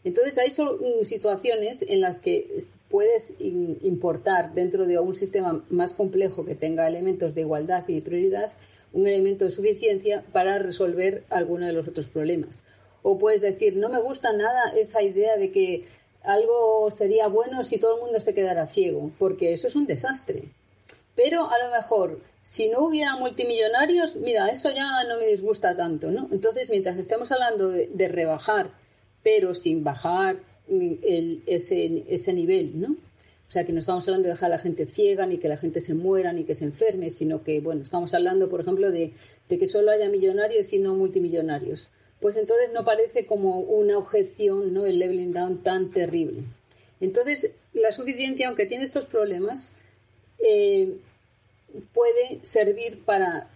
Entonces 0.04 0.38
hay 0.38 0.50
mm, 0.50 1.04
situaciones 1.04 1.82
en 1.82 2.02
las 2.02 2.20
que 2.20 2.48
puedes 2.90 3.36
importar 3.40 4.54
dentro 4.54 4.86
de 4.86 5.00
un 5.00 5.16
sistema 5.16 5.64
más 5.70 5.94
complejo 5.94 6.46
que 6.46 6.56
tenga 6.56 6.88
elementos 6.88 7.34
de 7.34 7.42
igualdad 7.42 7.88
y 7.88 8.02
prioridad 8.02 8.52
un 8.92 9.08
elemento 9.08 9.46
de 9.46 9.52
suficiencia 9.52 10.24
para 10.32 10.60
resolver 10.60 11.24
alguno 11.30 11.66
de 11.66 11.74
los 11.74 11.88
otros 11.88 12.10
problemas. 12.10 12.64
O 13.02 13.18
puedes 13.18 13.42
decir, 13.42 13.76
no 13.76 13.90
me 13.90 14.00
gusta 14.00 14.32
nada 14.34 14.72
esa 14.78 15.02
idea 15.02 15.36
de 15.36 15.52
que 15.52 15.86
algo 16.24 16.90
sería 16.90 17.28
bueno 17.28 17.64
si 17.64 17.78
todo 17.78 17.96
el 17.96 18.02
mundo 18.02 18.20
se 18.20 18.34
quedara 18.34 18.68
ciego, 18.68 19.12
porque 19.20 19.54
eso 19.54 19.68
es 19.68 19.76
un 19.76 19.86
desastre. 19.86 20.50
Pero 21.16 21.50
a 21.50 21.58
lo 21.60 21.72
mejor, 21.72 22.22
si 22.42 22.70
no 22.70 22.86
hubiera 22.86 23.16
multimillonarios, 23.16 24.16
mira, 24.16 24.50
eso 24.50 24.72
ya 24.72 25.04
no 25.08 25.20
me 25.20 25.28
disgusta 25.28 25.76
tanto, 25.76 26.12
¿no? 26.12 26.30
Entonces, 26.32 26.70
mientras 26.70 26.98
estemos 26.98 27.32
hablando 27.32 27.70
de, 27.70 28.08
rebajar, 28.08 28.72
pero 29.22 29.54
sin 29.54 29.84
bajar 29.84 30.38
ese, 30.68 32.06
ese 32.08 32.34
nivel, 32.34 32.80
¿no? 32.80 32.92
O 33.48 33.52
sea, 33.54 33.66
que 33.66 33.74
no 33.74 33.80
estamos 33.80 34.08
hablando 34.08 34.28
de 34.28 34.34
dejar 34.34 34.48
a 34.48 34.56
la 34.56 34.60
gente 34.60 34.88
ciega, 34.88 35.28
ni 35.28 35.38
que 35.38 35.48
la 35.48 35.58
gente 35.58 35.80
se 35.80 35.94
muera, 35.94 36.34
ni 36.34 36.44
que 36.44 36.56
se 36.56 36.66
enferme, 36.66 37.12
sino 37.12 37.44
que, 37.44 37.60
bueno, 37.60 37.84
estamos 37.84 38.14
hablando, 38.16 38.50
por 38.50 38.62
ejemplo, 38.62 38.90
de 38.90 39.14
que 39.48 39.68
solo 39.68 39.92
haya 39.92 40.10
millonarios 40.10 40.74
y 40.74 40.80
no 40.80 40.96
multimillonarios 40.96 41.92
pues 42.24 42.38
entonces 42.38 42.72
no 42.72 42.86
parece 42.86 43.26
como 43.26 43.60
una 43.60 43.98
objeción, 43.98 44.74
¿no? 44.74 44.86
El 44.86 44.98
leveling 44.98 45.34
down 45.34 45.62
tan 45.62 45.90
terrible. 45.90 46.44
Entonces, 47.02 47.54
la 47.74 47.92
suficiencia, 47.92 48.48
aunque 48.48 48.66
tiene 48.66 48.86
estos 48.86 49.06
problemas, 49.08 49.76
eh, 50.40 50.94
puede 51.94 52.40
servir 52.44 53.04
para 53.04 53.50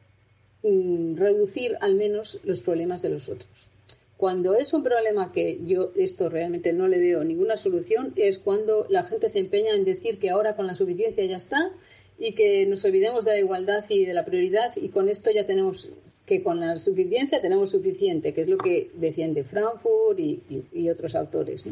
mm, 0.64 1.16
reducir 1.16 1.78
al 1.80 1.96
menos 1.96 2.42
los 2.44 2.62
problemas 2.62 3.02
de 3.02 3.08
los 3.08 3.30
otros. 3.30 3.70
Cuando 4.18 4.54
es 4.54 4.74
un 4.74 4.84
problema 4.84 5.32
que 5.32 5.62
yo 5.66 5.94
esto 5.96 6.28
realmente 6.28 6.74
no 6.74 6.90
le 6.90 6.98
veo 6.98 7.24
ninguna 7.24 7.56
solución, 7.56 8.12
es 8.18 8.38
cuando 8.38 8.86
la 8.90 9.04
gente 9.04 9.30
se 9.30 9.40
empeña 9.40 9.76
en 9.76 9.86
decir 9.86 10.20
que 10.20 10.30
ahora 10.30 10.58
con 10.58 10.68
la 10.68 10.76
suficiencia 10.76 11.24
ya 11.24 11.38
está 11.38 11.72
y 12.20 12.34
que 12.34 12.66
nos 12.66 12.84
olvidemos 12.84 13.24
de 13.24 13.32
la 13.32 13.40
igualdad 13.40 13.86
y 13.88 14.04
de 14.04 14.14
la 14.14 14.26
prioridad 14.26 14.74
y 14.76 14.90
con 14.90 15.08
esto 15.08 15.32
ya 15.32 15.46
tenemos 15.46 15.94
que 16.28 16.44
con 16.44 16.60
la 16.60 16.78
suficiencia 16.78 17.42
tenemos 17.42 17.72
suficiente, 17.72 18.34
que 18.34 18.42
es 18.42 18.50
lo 18.50 18.58
que 18.58 18.92
defiende 18.94 19.46
Frankfurt 19.46 20.20
y, 20.20 20.90
otros 20.90 21.16
autores. 21.16 21.64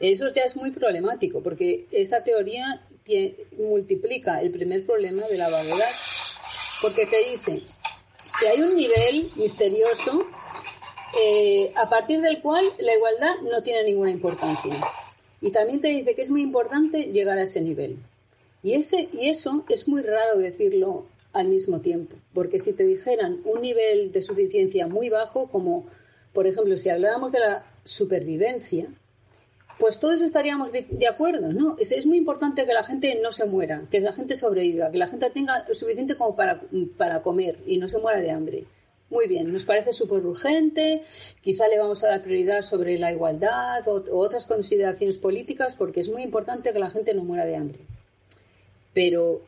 Eso 0.00 0.32
ya 0.32 0.42
es 0.42 0.56
muy 0.56 0.70
problemático, 0.70 1.42
porque 1.42 1.86
esa 1.92 2.24
teoría 2.24 2.80
multiplica 3.58 4.40
el 4.40 4.52
primer 4.52 4.86
problema 4.86 5.26
de 5.28 5.36
la 5.36 5.50
vaguedad, 5.50 5.90
porque 6.80 7.04
te 7.04 7.30
dice 7.30 7.60
que 8.40 8.48
hay 8.48 8.62
un 8.62 8.74
nivel 8.74 9.30
misterioso 9.36 10.26
eh, 11.20 11.70
a 11.76 11.88
partir 11.90 12.22
del 12.22 12.40
cual 12.40 12.64
la 12.78 12.94
igualdad 12.94 13.34
no 13.42 13.62
tiene 13.62 13.84
ninguna 13.84 14.10
importancia. 14.10 14.82
Y 15.42 15.50
también 15.50 15.82
te 15.82 15.88
dice 15.88 16.14
que 16.14 16.22
es 16.22 16.30
muy 16.30 16.40
importante 16.40 17.12
llegar 17.12 17.36
a 17.36 17.42
ese 17.42 17.60
nivel. 17.60 17.98
Y, 18.62 18.72
ese, 18.72 19.10
y 19.12 19.28
eso 19.28 19.66
es 19.68 19.86
muy 19.86 20.00
raro 20.00 20.38
decirlo 20.38 21.04
al 21.34 21.48
mismo 21.48 21.80
tiempo, 21.80 22.16
porque 22.32 22.58
si 22.58 22.72
te 22.72 22.84
dijeran 22.84 23.40
un 23.44 23.60
nivel 23.60 24.12
de 24.12 24.22
suficiencia 24.22 24.86
muy 24.86 25.10
bajo, 25.10 25.50
como 25.50 25.86
por 26.32 26.46
ejemplo 26.46 26.76
si 26.76 26.88
habláramos 26.88 27.32
de 27.32 27.40
la 27.40 27.66
supervivencia, 27.84 28.88
pues 29.78 29.98
todos 29.98 30.22
estaríamos 30.22 30.70
de, 30.72 31.08
acuerdo, 31.08 31.52
¿no? 31.52 31.76
Es, 31.78 32.06
muy 32.06 32.16
importante 32.16 32.64
que 32.64 32.72
la 32.72 32.84
gente 32.84 33.18
no 33.22 33.32
se 33.32 33.46
muera, 33.46 33.86
que 33.90 34.00
la 34.00 34.12
gente 34.12 34.36
sobreviva, 34.36 34.90
que 34.90 34.98
la 34.98 35.08
gente 35.08 35.28
tenga 35.30 35.66
suficiente 35.74 36.16
como 36.16 36.36
para, 36.36 36.62
para 36.96 37.22
comer 37.22 37.58
y 37.66 37.78
no 37.78 37.88
se 37.88 37.98
muera 37.98 38.20
de 38.20 38.30
hambre. 38.30 38.64
Muy 39.10 39.28
bien, 39.28 39.52
nos 39.52 39.64
parece 39.64 39.92
súper 39.92 40.24
urgente, 40.24 41.02
quizá 41.40 41.68
le 41.68 41.78
vamos 41.78 42.02
a 42.02 42.08
dar 42.08 42.22
prioridad 42.22 42.62
sobre 42.62 42.98
la 42.98 43.12
igualdad 43.12 43.86
o, 43.86 44.02
otras 44.12 44.46
consideraciones 44.46 45.18
políticas 45.18 45.76
porque 45.76 46.00
es 46.00 46.08
muy 46.08 46.22
importante 46.22 46.72
que 46.72 46.78
la 46.78 46.90
gente 46.90 47.12
no 47.14 47.24
muera 47.24 47.44
de 47.44 47.56
hambre. 47.56 47.80
Pero 48.92 49.42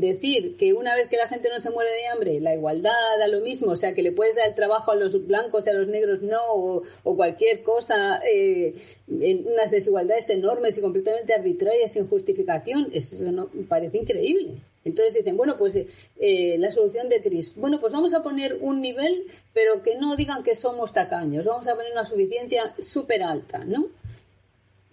decir 0.00 0.56
que 0.56 0.72
una 0.72 0.94
vez 0.94 1.08
que 1.08 1.16
la 1.16 1.28
gente 1.28 1.48
no 1.48 1.60
se 1.60 1.70
muere 1.70 1.90
de 1.90 2.06
hambre, 2.08 2.40
la 2.40 2.54
igualdad 2.54 2.90
da 3.18 3.28
lo 3.28 3.40
mismo, 3.40 3.72
o 3.72 3.76
sea, 3.76 3.94
que 3.94 4.02
le 4.02 4.12
puedes 4.12 4.36
dar 4.36 4.48
el 4.48 4.54
trabajo 4.54 4.92
a 4.92 4.94
los 4.94 5.26
blancos 5.26 5.66
y 5.66 5.70
a 5.70 5.74
los 5.74 5.88
negros 5.88 6.22
no, 6.22 6.40
o, 6.46 7.16
cualquier 7.16 7.62
cosa, 7.62 8.20
eh, 8.30 8.74
en 9.08 9.46
unas 9.46 9.70
desigualdades 9.70 10.28
enormes 10.30 10.78
y 10.78 10.80
completamente 10.80 11.34
arbitrarias 11.34 11.92
sin 11.92 12.08
justificación, 12.08 12.88
eso 12.92 13.30
no, 13.32 13.48
parece 13.68 13.98
increíble. 13.98 14.54
Entonces 14.84 15.14
dicen, 15.14 15.36
bueno, 15.36 15.56
pues 15.58 15.74
eh, 15.74 16.56
la 16.58 16.70
solución 16.70 17.08
de 17.08 17.20
Cris, 17.20 17.56
bueno, 17.56 17.80
pues 17.80 17.92
vamos 17.92 18.14
a 18.14 18.22
poner 18.22 18.58
un 18.60 18.80
nivel, 18.80 19.24
pero 19.52 19.82
que 19.82 19.96
no 19.96 20.14
digan 20.14 20.44
que 20.44 20.54
somos 20.54 20.92
tacaños, 20.92 21.44
vamos 21.44 21.66
a 21.66 21.74
poner 21.74 21.90
una 21.90 22.04
suficiencia 22.04 22.72
súper 22.78 23.24
alta, 23.24 23.64
¿no? 23.64 23.88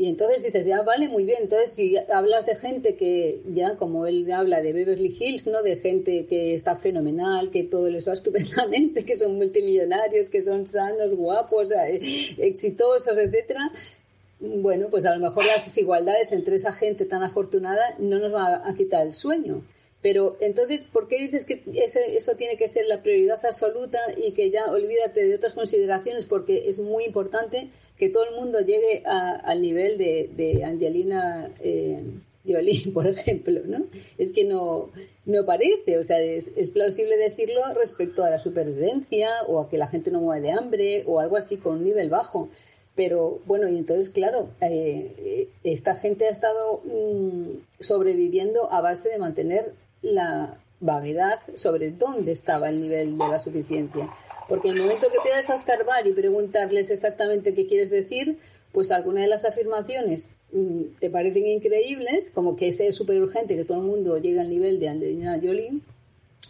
Y 0.04 0.10
entonces 0.10 0.44
dices, 0.44 0.66
ya 0.66 0.82
vale, 0.82 1.08
muy 1.08 1.24
bien. 1.24 1.44
Entonces, 1.44 1.72
si 1.72 1.96
hablas 2.14 2.46
de 2.46 2.58
gente 2.58 2.98
que, 2.98 3.42
ya 3.54 3.78
como 3.78 4.06
él 4.06 4.30
habla 4.30 4.62
de 4.62 4.74
Beverly 4.74 5.16
Hills, 5.18 5.48
¿no? 5.48 5.64
De 5.64 5.78
gente 5.78 6.26
que 6.26 6.56
está 6.56 6.76
fenomenal, 6.76 7.52
que 7.52 7.64
todo 7.64 7.90
les 7.90 8.06
va 8.06 8.12
estupendamente, 8.20 9.06
que 9.06 9.16
son 9.16 9.38
multimillonarios, 9.38 10.30
que 10.30 10.42
son 10.42 10.68
sanos, 10.68 11.16
guapos, 11.16 11.72
eh, 11.72 12.02
exitosos, 12.38 13.18
etcétera. 13.18 13.72
Bueno, 14.42 14.90
pues 14.90 15.06
a 15.06 15.16
lo 15.16 15.26
mejor 15.26 15.46
las 15.46 15.64
desigualdades 15.64 16.34
entre 16.34 16.58
esa 16.58 16.74
gente 16.74 17.06
tan 17.06 17.24
afortunada 17.24 17.96
no 17.98 18.20
nos 18.20 18.34
va 18.34 18.68
a 18.70 18.76
quitar 18.76 19.08
el 19.08 19.14
sueño. 19.14 19.64
Pero 20.02 20.36
entonces, 20.42 20.84
¿por 20.84 21.08
qué 21.08 21.18
dices 21.18 21.46
que 21.46 21.64
eso 21.66 22.36
tiene 22.36 22.58
que 22.58 22.68
ser 22.68 22.88
la 22.88 23.02
prioridad 23.02 23.40
absoluta 23.46 24.00
y 24.18 24.34
que 24.34 24.52
ya 24.52 24.66
olvídate 24.66 25.24
de 25.26 25.36
otras 25.36 25.54
consideraciones? 25.54 26.26
Porque 26.26 26.68
es 26.68 26.80
muy 26.80 27.06
importante 27.06 27.70
que 28.04 28.10
todo 28.10 28.26
el 28.26 28.36
mundo 28.36 28.60
llegue 28.60 29.02
al 29.06 29.62
nivel 29.62 29.98
de, 29.98 30.62
Angelina 30.66 31.50
eh, 31.62 32.04
Jolie, 32.46 32.92
por 32.94 33.08
ejemplo, 33.08 33.62
¿no? 33.66 33.86
Es 34.18 34.32
que 34.32 34.44
no, 34.44 34.90
no 35.26 35.46
parece, 35.46 35.98
o 35.98 36.04
sea, 36.04 36.20
es, 36.20 36.52
plausible 36.74 37.16
decirlo 37.16 37.62
respecto 37.74 38.26
a 38.26 38.30
la 38.30 38.40
supervivencia 38.40 39.30
o 39.48 39.62
a 39.62 39.70
que 39.70 39.78
la 39.78 39.88
gente 39.88 40.12
no 40.12 40.20
muere 40.20 40.48
de 40.48 40.52
hambre 40.52 41.04
o 41.08 41.22
algo 41.22 41.38
así 41.38 41.56
con 41.56 41.78
un 41.78 41.86
nivel 41.86 42.10
bajo. 42.10 42.50
Pero 42.94 43.40
bueno, 43.46 43.70
y 43.70 43.78
entonces, 43.78 44.10
claro, 44.10 44.50
eh, 44.60 45.48
esta 45.64 45.96
gente 45.96 46.28
ha 46.28 46.32
estado 46.32 46.82
mm, 46.84 47.52
sobreviviendo 47.80 48.70
a 48.70 48.82
base 48.82 49.08
de 49.08 49.18
mantener 49.18 49.76
la 50.02 50.62
vaguedad 50.84 51.40
sobre 51.56 51.92
dónde 51.92 52.32
estaba 52.32 52.70
el 52.70 52.82
nivel 52.82 53.18
de 53.18 53.28
la 53.28 53.40
suficiencia. 53.40 54.10
Porque 54.48 54.70
el 54.70 54.82
momento 54.82 55.10
que 55.10 55.18
empiezas 55.18 55.60
escarbar 55.60 56.06
y 56.06 56.14
preguntarles 56.14 56.90
exactamente 56.90 57.54
qué 57.54 57.66
quieres 57.66 57.90
decir, 57.90 58.38
pues 58.72 58.92
algunas 58.92 59.24
de 59.24 59.30
las 59.30 59.46
afirmaciones 59.46 60.30
mm, 60.52 61.00
te 61.00 61.10
parecen 61.10 61.48
increíbles, 61.48 62.32
como 62.32 62.56
que 62.56 62.68
es 62.68 62.96
súper 62.96 63.22
urgente 63.22 63.56
que 63.56 63.66
todo 63.66 63.78
el 63.78 63.86
mundo 63.86 64.18
llegue 64.18 64.42
al 64.42 64.50
nivel 64.50 64.80
de 64.80 64.90
Angelina 64.90 65.40
Jolie, 65.42 65.80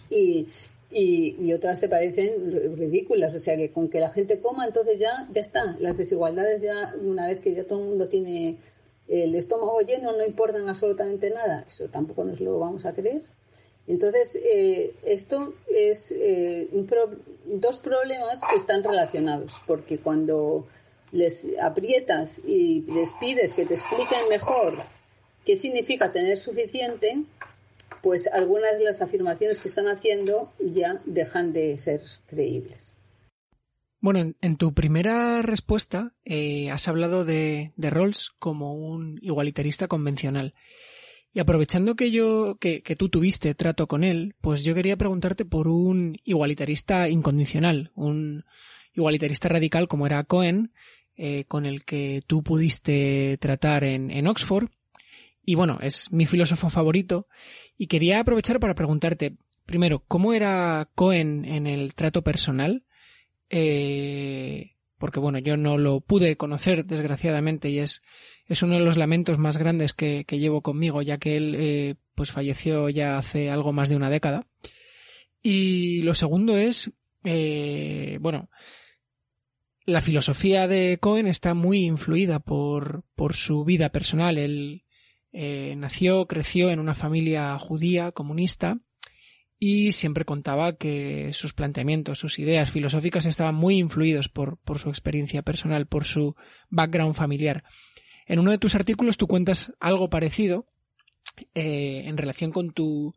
y, 0.10 0.48
y, 0.92 1.54
otras 1.54 1.80
te 1.80 1.90
parecen 1.90 2.78
ridículas. 2.78 3.34
O 3.34 3.40
sea, 3.40 3.58
que 3.58 3.72
con 3.72 3.90
que 3.90 4.00
la 4.00 4.10
gente 4.10 4.42
coma, 4.42 4.66
entonces 4.66 5.00
ya, 5.00 5.28
ya 5.32 5.42
está. 5.42 5.76
Las 5.80 5.98
desigualdades 5.98 6.62
ya, 6.62 6.94
una 7.02 7.28
vez 7.28 7.40
que 7.40 7.54
ya 7.54 7.66
todo 7.66 7.80
el 7.80 7.86
mundo 7.86 8.10
tiene 8.10 8.58
el 9.08 9.36
estómago 9.36 9.82
lleno, 9.82 10.16
no 10.16 10.26
importan 10.26 10.70
absolutamente 10.70 11.30
nada. 11.32 11.64
Eso 11.68 11.88
tampoco 11.88 12.24
nos 12.24 12.40
lo 12.40 12.60
vamos 12.60 12.86
a 12.86 12.94
creer. 12.94 13.24
Entonces, 13.88 14.40
eh, 14.44 14.96
esto 15.04 15.54
es 15.68 16.12
eh, 16.12 16.70
dos 17.46 17.80
problemas 17.80 18.42
que 18.50 18.56
están 18.56 18.84
relacionados, 18.84 19.62
porque 19.68 19.98
cuando 19.98 20.68
les 21.12 21.58
aprietas 21.62 22.42
y 22.46 22.82
les 22.92 23.14
pides 23.14 23.54
que 23.54 23.66
te 23.66 23.74
expliquen 23.76 24.30
mejor 24.30 24.84
qué 25.46 25.56
significa 25.56 26.12
tener 26.12 26.38
suficiente, 26.40 27.24
pues 28.02 28.28
algunas 28.28 28.78
de 28.78 28.86
las 28.86 29.02
afirmaciones 29.02 29.60
que 29.60 29.68
están 29.68 29.88
haciendo 29.88 30.52
ya 30.60 31.02
dejan 31.06 31.54
de 31.54 31.78
ser 31.78 32.02
creíbles. 32.28 32.98
Bueno, 34.00 34.34
en, 34.42 34.58
tu 34.58 34.74
primera 34.74 35.42
respuesta 35.42 36.14
eh, 36.26 36.70
has 36.72 36.90
hablado 36.90 37.24
de, 37.24 37.72
de 37.78 37.90
Rawls 37.90 38.32
como 38.40 38.74
un 38.74 39.18
igualitarista 39.22 39.88
convencional. 39.88 40.54
Y 41.34 41.40
aprovechando 41.40 41.96
que 41.96 42.12
yo, 42.12 42.58
que, 42.60 42.82
tú 42.98 43.10
tuviste 43.10 43.56
trato 43.56 43.88
con 43.88 44.04
él, 44.04 44.36
pues 44.40 44.64
yo 44.64 44.76
quería 44.76 44.98
preguntarte 44.98 45.46
por 45.46 45.68
un 45.68 46.20
igualitarista 46.24 47.10
incondicional, 47.10 47.92
un 47.96 48.46
igualitarista 48.94 49.50
radical 49.50 49.88
como 49.88 50.06
era 50.06 50.24
Cohen, 50.24 50.72
eh, 51.16 51.46
con 51.46 51.66
el 51.66 51.86
que 51.86 52.24
tú 52.28 52.44
pudiste 52.44 53.38
tratar 53.40 53.84
en, 53.84 54.12
en 54.12 54.28
Oxford. 54.28 54.70
Y 55.44 55.56
bueno, 55.56 55.80
es 55.82 56.12
mi 56.12 56.28
filósofo 56.28 56.70
favorito. 56.70 57.28
Y 57.78 57.88
quería 57.88 58.20
aprovechar 58.20 58.60
para 58.60 58.76
preguntarte, 58.76 59.36
primero, 59.66 60.04
¿cómo 60.08 60.34
era 60.34 60.88
Cohen 60.94 61.46
en 61.46 61.66
el 61.66 61.96
trato 61.96 62.22
personal? 62.22 62.84
Eh, 63.50 64.74
porque 64.98 65.20
bueno, 65.20 65.38
yo 65.40 65.58
no 65.58 65.78
lo 65.78 66.00
pude 66.00 66.38
conocer 66.38 66.86
desgraciadamente 66.86 67.70
y 67.70 67.80
es 67.80 68.02
es 68.48 68.62
uno 68.62 68.76
de 68.76 68.86
los 68.86 68.98
lamentos 68.98 69.38
más 69.38 69.58
grandes 69.58 69.94
que, 69.94 70.26
llevo 70.30 70.62
conmigo, 70.62 71.02
ya 71.02 71.18
que 71.18 71.38
él 71.38 71.56
eh, 71.58 71.96
pues 72.16 72.32
falleció 72.32 72.90
ya 72.90 73.18
hace 73.18 73.50
algo 73.50 73.74
más 73.74 73.90
de 73.90 73.96
una 73.96 74.10
década. 74.10 74.48
Y 75.42 76.02
lo 76.04 76.14
segundo 76.14 76.58
es, 76.58 76.92
eh, 77.24 78.18
bueno, 78.22 78.50
la 79.86 80.02
filosofía 80.02 80.68
de 80.68 80.98
Cohen 81.00 81.28
está 81.28 81.54
muy 81.54 81.86
influida 81.86 82.40
por, 82.40 83.04
por 83.16 83.34
su 83.34 83.66
vida 83.66 83.90
personal. 83.90 84.38
Él 84.38 84.84
eh, 85.32 85.76
nació, 85.78 86.28
creció 86.28 86.70
en 86.70 86.80
una 86.80 86.94
familia 86.94 87.58
judía 87.60 88.12
comunista 88.12 88.80
y 89.60 89.94
siempre 89.94 90.26
contaba 90.26 90.76
que 90.76 91.32
sus 91.34 91.54
planteamientos, 91.54 92.20
sus 92.20 92.40
ideas 92.40 92.72
filosóficas 92.72 93.26
estaban 93.26 93.56
muy 93.56 93.78
influidos 93.78 94.30
por, 94.30 94.58
por 94.60 94.80
su 94.80 94.90
experiencia 94.90 95.42
personal, 95.42 95.88
por 95.88 96.06
su 96.06 96.36
background 96.70 97.16
familiar. 97.16 97.64
En 98.34 98.40
uno 98.40 98.50
de 98.50 98.58
tus 98.58 98.74
artículos 98.74 99.18
tú 99.18 99.28
cuentas 99.28 99.74
algo 99.80 100.10
parecido 100.10 100.66
eh, 101.54 102.02
en 102.06 102.18
relación 102.18 102.52
con 102.52 102.72
tu, 102.72 103.14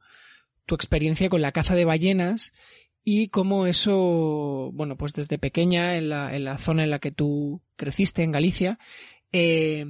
tu 0.67 0.75
experiencia 0.75 1.31
con 1.31 1.41
la 1.41 1.53
caza 1.53 1.75
de 1.75 1.87
ballenas 1.87 2.53
y 3.03 3.29
cómo 3.29 3.67
eso, 3.67 4.71
bueno, 4.75 4.99
pues 4.99 5.15
desde 5.15 5.39
pequeña 5.39 5.97
en 5.97 6.11
la, 6.11 6.37
en 6.37 6.45
la 6.45 6.59
zona 6.59 6.85
en 6.85 6.91
la 6.91 6.99
que 6.99 7.13
tú 7.13 7.63
creciste, 7.77 8.25
en 8.25 8.33
Galicia, 8.33 8.79
eh, 9.33 9.87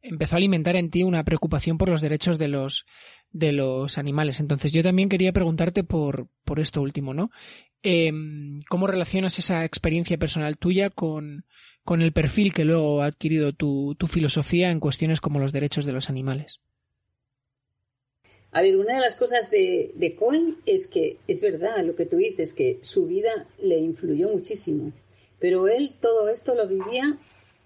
empezó 0.00 0.36
a 0.36 0.38
alimentar 0.38 0.76
en 0.76 0.90
ti 0.90 1.02
una 1.02 1.24
preocupación 1.24 1.76
por 1.76 1.88
los 1.88 2.00
derechos 2.00 2.38
de 2.38 2.46
los, 2.46 2.86
de 3.32 3.50
los 3.50 3.98
animales. 3.98 4.38
Entonces 4.38 4.70
yo 4.70 4.84
también 4.84 5.08
quería 5.08 5.32
preguntarte 5.32 5.82
por, 5.82 6.28
por 6.44 6.60
esto 6.60 6.80
último, 6.80 7.14
¿no? 7.14 7.32
Eh, 7.82 8.12
¿Cómo 8.68 8.86
relacionas 8.86 9.38
esa 9.38 9.64
experiencia 9.64 10.18
personal 10.18 10.58
tuya 10.58 10.90
con, 10.90 11.44
con 11.88 12.02
el 12.02 12.12
perfil 12.12 12.52
que 12.52 12.66
luego 12.66 13.00
ha 13.00 13.06
adquirido 13.06 13.54
tu, 13.54 13.96
filosofía 14.12 14.70
en 14.70 14.78
cuestiones 14.78 15.22
como 15.22 15.38
los 15.38 15.52
derechos 15.52 15.86
de 15.86 15.92
los 15.92 16.10
animales. 16.10 16.60
A 18.52 18.60
ver, 18.60 18.76
una 18.76 18.96
de 18.96 19.00
las 19.00 19.16
cosas 19.16 19.50
de, 19.50 19.92
de, 19.94 20.14
Cohen 20.14 20.58
es 20.66 20.86
que 20.86 21.16
es 21.26 21.40
verdad 21.40 21.82
lo 21.86 21.96
que 21.96 22.04
tú 22.04 22.16
dices, 22.16 22.52
que 22.52 22.78
su 22.82 23.06
vida 23.06 23.48
le 23.58 23.78
influyó 23.78 24.28
muchísimo, 24.28 24.92
pero 25.38 25.66
él 25.66 25.94
todo 25.98 26.28
esto 26.28 26.54
lo 26.54 26.68
vivía 26.68 27.18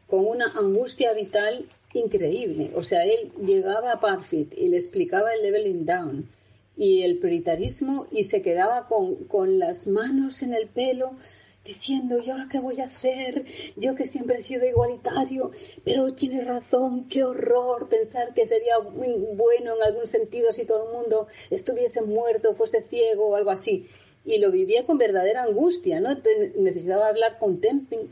con 0.06 0.24
una 0.24 0.52
angustia 0.56 1.12
vital 1.14 1.66
increíble. 1.92 2.70
O 2.76 2.84
sea, 2.84 3.04
él 3.04 3.32
llegaba 3.44 3.90
a 3.90 3.98
Parfit 3.98 4.56
y 4.56 4.68
le 4.68 4.76
explicaba 4.76 5.34
el 5.34 5.42
leveling 5.42 5.84
down 5.84 6.28
y 6.76 7.02
el 7.02 7.18
prioritarismo 7.18 8.06
y 8.10 8.24
se 8.24 8.42
quedaba 8.42 8.88
con, 8.88 9.24
con 9.24 9.58
las 9.58 9.86
manos 9.86 10.42
en 10.42 10.54
el 10.54 10.68
pelo 10.68 11.12
diciendo, 11.64 12.18
¿y 12.18 12.30
ahora 12.30 12.48
qué 12.50 12.58
voy 12.58 12.80
a 12.80 12.86
hacer? 12.86 13.44
Yo 13.76 13.94
que 13.94 14.06
siempre 14.06 14.38
he 14.38 14.42
sido 14.42 14.66
igualitario, 14.66 15.52
pero 15.84 16.12
tiene 16.14 16.42
razón, 16.44 17.06
qué 17.08 17.24
horror 17.24 17.88
pensar 17.88 18.34
que 18.34 18.46
sería 18.46 18.78
bueno 18.78 19.76
en 19.76 19.82
algún 19.82 20.06
sentido 20.06 20.52
si 20.52 20.66
todo 20.66 20.88
el 20.88 20.98
mundo 20.98 21.28
estuviese 21.50 22.02
muerto, 22.02 22.54
fuese 22.54 22.82
ciego 22.82 23.28
o 23.28 23.36
algo 23.36 23.50
así. 23.50 23.86
Y 24.24 24.38
lo 24.38 24.52
vivía 24.52 24.86
con 24.86 24.98
verdadera 24.98 25.42
angustia, 25.42 25.98
¿no? 25.98 26.10
Necesitaba 26.56 27.08
hablar 27.08 27.38
con 27.40 27.60
Temping, 27.60 28.08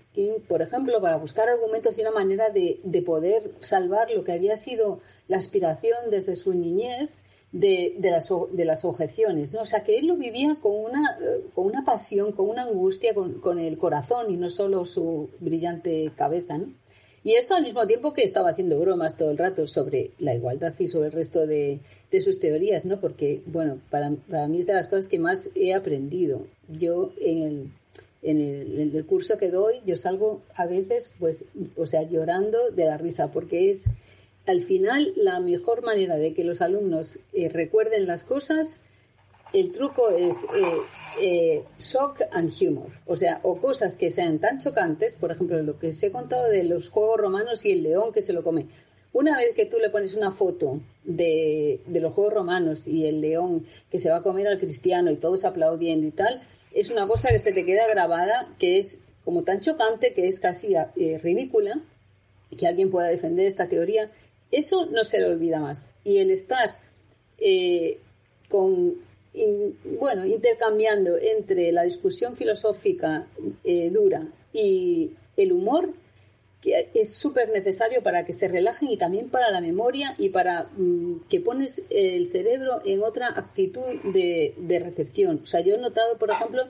por 0.49 0.61
ejemplo, 0.61 1.01
para 1.01 1.17
buscar 1.17 1.49
argumentos 1.49 1.97
y 1.97 2.01
una 2.01 2.11
manera 2.11 2.51
de, 2.51 2.81
de 2.83 3.03
poder 3.03 3.53
salvar 3.61 4.11
lo 4.11 4.25
que 4.25 4.33
había 4.33 4.57
sido 4.57 5.01
la 5.29 5.37
aspiración 5.37 6.11
desde 6.11 6.35
su 6.35 6.53
niñez 6.53 7.11
de, 7.53 7.97
las, 8.01 8.33
de 8.53 8.65
las 8.65 8.85
objeciones, 8.85 9.53
¿no? 9.53 9.63
O 9.63 9.67
sea, 9.67 9.83
que 9.83 9.99
él 9.99 10.07
lo 10.07 10.17
vivía 10.17 10.57
con 10.61 10.73
una, 10.77 11.19
eh, 11.21 11.45
con 11.55 11.67
una 11.67 11.85
pasión, 11.85 12.33
con 12.33 12.49
una 12.49 12.63
angustia, 12.63 13.15
con, 13.15 13.41
con 13.41 13.59
el 13.59 13.77
corazón 13.79 14.31
y 14.31 14.37
no 14.37 14.51
solo 14.51 14.85
su 14.85 15.31
brillante 15.41 16.13
cabeza, 16.17 16.59
¿no? 16.59 16.73
Y 17.23 17.35
esto 17.35 17.55
al 17.55 17.65
mismo 17.65 17.87
tiempo 17.87 18.15
que 18.15 18.23
estaba 18.23 18.51
haciendo 18.51 18.81
bromas 18.81 19.17
todo 19.17 19.31
el 19.31 19.37
rato 19.37 19.67
sobre 19.67 20.13
la 20.19 20.35
igualdad 20.35 20.75
y 20.79 20.89
sobre 20.89 21.09
el 21.09 21.13
resto 21.13 21.47
de, 21.47 21.81
de 22.11 22.21
sus 22.23 22.41
teorías, 22.41 22.87
¿no? 22.87 22.99
Porque, 22.99 23.43
bueno, 23.47 23.79
para, 23.91 24.11
para, 24.31 24.49
mí 24.49 24.61
es 24.61 24.67
de 24.67 24.73
las 24.73 24.87
cosas 24.87 25.09
que 25.09 25.19
más 25.19 25.51
he 25.55 25.75
aprendido. 25.75 26.47
Yo 26.69 27.13
en 27.21 27.43
el, 27.43 27.73
en 28.23 28.41
el, 28.41 28.81
en 28.81 28.97
el 28.97 29.05
curso 29.05 29.37
que 29.37 29.51
doy, 29.51 29.83
yo 29.85 29.99
salgo 29.99 30.41
a 30.55 30.67
veces, 30.67 31.13
pues, 31.19 31.45
o 31.77 31.85
sea, 31.85 32.09
llorando 32.09 32.71
de 32.71 32.87
la 32.87 32.97
risa, 32.97 33.31
porque 33.31 33.69
es 33.69 33.85
al 34.51 34.63
final 34.63 35.13
la 35.17 35.41
mejor 35.41 35.83
manera 35.83 36.17
de 36.17 36.35
que 36.35 36.45
los 36.45 36.61
alumnos 36.61 37.21
eh, 37.33 37.49
recuerden 37.49 38.07
las 38.07 38.25
cosas, 38.25 38.85
el 39.53 39.73
truco 39.73 40.11
es 40.11 40.45
eh, 40.45 40.77
eh, 41.21 41.65
shock 41.79 42.21
and 42.33 42.53
humor, 42.61 42.93
o 43.07 43.17
sea, 43.17 43.41
o 43.45 43.61
cosas 43.61 43.97
que 43.97 44.11
sean 44.11 44.39
tan 44.39 44.59
chocantes, 44.59 45.17
por 45.17 45.31
ejemplo, 45.31 45.63
lo 45.63 45.79
que 45.79 45.89
os 45.89 46.03
he 46.03 46.11
contado 46.11 46.49
de 46.49 46.65
los 46.65 46.89
juegos 46.89 47.19
romanos 47.19 47.65
y 47.65 47.73
el 47.73 47.83
león 47.83 48.13
que 48.13 48.23
se 48.23 48.33
lo 48.33 48.43
come. 48.43 48.67
Una 49.13 49.37
vez 49.37 49.55
que 49.55 49.67
tú 49.67 49.79
le 49.79 49.91
pones 49.91 50.15
una 50.15 50.31
foto 50.31 50.81
de, 51.05 51.81
de 51.87 52.01
los 52.01 52.13
juegos 52.13 52.35
romanos 52.35 52.87
y 52.87 53.07
el 53.07 53.21
león 53.21 53.65
que 53.91 53.99
se 53.99 54.11
va 54.11 54.19
a 54.19 54.23
comer 54.23 54.47
al 54.47 54.61
cristiano 54.61 55.11
y 55.11 55.17
todos 55.17 55.45
aplaudiendo 55.45 56.07
y 56.07 56.13
tal, 56.13 56.43
es 56.73 56.91
una 56.91 57.09
cosa 57.09 57.31
que 57.31 57.41
se 57.41 57.53
te 57.53 57.65
queda 57.65 57.89
grabada, 57.89 58.49
que 58.59 58.79
es 58.79 59.03
como 59.25 59.43
tan 59.43 59.61
chocante 59.61 60.13
que 60.15 60.29
es 60.29 60.39
casi 60.39 60.75
ridícula 61.23 61.83
que 62.57 62.67
alguien 62.67 62.91
pueda 62.91 63.09
defender 63.09 63.47
esta 63.47 63.69
teoría 63.69 64.11
eso 64.51 64.87
no 64.87 65.05
se 65.05 65.19
le 65.19 65.27
olvida 65.27 65.61
más. 65.61 65.91
Y 66.05 66.19
el 66.19 66.31
estar 66.31 66.71
eh, 67.39 67.99
con, 68.49 68.97
bueno, 69.99 70.27
intercambiando 70.27 71.17
entre 71.17 71.73
la 71.73 71.85
discusión 71.85 72.37
filosófica 72.37 73.29
eh, 73.65 73.91
dura 73.91 74.27
y 74.53 75.13
el 75.37 75.53
humor, 75.53 75.93
que 76.61 76.91
es 76.93 77.15
súper 77.15 77.49
necesario 77.51 78.03
para 78.03 78.27
que 78.27 78.35
se 78.35 78.49
relajen 78.49 78.89
y 78.91 78.99
también 78.99 79.31
para 79.31 79.51
la 79.51 79.63
memoria 79.63 80.15
y 80.19 80.29
para 80.29 80.65
mm, 80.77 81.23
que 81.29 81.41
pones 81.41 81.87
el 81.89 82.29
cerebro 82.29 82.81
en 82.85 83.03
otra 83.03 83.29
actitud 83.29 84.03
de, 84.13 84.55
de 84.59 84.79
recepción. 84.79 85.41
O 85.43 85.47
sea, 85.47 85.61
yo 85.61 85.77
he 85.77 85.79
notado, 85.79 86.19
por 86.19 86.31
ejemplo, 86.31 86.65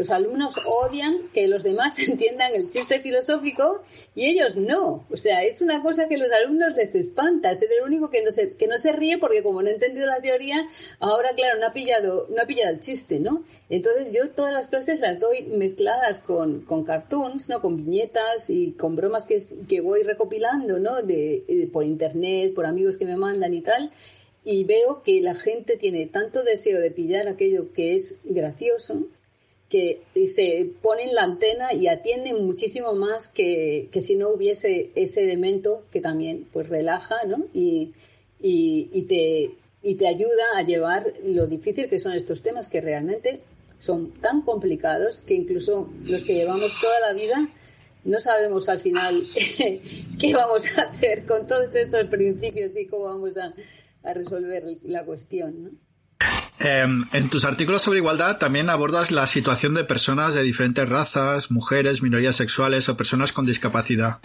los 0.00 0.08
alumnos 0.08 0.54
odian 0.64 1.28
que 1.34 1.46
los 1.46 1.62
demás 1.62 1.98
entiendan 2.08 2.54
el 2.54 2.68
chiste 2.68 3.00
filosófico 3.00 3.82
y 4.14 4.30
ellos 4.30 4.56
no. 4.56 5.04
O 5.10 5.16
sea, 5.18 5.44
es 5.44 5.60
una 5.60 5.82
cosa 5.82 6.08
que 6.08 6.14
a 6.14 6.18
los 6.18 6.32
alumnos 6.32 6.74
les 6.74 6.94
espanta. 6.94 7.50
Es 7.50 7.60
el 7.60 7.68
único 7.84 8.08
que 8.08 8.22
no 8.22 8.30
se, 8.30 8.54
que 8.54 8.66
no 8.66 8.78
se 8.78 8.92
ríe 8.92 9.18
porque 9.18 9.42
como 9.42 9.60
no 9.60 9.68
ha 9.68 9.72
entendido 9.72 10.06
la 10.06 10.22
teoría, 10.22 10.66
ahora, 11.00 11.34
claro, 11.36 11.58
no 11.60 11.66
ha 11.66 11.74
pillado, 11.74 12.28
no 12.30 12.40
ha 12.40 12.46
pillado 12.46 12.70
el 12.72 12.80
chiste, 12.80 13.20
¿no? 13.20 13.44
Entonces 13.68 14.10
yo 14.10 14.30
todas 14.30 14.54
las 14.54 14.68
clases 14.68 15.00
las 15.00 15.20
doy 15.20 15.42
mezcladas 15.48 16.20
con, 16.20 16.62
con 16.62 16.82
cartoons, 16.84 17.50
¿no? 17.50 17.60
Con 17.60 17.76
viñetas 17.76 18.48
y 18.48 18.72
con 18.72 18.96
bromas 18.96 19.26
que, 19.26 19.38
que 19.68 19.82
voy 19.82 20.02
recopilando, 20.02 20.78
¿no? 20.78 21.02
De, 21.02 21.44
de, 21.46 21.68
por 21.70 21.84
internet, 21.84 22.54
por 22.54 22.64
amigos 22.64 22.96
que 22.96 23.04
me 23.04 23.18
mandan 23.18 23.52
y 23.52 23.60
tal 23.60 23.92
y 24.42 24.64
veo 24.64 25.02
que 25.02 25.20
la 25.20 25.34
gente 25.34 25.76
tiene 25.76 26.06
tanto 26.06 26.42
deseo 26.42 26.80
de 26.80 26.90
pillar 26.90 27.28
aquello 27.28 27.74
que 27.74 27.94
es 27.94 28.22
gracioso 28.24 29.06
que 29.70 30.02
se 30.26 30.68
ponen 30.82 31.14
la 31.14 31.22
antena 31.22 31.72
y 31.72 31.86
atienden 31.86 32.44
muchísimo 32.44 32.92
más 32.92 33.28
que, 33.28 33.88
que, 33.92 34.00
si 34.00 34.16
no 34.16 34.30
hubiese 34.30 34.90
ese 34.96 35.22
elemento 35.22 35.86
que 35.92 36.00
también 36.00 36.48
pues 36.52 36.68
relaja 36.68 37.14
¿no? 37.26 37.46
y, 37.54 37.94
y, 38.40 38.90
y, 38.92 39.02
te, 39.04 39.54
y 39.80 39.94
te 39.94 40.08
ayuda 40.08 40.56
a 40.56 40.62
llevar 40.62 41.14
lo 41.22 41.46
difícil 41.46 41.88
que 41.88 42.00
son 42.00 42.14
estos 42.14 42.42
temas 42.42 42.68
que 42.68 42.80
realmente 42.80 43.42
son 43.78 44.10
tan 44.20 44.42
complicados 44.42 45.22
que 45.22 45.34
incluso 45.34 45.88
los 46.02 46.24
que 46.24 46.34
llevamos 46.34 46.72
toda 46.80 47.00
la 47.00 47.12
vida 47.12 47.36
no 48.02 48.18
sabemos 48.18 48.68
al 48.68 48.80
final 48.80 49.24
qué 50.18 50.34
vamos 50.34 50.78
a 50.78 50.82
hacer 50.82 51.26
con 51.26 51.46
todos 51.46 51.76
estos 51.76 52.06
principios 52.06 52.76
y 52.76 52.86
cómo 52.86 53.04
vamos 53.04 53.38
a, 53.38 53.54
a 54.02 54.14
resolver 54.14 54.64
la 54.82 55.04
cuestión. 55.04 55.62
¿no? 55.62 55.89
Em, 56.62 57.04
en 57.14 57.30
tus 57.30 57.46
artículos 57.46 57.80
sobre 57.80 58.00
igualdad 58.00 58.36
también 58.36 58.68
abordas 58.68 59.10
la 59.10 59.26
situación 59.26 59.72
de 59.72 59.84
personas 59.84 60.34
de 60.34 60.42
diferentes 60.42 60.86
razas, 60.86 61.50
mujeres, 61.50 62.02
minorías 62.02 62.36
sexuales 62.36 62.86
o 62.90 62.98
personas 62.98 63.32
con 63.32 63.46
discapacidad. 63.46 64.18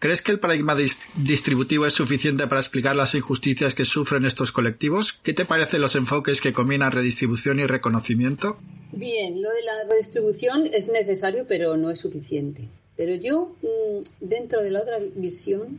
¿Crees 0.00 0.20
que 0.20 0.32
el 0.32 0.40
paradigma 0.40 0.76
distributivo 1.14 1.86
es 1.86 1.92
suficiente 1.92 2.48
para 2.48 2.60
explicar 2.60 2.96
las 2.96 3.14
injusticias 3.14 3.74
que 3.74 3.84
sufren 3.84 4.24
estos 4.24 4.50
colectivos? 4.50 5.12
¿Qué 5.12 5.32
te 5.32 5.44
parecen 5.44 5.80
los 5.80 5.94
enfoques 5.94 6.40
que 6.40 6.52
combinan 6.52 6.90
redistribución 6.90 7.60
y 7.60 7.66
reconocimiento? 7.66 8.58
Bien, 8.90 9.40
lo 9.40 9.50
de 9.50 9.62
la 9.62 9.72
redistribución 9.88 10.66
es 10.66 10.88
necesario, 10.88 11.46
pero 11.46 11.76
no 11.76 11.90
es 11.90 12.00
suficiente. 12.00 12.68
Pero 12.96 13.14
yo, 13.14 13.54
mm, 13.62 14.26
dentro 14.26 14.60
de 14.60 14.70
la 14.70 14.80
otra 14.80 14.98
visión, 15.14 15.78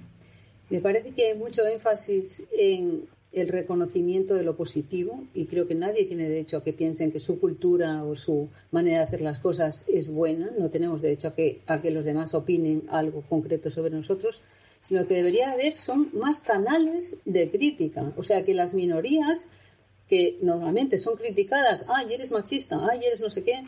me 0.69 0.79
parece 0.79 1.13
que 1.13 1.27
hay 1.27 1.37
mucho 1.37 1.65
énfasis 1.65 2.47
en 2.57 3.09
el 3.41 3.49
reconocimiento 3.49 4.33
de 4.33 4.43
lo 4.43 4.55
positivo 4.55 5.23
y 5.33 5.45
creo 5.45 5.67
que 5.67 5.75
nadie 5.75 6.05
tiene 6.05 6.27
derecho 6.27 6.57
a 6.57 6.63
que 6.63 6.73
piensen 6.73 7.11
que 7.11 7.19
su 7.19 7.39
cultura 7.39 8.03
o 8.03 8.15
su 8.15 8.49
manera 8.71 8.99
de 8.99 9.03
hacer 9.03 9.21
las 9.21 9.39
cosas 9.39 9.85
es 9.87 10.09
buena, 10.09 10.51
no 10.57 10.69
tenemos 10.69 11.01
derecho 11.01 11.29
a 11.29 11.35
que, 11.35 11.61
a 11.67 11.81
que 11.81 11.91
los 11.91 12.05
demás 12.05 12.33
opinen 12.33 12.83
algo 12.89 13.23
concreto 13.29 13.69
sobre 13.69 13.91
nosotros, 13.91 14.41
sino 14.81 15.05
que 15.05 15.15
debería 15.15 15.51
haber 15.51 15.77
son 15.77 16.09
más 16.13 16.39
canales 16.39 17.21
de 17.25 17.51
crítica, 17.51 18.13
o 18.17 18.23
sea 18.23 18.43
que 18.43 18.53
las 18.53 18.73
minorías 18.73 19.49
que 20.07 20.37
normalmente 20.41 20.97
son 20.97 21.17
criticadas, 21.17 21.85
ay, 21.89 22.13
eres 22.13 22.31
machista, 22.31 22.79
ay, 22.89 23.01
eres 23.05 23.19
no 23.19 23.29
sé 23.29 23.43
qué, 23.43 23.63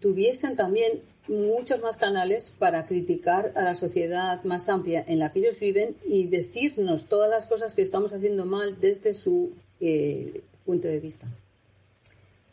tuviesen 0.00 0.54
también 0.56 1.02
muchos 1.28 1.82
más 1.82 1.96
canales 1.96 2.50
para 2.50 2.86
criticar 2.86 3.52
a 3.54 3.62
la 3.62 3.74
sociedad 3.74 4.42
más 4.44 4.68
amplia 4.68 5.04
en 5.06 5.18
la 5.18 5.32
que 5.32 5.40
ellos 5.40 5.60
viven 5.60 5.96
y 6.04 6.28
decirnos 6.28 7.06
todas 7.06 7.30
las 7.30 7.46
cosas 7.46 7.74
que 7.74 7.82
estamos 7.82 8.12
haciendo 8.12 8.46
mal 8.46 8.80
desde 8.80 9.14
su 9.14 9.52
eh, 9.80 10.42
punto 10.64 10.88
de 10.88 11.00
vista. 11.00 11.28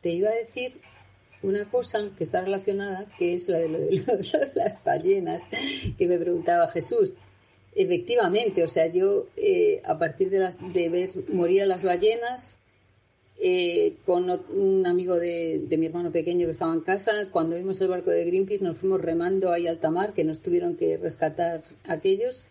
Te 0.01 0.09
iba 0.09 0.29
a 0.29 0.35
decir 0.35 0.81
una 1.41 1.69
cosa 1.69 2.09
que 2.17 2.23
está 2.23 2.41
relacionada, 2.41 3.07
que 3.17 3.33
es 3.33 3.49
la 3.49 3.59
de, 3.59 3.67
de 3.69 4.51
las 4.55 4.83
ballenas, 4.83 5.43
que 5.97 6.07
me 6.07 6.17
preguntaba 6.17 6.67
Jesús. 6.67 7.15
Efectivamente, 7.75 8.63
o 8.63 8.67
sea, 8.67 8.87
yo 8.87 9.27
eh, 9.35 9.81
a 9.83 9.99
partir 9.99 10.29
de, 10.29 10.39
las, 10.39 10.57
de 10.73 10.89
ver 10.89 11.11
morir 11.29 11.63
a 11.63 11.65
las 11.65 11.83
ballenas, 11.83 12.61
eh, 13.37 13.97
con 14.05 14.29
un 14.29 14.87
amigo 14.87 15.19
de, 15.19 15.67
mi 15.77 15.87
hermano 15.87 16.11
pequeño 16.11 16.45
que 16.45 16.51
estaba 16.51 16.73
en 16.73 16.81
casa. 16.81 17.29
Cuando 17.31 17.57
vimos 17.57 17.81
el 17.81 17.89
barco 17.89 18.09
de 18.09 18.23
Greenpeace 18.23 18.63
nos 18.63 18.77
fuimos 18.77 19.01
remando 19.01 19.51
ahí 19.51 19.67
alta 19.67 19.91
mar, 19.91 20.13
que 20.13 20.23
nos 20.23 20.41
tuvieron 20.41 20.77
que 20.77 20.97
rescatar 20.97 21.61
aquellos. 21.83 22.45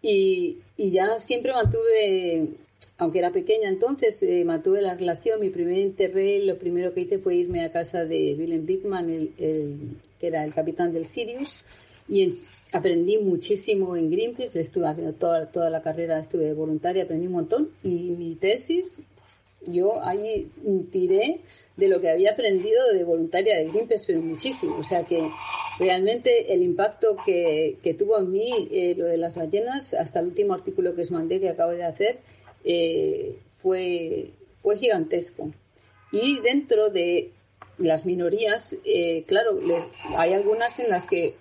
Y, 0.00 0.58
ya 0.76 1.18
siempre 1.18 1.52
mantuve, 1.52 2.50
aunque 2.98 3.18
era 3.18 3.32
pequeña 3.32 3.68
entonces, 3.68 4.22
eh, 4.22 4.44
mantuve 4.44 4.80
la 4.80 4.94
relación. 4.94 5.40
Mi 5.40 5.50
primer 5.50 5.78
interrail, 5.78 6.46
lo 6.46 6.58
primero 6.58 6.94
que 6.94 7.02
hice 7.02 7.18
fue 7.18 7.34
irme 7.36 7.64
a 7.64 7.72
casa 7.72 8.04
de 8.04 8.36
Willem 8.38 8.64
Bigman, 8.64 9.10
el, 9.10 9.32
que 10.20 10.26
era 10.26 10.44
el 10.44 10.54
capitán 10.54 10.92
del 10.92 11.06
Sirius. 11.06 11.58
Y 12.08 12.42
aprendí 12.72 13.18
muchísimo 13.18 13.96
en 13.96 14.10
Greenpeace, 14.10 14.60
estuve 14.60 14.86
haciendo 14.86 15.14
toda, 15.14 15.50
toda 15.50 15.70
la 15.70 15.82
carrera, 15.82 16.20
estuve 16.20 16.52
voluntaria, 16.52 17.04
aprendí 17.04 17.26
un 17.26 17.32
montón. 17.32 17.70
Y 17.82 18.10
mi 18.12 18.36
tesis 18.36 19.06
yo 19.66 20.02
ahí 20.02 20.46
tiré 20.90 21.40
de 21.76 21.88
lo 21.88 22.00
que 22.00 22.10
había 22.10 22.32
aprendido 22.32 22.92
de 22.92 23.04
voluntaria 23.04 23.56
de 23.56 23.68
Greenpeace, 23.70 24.04
pero 24.06 24.20
muchísimo. 24.20 24.76
O 24.78 24.82
sea 24.82 25.04
que 25.04 25.30
realmente 25.78 26.52
el 26.52 26.62
impacto 26.62 27.16
que, 27.24 27.78
tuvo 27.98 28.18
en 28.18 28.30
mí 28.30 28.68
eh, 28.70 28.94
lo 28.96 29.06
de 29.06 29.16
las 29.16 29.34
ballenas, 29.34 29.94
hasta 29.94 30.20
el 30.20 30.26
último 30.26 30.54
artículo 30.54 30.94
que 30.94 31.02
os 31.02 31.10
mandé 31.10 31.40
que 31.40 31.48
acabo 31.48 31.72
de 31.72 31.84
hacer, 31.84 32.20
eh, 32.64 33.36
fue, 33.62 34.30
fue 34.62 34.76
gigantesco. 34.76 35.52
Y 36.10 36.40
dentro 36.40 36.90
de 36.90 37.30
las 37.78 38.04
minorías, 38.06 38.78
eh, 38.84 39.24
claro, 39.26 39.60
hay 40.16 40.32
algunas 40.34 40.78
en 40.78 40.90
las 40.90 41.06
que 41.06 41.36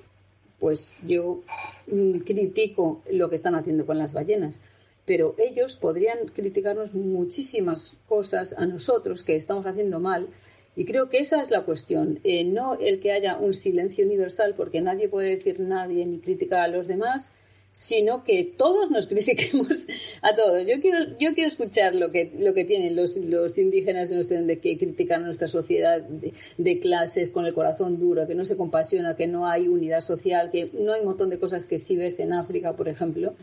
pues 0.60 0.96
yo 1.06 1.42
mm, 1.88 2.20
critico 2.20 3.02
lo 3.12 3.30
que 3.30 3.36
están 3.36 3.56
haciendo 3.56 3.86
con 3.86 3.98
las 3.98 4.14
ballenas 4.14 4.62
pero 5.06 5.36
ellos 5.38 5.78
podrían 5.78 6.28
criticarnos 6.28 6.94
muchísimas 6.94 7.98
cosas 8.08 8.56
a 8.58 8.66
nosotros 8.66 9.24
que 9.24 9.36
estamos 9.36 9.66
haciendo 9.66 10.00
mal. 10.00 10.30
Y 10.76 10.86
creo 10.86 11.10
que 11.10 11.20
esa 11.20 11.42
es 11.42 11.52
la 11.52 11.66
cuestión, 11.66 12.20
eh, 12.24 12.46
no 12.46 12.76
el 12.76 13.02
que 13.02 13.12
haya 13.12 13.38
un 13.38 13.54
silencio 13.54 14.06
universal, 14.06 14.54
porque 14.56 14.80
nadie 14.80 15.10
puede 15.10 15.36
decir 15.36 15.60
nadie 15.60 16.06
ni 16.06 16.20
criticar 16.20 16.62
a 16.62 16.68
los 16.70 16.88
demás, 16.88 17.34
sino 17.74 18.24
que 18.24 18.54
todos 18.58 18.90
nos 18.90 19.08
critiquemos 19.10 19.88
a 20.22 20.34
todos. 20.34 20.66
Yo 20.66 20.80
quiero, 20.80 21.18
yo 21.20 21.34
quiero 21.34 21.50
escuchar 21.50 21.94
lo 21.96 22.12
que, 22.12 22.32
lo 22.38 22.54
que 22.54 22.64
tienen 22.64 22.96
los, 22.96 23.18
los 23.18 23.58
indígenas 23.58 24.10
de 24.10 24.16
nuestro 24.16 24.42
de 24.42 24.60
que 24.60 24.78
critican 24.78 25.24
a 25.24 25.26
nuestra 25.26 25.48
sociedad 25.48 26.02
de, 26.02 26.34
de, 26.58 26.80
clases 26.80 27.30
con 27.30 27.46
el 27.46 27.54
corazón 27.54 28.00
duro, 28.00 28.26
que 28.26 28.36
no 28.36 28.46
se 28.46 28.56
compasiona, 28.56 29.18
que 29.18 29.28
no 29.28 29.48
hay 29.48 29.68
unidad 29.68 30.02
social, 30.02 30.52
que 30.52 30.72
no 30.74 30.94
hay 30.94 31.02
un 31.02 31.08
montón 31.08 31.30
de 31.30 31.40
cosas 31.40 31.66
que 31.66 31.78
sí 31.78 31.98
ves 31.98 32.20
en 32.20 32.32
África, 32.32 32.78
por 32.78 32.88
ejemplo 32.88 33.36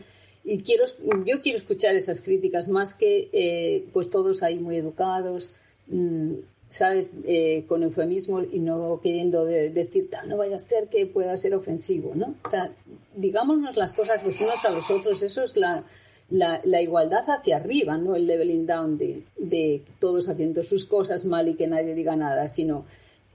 y 0.43 0.61
quiero, 0.63 0.85
yo 1.25 1.41
quiero 1.41 1.57
escuchar 1.57 1.95
esas 1.95 2.21
críticas 2.21 2.67
más 2.67 2.93
que 2.93 3.29
eh, 3.31 3.85
pues 3.93 4.09
todos 4.09 4.41
ahí 4.43 4.59
muy 4.59 4.77
educados, 4.77 5.53
mm, 5.87 6.33
¿sabes? 6.69 7.13
Eh, 7.25 7.65
con 7.67 7.83
eufemismo 7.83 8.41
y 8.41 8.59
no 8.59 8.99
queriendo 9.01 9.45
decir, 9.45 10.09
no 10.27 10.37
vaya 10.37 10.55
a 10.55 10.59
ser 10.59 10.87
que 10.87 11.05
pueda 11.07 11.35
ser 11.37 11.55
ofensivo, 11.55 12.13
¿no? 12.15 12.35
O 12.45 12.49
digámonos 13.15 13.75
las 13.75 13.93
cosas 13.93 14.23
los 14.23 14.39
unos 14.39 14.63
a 14.65 14.71
los 14.71 14.89
otros, 14.91 15.21
eso 15.23 15.43
es 15.43 15.57
la, 15.57 15.83
la, 16.29 16.81
igualdad 16.81 17.25
hacia 17.27 17.57
arriba, 17.57 17.97
no 17.97 18.15
el 18.15 18.27
leveling 18.27 18.65
down 18.65 18.97
de, 18.97 19.23
de, 19.37 19.83
todos 19.99 20.29
haciendo 20.29 20.61
sus 20.63 20.85
cosas 20.85 21.25
mal 21.25 21.47
y 21.47 21.55
que 21.55 21.67
nadie 21.67 21.95
diga 21.95 22.15
nada, 22.15 22.47
sino 22.47 22.85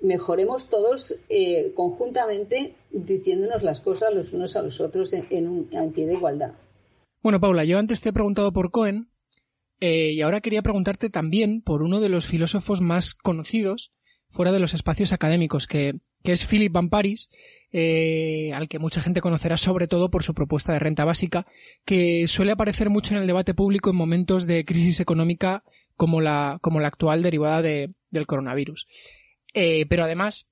mejoremos 0.01 0.69
todos 0.69 1.17
eh, 1.29 1.73
conjuntamente 1.75 2.75
diciéndonos 2.91 3.63
las 3.63 3.81
cosas 3.81 4.15
los 4.15 4.33
unos 4.33 4.55
a 4.57 4.63
los 4.63 4.81
otros 4.81 5.13
en, 5.13 5.49
un, 5.49 5.69
en 5.73 5.93
pie 5.93 6.07
de 6.07 6.15
igualdad. 6.15 6.53
Bueno, 7.25 7.41
Paula, 7.41 7.65
yo 7.65 7.79
antes 7.79 8.03
te 8.03 8.11
he 8.11 8.13
preguntado 8.13 8.53
por 8.53 8.71
Cohen 8.71 9.09
eh, 9.81 10.13
y 10.13 10.21
ahora 10.21 10.43
quería 10.43 10.61
preguntarte 10.61 11.09
también 11.09 11.63
por 11.63 11.83
uno 11.83 11.99
de 12.01 12.11
los 12.11 12.27
filósofos 12.27 12.83
más 12.83 13.15
conocidos 13.15 13.95
fuera 14.29 14.53
de 14.53 14.59
los 14.61 14.75
espacios 14.75 15.11
académicos, 15.11 15.67
que, 15.67 16.01
es 16.23 16.47
Philip 16.47 16.71
Van 16.71 16.91
Paris, 16.91 17.31
eh, 17.73 18.53
al 18.53 18.69
que 18.69 18.79
mucha 18.79 19.01
gente 19.01 19.23
conocerá 19.23 19.57
sobre 19.57 19.89
todo 19.89 20.11
por 20.11 20.23
su 20.23 20.35
propuesta 20.35 20.75
de 20.75 20.81
renta 20.81 21.07
básica, 21.07 21.47
que 21.87 22.29
suele 22.29 22.53
aparecer 22.53 22.91
mucho 22.91 23.15
en 23.15 23.23
el 23.23 23.27
debate 23.27 23.55
público 23.55 23.89
en 23.89 23.97
momentos 23.97 24.47
de 24.47 24.67
crisis 24.67 25.01
económica 25.01 25.65
como 25.97 26.21
la, 26.21 26.59
como 26.61 26.79
la 26.81 26.89
actual 26.89 27.23
derivada 27.23 27.63
de, 27.63 27.95
del 28.11 28.27
coronavirus. 28.27 28.87
Eh, 29.55 29.87
pero 29.89 30.05
además, 30.05 30.47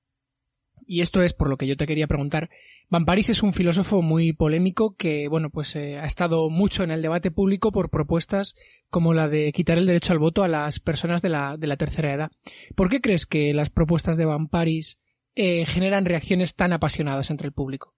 y 0.87 1.01
esto 1.01 1.21
es 1.21 1.33
por 1.33 1.49
lo 1.49 1.57
que 1.57 1.67
yo 1.67 1.77
te 1.77 1.85
quería 1.85 2.07
preguntar, 2.07 2.49
Van 2.93 3.05
Paris 3.05 3.29
es 3.29 3.41
un 3.41 3.53
filósofo 3.53 4.03
muy 4.03 4.33
polémico 4.33 4.95
que, 4.95 5.27
bueno, 5.27 5.49
pues 5.49 5.75
eh, 5.75 5.97
ha 5.97 6.05
estado 6.05 6.49
mucho 6.51 6.83
en 6.83 6.91
el 6.91 7.01
debate 7.01 7.31
público 7.31 7.71
por 7.71 7.89
propuestas 7.89 8.53
como 8.91 9.15
la 9.15 9.27
de 9.27 9.51
quitar 9.51 9.79
el 9.79 9.87
derecho 9.87 10.13
al 10.13 10.19
voto 10.19 10.43
a 10.43 10.47
las 10.47 10.79
personas 10.79 11.23
de 11.23 11.29
la, 11.29 11.57
de 11.57 11.65
la 11.65 11.75
tercera 11.75 12.13
edad. 12.13 12.31
¿Por 12.75 12.89
qué 12.89 13.01
crees 13.01 13.25
que 13.25 13.51
las 13.51 13.71
propuestas 13.71 14.15
de 14.15 14.25
Van 14.25 14.47
Paris 14.47 14.99
eh, 15.35 15.65
generan 15.65 16.05
reacciones 16.05 16.53
tan 16.53 16.73
apasionadas 16.73 17.31
entre 17.31 17.47
el 17.47 17.53
público. 17.53 17.95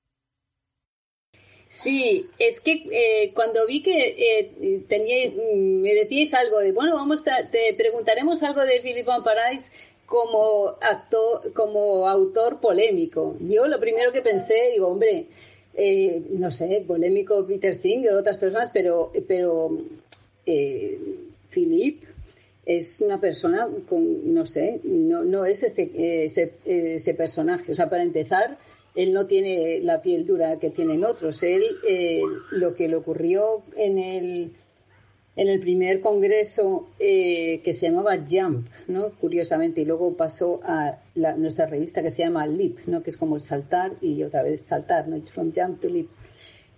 Sí, 1.67 2.27
es 2.39 2.61
que 2.61 2.87
eh, 2.89 3.33
cuando 3.33 3.67
vi 3.67 3.81
que 3.81 4.15
eh, 4.17 5.33
mm, 5.35 5.81
me 5.81 5.93
decíais 5.93 6.33
algo 6.33 6.59
de, 6.59 6.71
bueno, 6.71 6.95
vamos 6.95 7.27
a, 7.27 7.51
te 7.51 7.73
preguntaremos 7.73 8.41
algo 8.43 8.61
de 8.61 8.79
Philip 8.79 9.05
Van 9.05 9.23
como 10.05 10.75
actor, 10.81 11.51
como 11.53 12.07
autor 12.07 12.59
polémico. 12.59 13.35
Yo 13.39 13.67
lo 13.67 13.79
primero 13.79 14.11
que 14.11 14.21
pensé, 14.21 14.71
digo, 14.71 14.87
hombre, 14.87 15.27
no 16.29 16.51
sé, 16.51 16.83
polémico 16.87 17.45
Peter 17.45 17.75
Singer 17.75 18.13
otras 18.13 18.37
personas, 18.37 18.69
pero, 18.73 19.11
pero 19.27 19.71
Philip 21.49 22.03
es 22.65 23.01
una 23.01 23.19
persona 23.19 23.69
con, 23.87 24.33
no 24.33 24.45
sé, 24.45 24.81
no, 24.83 25.23
no 25.23 25.45
es 25.45 25.63
ese, 25.63 25.91
ese, 26.25 26.53
ese, 26.65 27.13
personaje. 27.13 27.71
O 27.71 27.75
sea, 27.75 27.89
para 27.89 28.03
empezar, 28.03 28.57
él 28.95 29.13
no 29.13 29.27
tiene 29.27 29.79
la 29.81 30.01
piel 30.01 30.25
dura 30.25 30.57
que 30.57 30.71
tienen 30.71 31.03
otros. 31.05 31.43
Él, 31.43 31.63
eh, 31.87 32.21
lo 32.51 32.73
que 32.73 32.87
le 32.87 32.95
ocurrió 32.95 33.63
en 33.75 33.99
el, 33.99 34.55
en 35.35 35.49
el 35.49 35.59
primer 35.59 36.01
congreso 36.01 36.87
eh, 36.99 37.61
que 37.63 37.73
se 37.73 37.89
llamaba 37.89 38.17
Jump, 38.17 38.67
¿no? 38.87 39.11
Curiosamente, 39.19 39.81
y 39.81 39.85
luego 39.85 40.15
pasó 40.15 40.61
a 40.63 40.99
la, 41.13 41.35
nuestra 41.35 41.65
revista 41.65 42.01
que 42.01 42.11
se 42.11 42.23
llama 42.23 42.47
Leap, 42.47 42.85
¿no? 42.85 43.03
Que 43.03 43.09
es 43.09 43.17
como 43.17 43.35
el 43.35 43.41
saltar 43.41 43.93
y 44.01 44.23
otra 44.23 44.43
vez 44.43 44.61
saltar, 44.61 45.07
¿no? 45.07 45.21
From 45.25 45.51
Jump 45.53 45.81
to 45.81 45.89
Leap. 45.89 46.07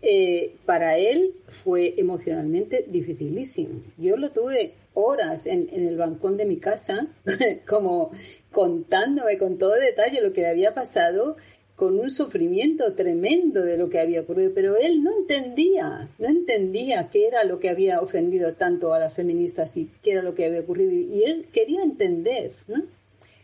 Eh, 0.01 0.55
para 0.65 0.97
él 0.97 1.33
fue 1.47 1.99
emocionalmente 1.99 2.85
dificilísimo. 2.87 3.81
Yo 3.97 4.15
lo 4.17 4.31
tuve 4.31 4.73
horas 4.93 5.45
en, 5.45 5.69
el 5.71 5.97
balcón 5.97 6.37
de 6.37 6.45
mi 6.45 6.57
casa, 6.57 7.07
como 7.67 8.11
contándome 8.51 9.37
con 9.37 9.57
todo 9.57 9.73
detalle 9.73 10.21
lo 10.21 10.33
que 10.33 10.41
le 10.41 10.49
había 10.49 10.73
pasado, 10.73 11.37
con 11.77 11.99
un 11.99 12.09
sufrimiento 12.09 12.95
tremendo 12.95 13.61
de 13.61 13.77
lo 13.77 13.87
que 13.87 14.01
había 14.01 14.21
ocurrido, 14.21 14.51
pero 14.53 14.75
él 14.75 15.03
no 15.03 15.15
entendía, 15.15 16.09
no 16.17 16.27
entendía 16.27 17.09
qué 17.11 17.27
era 17.27 17.43
lo 17.43 17.59
que 17.59 17.69
había 17.69 18.01
ofendido 18.01 18.55
tanto 18.55 18.93
a 18.93 18.99
las 18.99 19.13
feministas 19.13 19.77
y 19.77 19.91
qué 20.01 20.13
era 20.13 20.23
lo 20.23 20.33
que 20.33 20.45
había 20.45 20.61
ocurrido, 20.61 20.91
y 20.91 21.23
él 21.23 21.47
quería 21.53 21.83
entender, 21.83 22.51
¿no? 22.67 22.83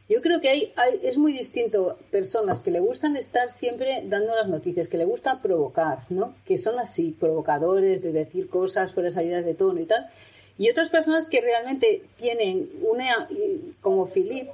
Yo 0.10 0.22
creo 0.22 0.42
que 0.42 0.50
hay, 0.50 0.74
es 1.04 1.18
muy 1.18 1.32
distinto 1.32 1.98
personas 2.12 2.62
que 2.62 2.72
le 2.72 2.80
gustan 2.80 3.16
estar 3.16 3.52
siempre 3.52 4.04
dando 4.08 4.36
las 4.36 4.50
noticias, 4.50 4.88
que 4.88 4.98
le 4.98 5.06
gusta 5.06 5.42
provocar, 5.42 6.00
¿no? 6.10 6.36
Que 6.44 6.58
son 6.58 6.80
así, 6.80 7.16
provocadores, 7.18 8.02
de 8.02 8.12
decir 8.12 8.50
cosas 8.50 8.94
fuera 8.94 9.12
salidas 9.12 9.46
de 9.46 9.54
tono 9.54 9.80
y 9.80 9.86
tal, 9.86 10.10
y 10.58 10.72
otras 10.72 10.90
personas 10.90 11.30
que 11.30 11.40
realmente 11.40 12.04
tienen 12.18 12.70
una, 12.82 13.30
como 13.82 14.08
Philip, 14.08 14.50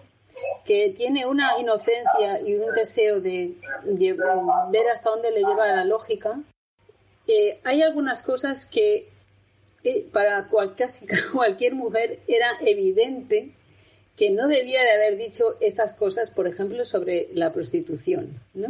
que 0.65 0.93
tiene 0.95 1.25
una 1.25 1.59
inocencia 1.59 2.41
y 2.45 2.55
un 2.55 2.73
deseo 2.73 3.19
de, 3.21 3.55
ver 4.71 4.87
hasta 4.93 5.09
dónde 5.09 5.31
le 5.31 5.39
lleva 5.39 5.67
la 5.67 5.85
lógica, 5.85 6.39
eh, 7.27 7.59
hay 7.63 7.81
algunas 7.81 8.23
cosas 8.23 8.65
que 8.65 9.09
eh, 9.83 10.07
para 10.11 10.49
casi 10.75 11.07
cualquier 11.33 11.75
mujer 11.75 12.19
era 12.27 12.51
evidente 12.61 13.51
que 14.15 14.31
no 14.31 14.47
debía 14.47 14.83
de 14.83 14.91
haber 14.91 15.17
dicho 15.17 15.55
esas 15.61 15.93
cosas, 15.93 16.29
por 16.29 16.47
ejemplo, 16.47 16.83
sobre 16.83 17.29
la 17.33 17.53
prostitución, 17.53 18.37
¿no? 18.53 18.67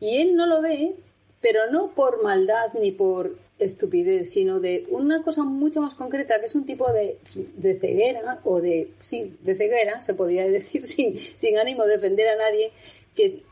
Y 0.00 0.22
él 0.22 0.34
no 0.34 0.46
lo 0.46 0.62
ve, 0.62 0.94
pero 1.42 1.70
no 1.70 1.90
por 1.94 2.22
maldad 2.22 2.72
ni 2.72 2.92
por 2.92 3.36
estupidez, 3.60 4.30
sino 4.30 4.58
de 4.60 4.86
una 4.90 5.22
cosa 5.22 5.44
mucho 5.44 5.80
más 5.80 5.94
concreta, 5.94 6.40
que 6.40 6.46
es 6.46 6.54
un 6.54 6.66
tipo 6.66 6.90
de, 6.92 7.18
de 7.56 7.76
ceguera, 7.76 8.40
o 8.44 8.60
de, 8.60 8.90
sí, 9.00 9.36
de 9.42 9.54
ceguera, 9.54 10.02
se 10.02 10.14
podría 10.14 10.46
decir 10.46 10.86
sin, 10.86 11.18
sin 11.18 11.58
ánimo 11.58 11.84
de 11.84 11.96
defender 11.96 12.28
a 12.28 12.36
nadie, 12.36 12.72
que, 13.14 13.42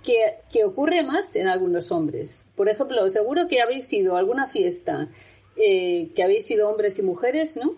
que, 0.50 0.64
ocurre 0.64 1.02
más 1.02 1.36
en 1.36 1.46
algunos 1.46 1.92
hombres. 1.92 2.46
Por 2.56 2.68
ejemplo, 2.68 3.08
seguro 3.10 3.48
que 3.48 3.60
habéis 3.60 3.92
ido 3.92 4.16
a 4.16 4.18
alguna 4.18 4.46
fiesta, 4.46 5.10
eh, 5.56 6.10
que 6.14 6.22
habéis 6.22 6.46
sido 6.46 6.70
hombres 6.70 6.98
y 6.98 7.02
mujeres, 7.02 7.56
¿no? 7.56 7.74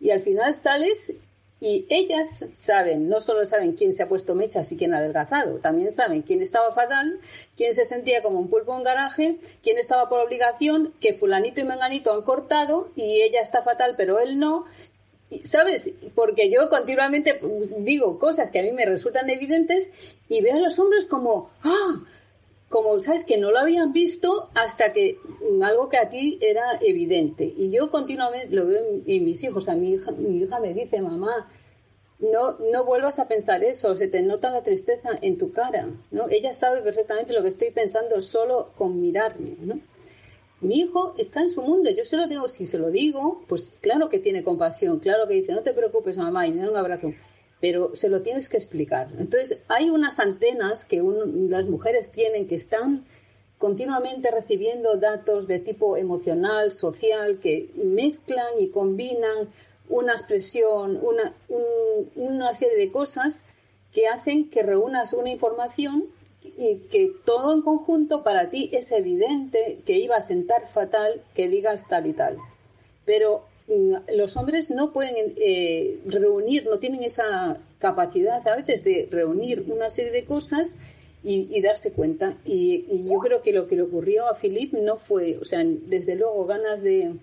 Y 0.00 0.10
al 0.10 0.20
final 0.20 0.54
sales 0.54 1.18
y 1.64 1.86
ellas 1.88 2.44
saben, 2.52 3.08
no 3.08 3.22
solo 3.22 3.46
saben 3.46 3.72
quién 3.72 3.90
se 3.94 4.02
ha 4.02 4.08
puesto 4.08 4.34
mechas 4.34 4.70
y 4.70 4.76
quién 4.76 4.92
ha 4.92 4.98
adelgazado, 4.98 5.60
también 5.60 5.90
saben 5.92 6.20
quién 6.20 6.42
estaba 6.42 6.74
fatal, 6.74 7.20
quién 7.56 7.74
se 7.74 7.86
sentía 7.86 8.22
como 8.22 8.38
un 8.38 8.50
pulpo 8.50 8.76
en 8.76 8.82
garaje, 8.82 9.38
quién 9.62 9.78
estaba 9.78 10.10
por 10.10 10.20
obligación, 10.20 10.92
que 11.00 11.14
fulanito 11.14 11.62
y 11.62 11.64
menganito 11.64 12.12
han 12.12 12.20
cortado 12.20 12.90
y 12.96 13.22
ella 13.22 13.40
está 13.40 13.62
fatal 13.62 13.94
pero 13.96 14.18
él 14.18 14.38
no. 14.38 14.66
¿Sabes? 15.42 15.94
Porque 16.14 16.50
yo 16.50 16.68
continuamente 16.68 17.40
digo 17.78 18.18
cosas 18.18 18.50
que 18.50 18.58
a 18.58 18.62
mí 18.62 18.72
me 18.72 18.84
resultan 18.84 19.30
evidentes 19.30 19.90
y 20.28 20.42
veo 20.42 20.56
a 20.56 20.60
los 20.60 20.78
hombres 20.78 21.06
como, 21.06 21.50
ah, 21.62 22.04
como, 22.68 22.98
¿sabes? 23.00 23.24
Que 23.24 23.38
no 23.38 23.50
lo 23.50 23.58
habían 23.58 23.92
visto 23.92 24.50
hasta 24.54 24.92
que 24.92 25.18
algo 25.62 25.88
que 25.88 25.98
a 25.98 26.08
ti 26.08 26.38
era 26.40 26.78
evidente. 26.80 27.44
Y 27.44 27.70
yo 27.70 27.90
continuamente 27.90 28.54
lo 28.54 28.66
veo 28.66 28.82
en, 29.06 29.24
mis 29.24 29.42
hijos. 29.44 29.68
A 29.68 29.74
mi 29.74 29.92
hija, 29.92 30.10
mi 30.12 30.38
hija 30.38 30.58
me 30.60 30.74
dice, 30.74 31.00
mamá, 31.00 31.50
no, 32.18 32.58
no 32.58 32.84
vuelvas 32.84 33.18
a 33.18 33.28
pensar 33.28 33.62
eso, 33.62 33.96
se 33.96 34.08
te 34.08 34.22
nota 34.22 34.50
la 34.50 34.62
tristeza 34.62 35.10
en 35.20 35.38
tu 35.38 35.52
cara, 35.52 35.88
¿no? 36.10 36.28
Ella 36.30 36.54
sabe 36.54 36.80
perfectamente 36.82 37.32
lo 37.32 37.42
que 37.42 37.48
estoy 37.48 37.70
pensando 37.70 38.20
solo 38.20 38.72
con 38.76 39.00
mirarme, 39.00 39.56
¿no? 39.60 39.80
Mi 40.60 40.80
hijo 40.80 41.14
está 41.18 41.42
en 41.42 41.50
su 41.50 41.62
mundo, 41.62 41.90
yo 41.90 42.04
se 42.04 42.16
lo 42.16 42.26
digo, 42.26 42.48
si 42.48 42.64
se 42.64 42.78
lo 42.78 42.90
digo, 42.90 43.42
pues 43.48 43.78
claro 43.82 44.08
que 44.08 44.18
tiene 44.18 44.42
compasión, 44.42 44.98
claro 44.98 45.26
que 45.28 45.34
dice, 45.34 45.52
no 45.52 45.62
te 45.62 45.74
preocupes 45.74 46.16
mamá, 46.16 46.46
y 46.46 46.52
me 46.52 46.62
da 46.62 46.70
un 46.70 46.76
abrazo, 46.76 47.12
pero 47.60 47.94
se 47.94 48.08
lo 48.08 48.22
tienes 48.22 48.48
que 48.48 48.56
explicar. 48.56 49.08
Entonces, 49.18 49.62
hay 49.68 49.90
unas 49.90 50.18
antenas 50.20 50.84
que 50.84 51.02
las 51.48 51.66
mujeres 51.66 52.10
tienen 52.10 52.46
que 52.46 52.56
están 52.56 53.04
continuamente 53.58 54.30
recibiendo 54.30 54.96
datos 54.96 55.46
de 55.46 55.58
tipo 55.58 55.96
emocional, 55.96 56.72
social, 56.72 57.38
que 57.40 57.70
mezclan 57.76 58.58
y 58.58 58.70
combinan 58.70 59.48
una 59.88 60.12
expresión, 60.12 60.98
una, 61.02 61.34
una 62.16 62.54
serie 62.54 62.76
de 62.76 62.92
cosas 62.92 63.46
que 63.92 64.08
hacen 64.08 64.50
que 64.50 64.62
reúnas 64.62 65.12
una 65.12 65.30
información 65.30 66.06
y 66.58 66.76
que 66.90 67.12
todo 67.24 67.54
en 67.54 67.62
conjunto 67.62 68.22
para 68.22 68.50
ti 68.50 68.70
es 68.72 68.92
evidente 68.92 69.80
que 69.86 69.94
iba 69.98 70.16
a 70.16 70.20
sentar 70.20 70.68
fatal 70.68 71.22
que 71.34 71.48
digas 71.48 71.88
tal 71.88 72.06
y 72.06 72.12
tal. 72.12 72.36
Pero 73.04 73.44
los 73.66 74.36
hombres 74.36 74.70
no 74.70 74.92
pueden 74.92 75.34
eh, 75.36 75.98
reunir, 76.04 76.66
no 76.66 76.78
tienen 76.78 77.02
esa 77.02 77.60
capacidad 77.78 78.46
a 78.46 78.56
veces 78.56 78.84
de 78.84 79.08
reunir 79.10 79.64
una 79.68 79.88
serie 79.88 80.12
de 80.12 80.24
cosas 80.24 80.78
y, 81.22 81.60
darse 81.62 81.92
cuenta. 81.92 82.36
Y, 82.44 83.08
yo 83.08 83.18
creo 83.18 83.40
que 83.40 83.52
lo 83.52 83.66
que 83.66 83.76
le 83.76 83.82
ocurrió 83.82 84.26
a 84.26 84.36
Philip 84.36 84.74
no 84.74 84.98
fue, 84.98 85.38
o 85.38 85.44
sea, 85.46 85.62
desde 85.64 86.16
luego 86.16 86.44
ganas 86.44 86.82
de, 86.82 87.14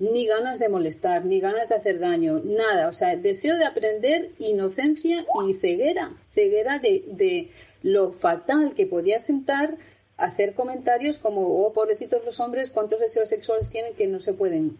ni 0.00 0.26
ganas 0.26 0.58
de 0.58 0.68
molestar, 0.68 1.24
ni 1.24 1.38
ganas 1.38 1.68
de 1.68 1.76
hacer 1.76 2.00
daño, 2.00 2.42
nada. 2.44 2.88
O 2.88 2.92
sea, 2.92 3.16
deseo 3.16 3.56
de 3.56 3.64
aprender, 3.64 4.32
inocencia 4.40 5.24
y 5.46 5.54
ceguera, 5.54 6.16
ceguera 6.28 6.80
de, 6.80 7.04
de 7.06 7.50
lo 7.82 8.12
fatal 8.12 8.74
que 8.74 8.86
podía 8.86 9.20
sentar 9.20 9.78
hacer 10.16 10.54
comentarios 10.54 11.18
como, 11.18 11.42
oh, 11.64 11.72
pobrecitos 11.72 12.24
los 12.24 12.40
hombres, 12.40 12.70
cuántos 12.70 12.98
deseos 12.98 13.28
sexuales 13.28 13.70
tienen 13.70 13.94
que 13.94 14.08
no 14.08 14.18
se 14.18 14.32
pueden 14.34 14.76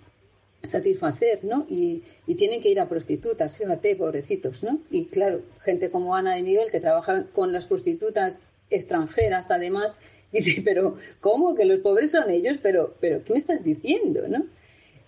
satisfacer, 0.63 1.45
¿no? 1.45 1.67
Y, 1.69 2.03
tienen 2.37 2.61
que 2.61 2.69
ir 2.69 2.79
a 2.79 2.89
prostitutas, 2.89 3.57
fíjate, 3.57 3.97
pobrecitos, 3.97 4.63
¿no? 4.63 4.81
Y 4.91 5.07
claro, 5.07 5.43
gente 5.61 5.91
como 5.91 6.15
Ana 6.15 6.35
de 6.35 6.43
Miguel, 6.43 6.71
que 6.71 6.81
trabaja 6.81 7.27
con 7.33 7.53
las 7.53 7.67
prostitutas 7.67 8.43
extranjeras, 8.71 9.51
además, 9.51 10.01
dice, 10.33 10.63
pero 10.65 10.97
¿cómo? 11.21 11.55
Que 11.55 11.65
los 11.65 11.81
pobres 11.81 12.11
son 12.11 12.31
ellos, 12.31 12.59
pero, 12.63 12.95
pero 13.01 13.25
¿qué 13.25 13.33
me 13.33 13.39
estás 13.39 13.65
diciendo, 13.65 14.29
no? 14.29 14.47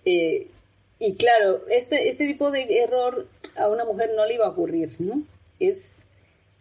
Eh, 0.05 0.47
y 0.99 1.15
claro, 1.15 1.61
este, 1.69 2.09
este 2.09 2.25
tipo 2.25 2.51
de 2.51 2.81
error 2.83 3.27
a 3.55 3.69
una 3.69 3.85
mujer 3.85 4.11
no 4.15 4.25
le 4.25 4.35
iba 4.35 4.45
a 4.45 4.51
ocurrir, 4.51 4.95
¿no? 4.99 5.23
Es, 5.59 6.03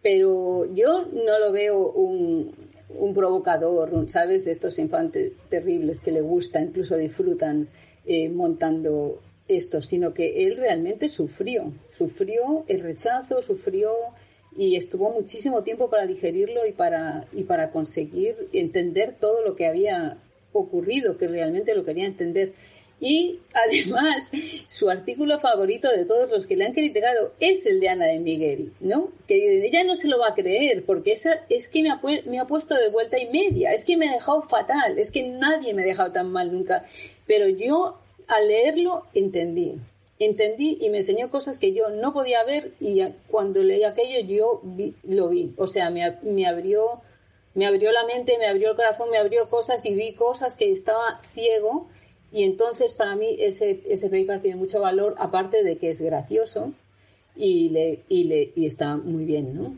pero 0.02 0.72
yo 0.74 1.06
no 1.06 1.38
lo 1.38 1.52
veo 1.52 1.90
un, 1.92 2.54
un 2.88 3.14
provocador, 3.14 3.90
¿sabes? 4.08 4.44
De 4.44 4.50
estos 4.50 4.78
infantes 4.78 5.32
terribles 5.48 6.00
que 6.00 6.12
le 6.12 6.20
gusta, 6.20 6.60
incluso 6.60 6.96
disfrutan 6.96 7.68
eh, 8.06 8.28
montando 8.28 9.20
esto, 9.48 9.82
sino 9.82 10.14
que 10.14 10.46
él 10.46 10.56
realmente 10.56 11.08
sufrió, 11.08 11.72
sufrió 11.88 12.64
el 12.68 12.80
rechazo, 12.80 13.42
sufrió 13.42 13.90
y 14.56 14.76
estuvo 14.76 15.10
muchísimo 15.10 15.62
tiempo 15.62 15.90
para 15.90 16.06
digerirlo 16.06 16.66
y 16.66 16.72
para, 16.72 17.26
y 17.32 17.44
para 17.44 17.70
conseguir 17.70 18.48
entender 18.52 19.16
todo 19.20 19.44
lo 19.44 19.56
que 19.56 19.66
había 19.66 20.18
ocurrido, 20.52 21.18
que 21.18 21.28
realmente 21.28 21.74
lo 21.74 21.84
quería 21.84 22.06
entender. 22.06 22.52
Y 23.00 23.40
además, 23.54 24.30
su 24.66 24.90
artículo 24.90 25.40
favorito 25.40 25.90
de 25.90 26.04
todos 26.04 26.28
los 26.28 26.46
que 26.46 26.56
le 26.56 26.66
han 26.66 26.74
criticado 26.74 27.32
es 27.40 27.64
el 27.64 27.80
de 27.80 27.88
Ana 27.88 28.06
de 28.06 28.20
Miguel, 28.20 28.72
¿no? 28.80 29.10
Que 29.26 29.66
ella 29.66 29.84
no 29.84 29.96
se 29.96 30.06
lo 30.06 30.18
va 30.18 30.28
a 30.28 30.34
creer, 30.34 30.84
porque 30.84 31.12
esa, 31.12 31.46
es 31.48 31.68
que 31.68 31.82
me 31.82 31.90
ha, 31.90 32.00
me 32.26 32.38
ha 32.38 32.46
puesto 32.46 32.74
de 32.74 32.90
vuelta 32.90 33.18
y 33.18 33.28
media, 33.30 33.72
es 33.72 33.86
que 33.86 33.96
me 33.96 34.08
ha 34.08 34.12
dejado 34.12 34.42
fatal, 34.42 34.98
es 34.98 35.10
que 35.10 35.26
nadie 35.28 35.72
me 35.72 35.82
ha 35.82 35.86
dejado 35.86 36.12
tan 36.12 36.30
mal 36.30 36.52
nunca. 36.52 36.86
Pero 37.26 37.48
yo, 37.48 37.98
al 38.28 38.48
leerlo, 38.48 39.06
entendí. 39.14 39.76
Entendí 40.18 40.76
y 40.82 40.90
me 40.90 40.98
enseñó 40.98 41.30
cosas 41.30 41.58
que 41.58 41.72
yo 41.72 41.88
no 41.88 42.12
podía 42.12 42.44
ver 42.44 42.72
y 42.78 43.02
cuando 43.30 43.62
leí 43.62 43.84
aquello 43.84 44.20
yo 44.28 44.62
lo 45.04 45.28
vi. 45.30 45.54
O 45.56 45.66
sea, 45.66 45.88
me, 45.88 46.18
me 46.22 46.46
abrió 46.46 47.00
me 47.54 47.66
abrió 47.66 47.90
la 47.90 48.04
mente, 48.04 48.36
me 48.38 48.46
abrió 48.46 48.70
el 48.70 48.76
corazón, 48.76 49.10
me 49.10 49.18
abrió 49.18 49.48
cosas 49.48 49.84
y 49.84 49.94
vi 49.94 50.14
cosas 50.14 50.56
que 50.56 50.70
estaba 50.70 51.20
ciego 51.22 51.88
y 52.32 52.44
entonces 52.44 52.94
para 52.94 53.16
mí 53.16 53.36
ese, 53.38 53.82
ese 53.88 54.08
paper 54.08 54.42
tiene 54.42 54.56
mucho 54.56 54.80
valor, 54.80 55.14
aparte 55.18 55.62
de 55.62 55.78
que 55.78 55.90
es 55.90 56.00
gracioso 56.00 56.72
y, 57.34 57.70
le, 57.70 58.02
y, 58.08 58.24
le, 58.24 58.52
y 58.54 58.66
está 58.66 58.96
muy 58.96 59.24
bien, 59.24 59.56
¿no? 59.56 59.76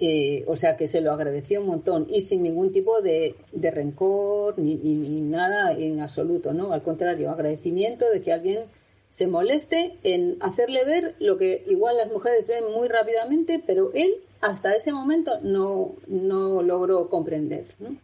Eh, 0.00 0.44
o 0.48 0.56
sea 0.56 0.76
que 0.76 0.88
se 0.88 1.00
lo 1.00 1.12
agradeció 1.12 1.60
un 1.60 1.68
montón 1.68 2.06
y 2.10 2.20
sin 2.20 2.42
ningún 2.42 2.72
tipo 2.72 3.00
de, 3.00 3.36
de 3.52 3.70
rencor 3.70 4.58
ni, 4.58 4.74
ni, 4.74 5.22
nada 5.22 5.72
en 5.72 6.00
absoluto, 6.00 6.52
¿no? 6.52 6.72
Al 6.72 6.82
contrario, 6.82 7.30
agradecimiento 7.30 8.10
de 8.10 8.20
que 8.20 8.32
alguien 8.32 8.66
se 9.08 9.28
moleste 9.28 9.96
en 10.02 10.36
hacerle 10.40 10.84
ver 10.84 11.14
lo 11.20 11.38
que 11.38 11.62
igual 11.68 11.96
las 11.96 12.10
mujeres 12.10 12.48
ven 12.48 12.64
muy 12.74 12.88
rápidamente, 12.88 13.62
pero 13.64 13.92
él 13.94 14.12
hasta 14.40 14.74
ese 14.74 14.92
momento 14.92 15.40
no, 15.42 15.94
no 16.08 16.62
logró 16.62 17.08
comprender, 17.08 17.66
¿no? 17.78 17.96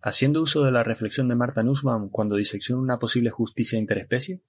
Haciendo 0.00 0.42
uso 0.42 0.62
de 0.62 0.70
la 0.70 0.84
reflexión 0.84 1.28
de 1.28 1.34
Marta 1.34 1.62
Nussbaum 1.62 2.08
cuando 2.08 2.36
disecciona 2.36 2.80
una 2.80 2.98
posible 2.98 3.30
justicia 3.30 3.78
interespecie, 3.78 4.42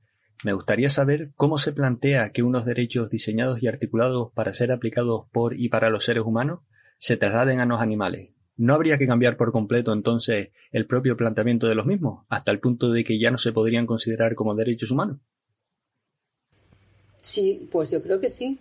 me 0.44 0.54
gustaría 0.54 0.90
saber 0.90 1.32
cómo 1.36 1.58
se 1.58 1.74
plantea 1.74 2.32
que 2.32 2.44
unos 2.44 2.66
derechos 2.66 3.10
diseñados 3.10 3.62
y 3.62 3.68
articulados 3.68 4.32
para 4.34 4.54
ser 4.54 4.72
aplicados 4.72 5.26
por 5.32 5.60
y 5.60 5.70
para 5.70 5.90
los 5.90 6.06
seres 6.06 6.24
humanos 6.24 6.62
se 6.98 7.18
trasladen 7.18 7.60
a 7.60 7.66
los 7.66 7.82
animales. 7.82 8.30
¿No 8.56 8.74
habría 8.74 8.98
que 8.98 9.08
cambiar 9.08 9.38
por 9.38 9.52
completo 9.52 9.92
entonces 9.92 10.50
el 10.72 10.86
propio 10.86 11.18
planteamiento 11.18 11.68
de 11.68 11.76
los 11.76 11.86
mismos, 11.86 12.26
hasta 12.30 12.52
el 12.52 12.60
punto 12.60 12.92
de 12.92 13.04
que 13.04 13.20
ya 13.20 13.32
no 13.32 13.38
se 13.38 13.52
podrían 13.52 13.86
considerar 13.86 14.36
como 14.36 14.56
derechos 14.56 14.92
humanos? 14.92 15.20
Sí, 17.22 17.68
pues 17.72 17.92
yo 17.92 18.04
creo 18.04 18.20
que 18.20 18.30
sí. 18.30 18.60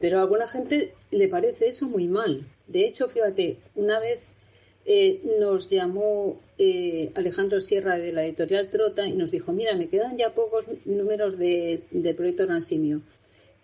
Pero 0.00 0.18
a 0.18 0.22
alguna 0.22 0.46
gente 0.46 0.94
le 1.10 1.28
parece 1.28 1.68
eso 1.68 1.88
muy 1.88 2.06
mal. 2.08 2.46
De 2.66 2.86
hecho, 2.86 3.08
fíjate, 3.08 3.58
una 3.74 4.00
vez 4.00 4.30
eh, 4.86 5.22
nos 5.40 5.70
llamó 5.70 6.40
eh, 6.58 7.10
Alejandro 7.14 7.60
Sierra 7.60 7.96
de 7.96 8.12
la 8.12 8.24
editorial 8.24 8.68
Trota 8.68 9.06
y 9.06 9.14
nos 9.14 9.30
dijo, 9.30 9.52
mira, 9.52 9.74
me 9.76 9.88
quedan 9.88 10.18
ya 10.18 10.34
pocos 10.34 10.66
números 10.84 11.38
del 11.38 12.14
proyecto 12.16 12.46
Ransimio. 12.46 13.00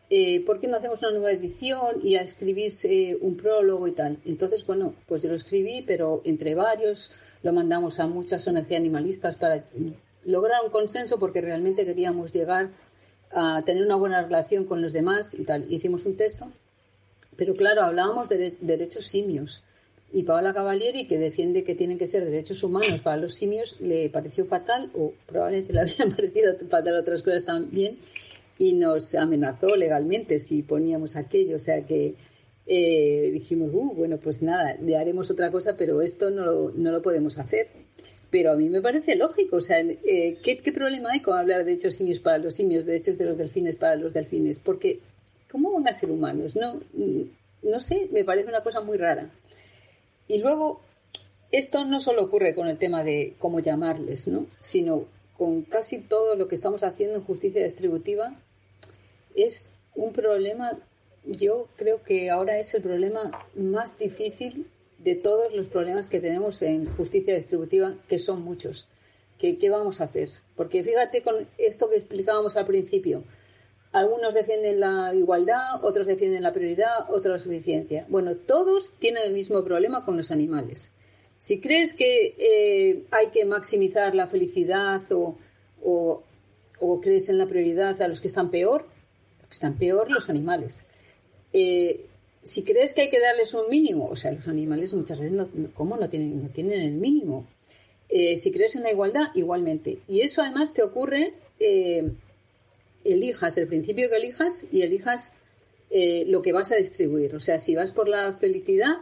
Eh, 0.08 0.44
¿Por 0.44 0.60
qué 0.60 0.66
no 0.66 0.78
hacemos 0.78 1.02
una 1.02 1.12
nueva 1.12 1.30
edición 1.30 2.00
y 2.02 2.16
escribís 2.16 2.86
un 3.20 3.36
prólogo 3.36 3.86
y 3.86 3.92
tal? 3.92 4.18
Entonces, 4.24 4.66
bueno, 4.66 4.94
pues 5.06 5.22
yo 5.22 5.28
lo 5.28 5.34
escribí, 5.34 5.82
pero 5.86 6.22
entre 6.24 6.54
varios 6.54 7.12
lo 7.42 7.52
mandamos 7.52 8.00
a 8.00 8.06
muchas 8.06 8.46
ONG 8.48 8.74
animalistas 8.74 9.36
para 9.36 9.64
lograr 10.24 10.64
un 10.64 10.70
consenso 10.70 11.18
porque 11.18 11.40
realmente 11.40 11.84
queríamos 11.84 12.32
llegar 12.32 12.70
a 13.30 13.62
tener 13.64 13.84
una 13.84 13.96
buena 13.96 14.22
relación 14.22 14.64
con 14.64 14.82
los 14.82 14.92
demás 14.92 15.34
y 15.34 15.44
tal. 15.44 15.70
Hicimos 15.70 16.06
un 16.06 16.16
texto, 16.16 16.50
pero 17.36 17.54
claro, 17.54 17.82
hablábamos 17.82 18.28
de 18.30 18.56
derechos 18.60 19.06
simios 19.06 19.62
y 20.12 20.24
Paola 20.24 20.52
Cavalieri, 20.52 21.06
que 21.06 21.18
defiende 21.18 21.62
que 21.62 21.74
tienen 21.74 21.98
que 21.98 22.06
ser 22.06 22.24
derechos 22.24 22.62
humanos 22.64 23.00
para 23.00 23.16
los 23.16 23.34
simios, 23.34 23.80
le 23.80 24.10
pareció 24.10 24.44
fatal, 24.46 24.90
o 24.94 25.12
probablemente 25.26 25.72
le 25.72 25.80
habían 25.82 26.10
parecido 26.10 26.56
fatal 26.68 26.96
otras 26.96 27.22
cosas 27.22 27.44
también, 27.44 27.98
y 28.58 28.72
nos 28.74 29.14
amenazó 29.14 29.76
legalmente 29.76 30.38
si 30.38 30.62
poníamos 30.62 31.16
aquello. 31.16 31.56
O 31.56 31.60
sea 31.60 31.86
que 31.86 32.14
eh, 32.66 33.30
dijimos, 33.32 33.70
uh, 33.72 33.94
bueno, 33.94 34.18
pues 34.18 34.42
nada, 34.42 34.76
le 34.82 34.96
haremos 34.96 35.30
otra 35.30 35.50
cosa, 35.50 35.76
pero 35.76 36.02
esto 36.02 36.30
no 36.30 36.44
lo, 36.44 36.70
no 36.70 36.90
lo 36.90 37.02
podemos 37.02 37.38
hacer. 37.38 37.68
Pero 38.30 38.52
a 38.52 38.56
mí 38.56 38.68
me 38.68 38.80
parece 38.80 39.16
lógico, 39.16 39.56
o 39.56 39.60
sea, 39.60 39.80
eh, 39.80 40.38
¿qué, 40.42 40.58
¿qué, 40.58 40.72
problema 40.72 41.10
hay 41.12 41.20
con 41.20 41.36
hablar 41.36 41.58
de 41.58 41.64
derechos 41.64 41.96
simios 41.96 42.20
para 42.20 42.38
los 42.38 42.54
simios, 42.54 42.84
de 42.84 42.92
derechos 42.92 43.18
de 43.18 43.26
los 43.26 43.36
delfines 43.36 43.76
para 43.76 43.96
los 43.96 44.12
delfines? 44.12 44.60
Porque, 44.60 45.00
¿cómo 45.50 45.72
van 45.72 45.88
a 45.88 45.92
ser 45.92 46.12
humanos? 46.12 46.54
No, 46.54 46.80
no 47.62 47.80
sé, 47.80 48.08
me 48.12 48.24
parece 48.24 48.48
una 48.48 48.62
cosa 48.62 48.80
muy 48.82 48.98
rara. 48.98 49.30
Y 50.30 50.38
luego, 50.38 50.80
esto 51.50 51.84
no 51.84 51.98
solo 51.98 52.22
ocurre 52.22 52.54
con 52.54 52.68
el 52.68 52.78
tema 52.78 53.02
de 53.02 53.34
cómo 53.40 53.58
llamarles, 53.58 54.28
¿no? 54.28 54.46
sino 54.60 55.06
con 55.36 55.62
casi 55.62 55.98
todo 56.02 56.36
lo 56.36 56.46
que 56.46 56.54
estamos 56.54 56.84
haciendo 56.84 57.16
en 57.16 57.24
justicia 57.24 57.64
distributiva, 57.64 58.40
es 59.34 59.74
un 59.96 60.12
problema, 60.12 60.78
yo 61.24 61.66
creo 61.74 62.04
que 62.04 62.30
ahora 62.30 62.60
es 62.60 62.72
el 62.74 62.82
problema 62.82 63.44
más 63.56 63.98
difícil 63.98 64.68
de 64.98 65.16
todos 65.16 65.52
los 65.52 65.66
problemas 65.66 66.08
que 66.08 66.20
tenemos 66.20 66.62
en 66.62 66.86
justicia 66.94 67.34
distributiva, 67.34 67.96
que 68.06 68.20
son 68.20 68.42
muchos. 68.42 68.86
¿Qué, 69.36 69.58
qué 69.58 69.68
vamos 69.68 70.00
a 70.00 70.04
hacer? 70.04 70.30
Porque 70.54 70.84
fíjate 70.84 71.24
con 71.24 71.48
esto 71.58 71.88
que 71.88 71.96
explicábamos 71.96 72.56
al 72.56 72.66
principio, 72.66 73.24
algunos 73.92 74.34
defienden 74.34 74.80
la 74.80 75.12
igualdad, 75.14 75.82
otros 75.82 76.06
defienden 76.06 76.42
la 76.42 76.52
prioridad, 76.52 77.10
otros 77.10 77.38
la 77.40 77.44
suficiencia. 77.44 78.06
Bueno, 78.08 78.36
todos 78.36 78.94
tienen 78.98 79.24
el 79.24 79.32
mismo 79.32 79.64
problema 79.64 80.04
con 80.04 80.16
los 80.16 80.30
animales. 80.30 80.92
Si 81.36 81.60
crees 81.60 81.94
que 81.94 82.36
eh, 82.38 83.04
hay 83.10 83.28
que 83.28 83.44
maximizar 83.44 84.14
la 84.14 84.28
felicidad 84.28 85.02
o, 85.10 86.22
crees 87.02 87.28
en 87.28 87.38
la 87.38 87.46
prioridad 87.46 88.00
a 88.00 88.08
los 88.08 88.20
que 88.20 88.28
están 88.28 88.50
peor, 88.50 88.86
que 89.48 89.54
están 89.54 89.76
peor 89.76 90.10
los 90.10 90.30
animales. 90.30 90.86
Eh, 91.52 92.06
si 92.44 92.64
crees 92.64 92.94
que 92.94 93.02
hay 93.02 93.10
que 93.10 93.20
darles 93.20 93.54
un 93.54 93.68
mínimo, 93.68 94.08
o 94.08 94.16
sea, 94.16 94.32
los 94.32 94.46
animales 94.46 94.94
muchas 94.94 95.18
veces 95.18 95.32
no, 95.32 95.48
¿cómo 95.74 95.96
no 95.96 96.08
tienen, 96.08 96.42
no 96.42 96.48
tienen 96.50 96.80
el 96.80 96.92
mínimo? 96.92 97.46
Eh, 98.08 98.36
si 98.36 98.52
crees 98.52 98.76
en 98.76 98.82
la 98.82 98.92
igualdad, 98.92 99.28
igualmente. 99.34 99.98
Y 100.06 100.20
eso 100.20 100.42
además 100.42 100.72
te 100.72 100.82
ocurre 100.82 101.34
elijas 103.04 103.56
el 103.56 103.66
principio 103.66 104.08
que 104.08 104.16
elijas 104.16 104.66
y 104.70 104.82
elijas 104.82 105.36
eh, 105.90 106.24
lo 106.28 106.42
que 106.42 106.52
vas 106.52 106.70
a 106.72 106.76
distribuir. 106.76 107.34
O 107.34 107.40
sea, 107.40 107.58
si 107.58 107.74
vas 107.74 107.92
por 107.92 108.08
la 108.08 108.34
felicidad, 108.34 108.98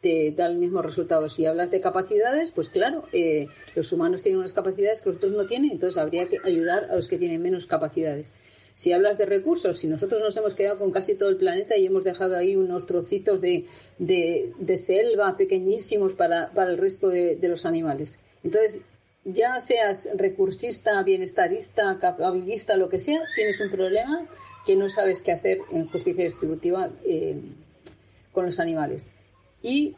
te 0.00 0.32
da 0.32 0.46
el 0.46 0.58
mismo 0.58 0.82
resultado. 0.82 1.28
Si 1.28 1.46
hablas 1.46 1.70
de 1.70 1.80
capacidades, 1.80 2.50
pues 2.52 2.70
claro, 2.70 3.04
eh, 3.12 3.48
los 3.74 3.92
humanos 3.92 4.22
tienen 4.22 4.38
unas 4.38 4.52
capacidades 4.52 5.00
que 5.00 5.10
los 5.10 5.16
otros 5.16 5.32
no 5.32 5.46
tienen, 5.46 5.72
entonces 5.72 5.98
habría 5.98 6.28
que 6.28 6.38
ayudar 6.44 6.88
a 6.90 6.96
los 6.96 7.08
que 7.08 7.18
tienen 7.18 7.42
menos 7.42 7.66
capacidades. 7.66 8.36
Si 8.74 8.92
hablas 8.92 9.18
de 9.18 9.26
recursos, 9.26 9.78
si 9.78 9.88
nosotros 9.88 10.20
nos 10.20 10.36
hemos 10.36 10.54
quedado 10.54 10.78
con 10.78 10.92
casi 10.92 11.16
todo 11.16 11.30
el 11.30 11.36
planeta 11.36 11.76
y 11.76 11.86
hemos 11.86 12.04
dejado 12.04 12.36
ahí 12.36 12.54
unos 12.54 12.86
trocitos 12.86 13.40
de, 13.40 13.66
de, 13.98 14.76
selva 14.76 15.36
pequeñísimos 15.36 16.12
para, 16.12 16.52
para 16.52 16.70
el 16.70 16.78
resto 16.78 17.08
de, 17.08 17.34
de 17.34 17.48
los 17.48 17.66
animales. 17.66 18.22
Entonces, 18.44 18.80
ya 19.32 19.60
seas 19.60 20.08
recursista, 20.14 21.02
bienestarista, 21.02 21.98
capabilista, 22.00 22.76
lo 22.76 22.88
que 22.88 22.98
sea, 22.98 23.20
tienes 23.36 23.60
un 23.60 23.70
problema 23.70 24.26
que 24.64 24.74
no 24.74 24.88
sabes 24.88 25.22
qué 25.22 25.32
hacer 25.32 25.58
en 25.70 25.88
justicia 25.88 26.24
distributiva 26.24 26.90
eh, 27.04 27.38
con 28.32 28.46
los 28.46 28.58
animales. 28.58 29.12
Y 29.62 29.96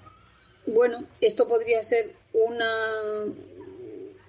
bueno, 0.66 1.05
esto 1.20 1.47
podría 1.47 1.83
ser 1.83 2.12
una, 2.33 3.24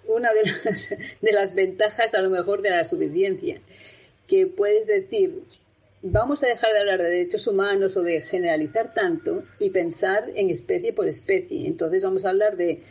una 0.08 0.34
de, 0.34 0.42
las, 0.66 0.90
de 1.22 1.32
las 1.32 1.56
ventajas 1.56 2.14
a 2.14 2.22
lo 2.22 2.30
mejor 2.30 2.62
de 2.62 2.70
la 2.70 2.86
suficiencia, 2.86 3.60
que 4.28 4.46
puedes 4.46 4.86
decir, 4.86 5.44
vamos 6.04 6.44
a 6.44 6.48
dejar 6.48 6.74
de 6.74 6.80
hablar 6.80 7.02
de 7.02 7.10
derechos 7.10 7.48
humanos 7.48 7.98
o 7.98 8.04
de 8.04 8.22
generalizar 8.22 8.94
tanto 8.94 9.44
y 9.60 9.72
pensar 9.72 10.30
en 10.36 10.52
especie 10.52 10.94
por 10.94 11.08
especie. 11.08 11.66
Entonces 11.66 12.04
vamos 12.04 12.26
a 12.26 12.30
hablar 12.30 12.56
de 12.56 12.82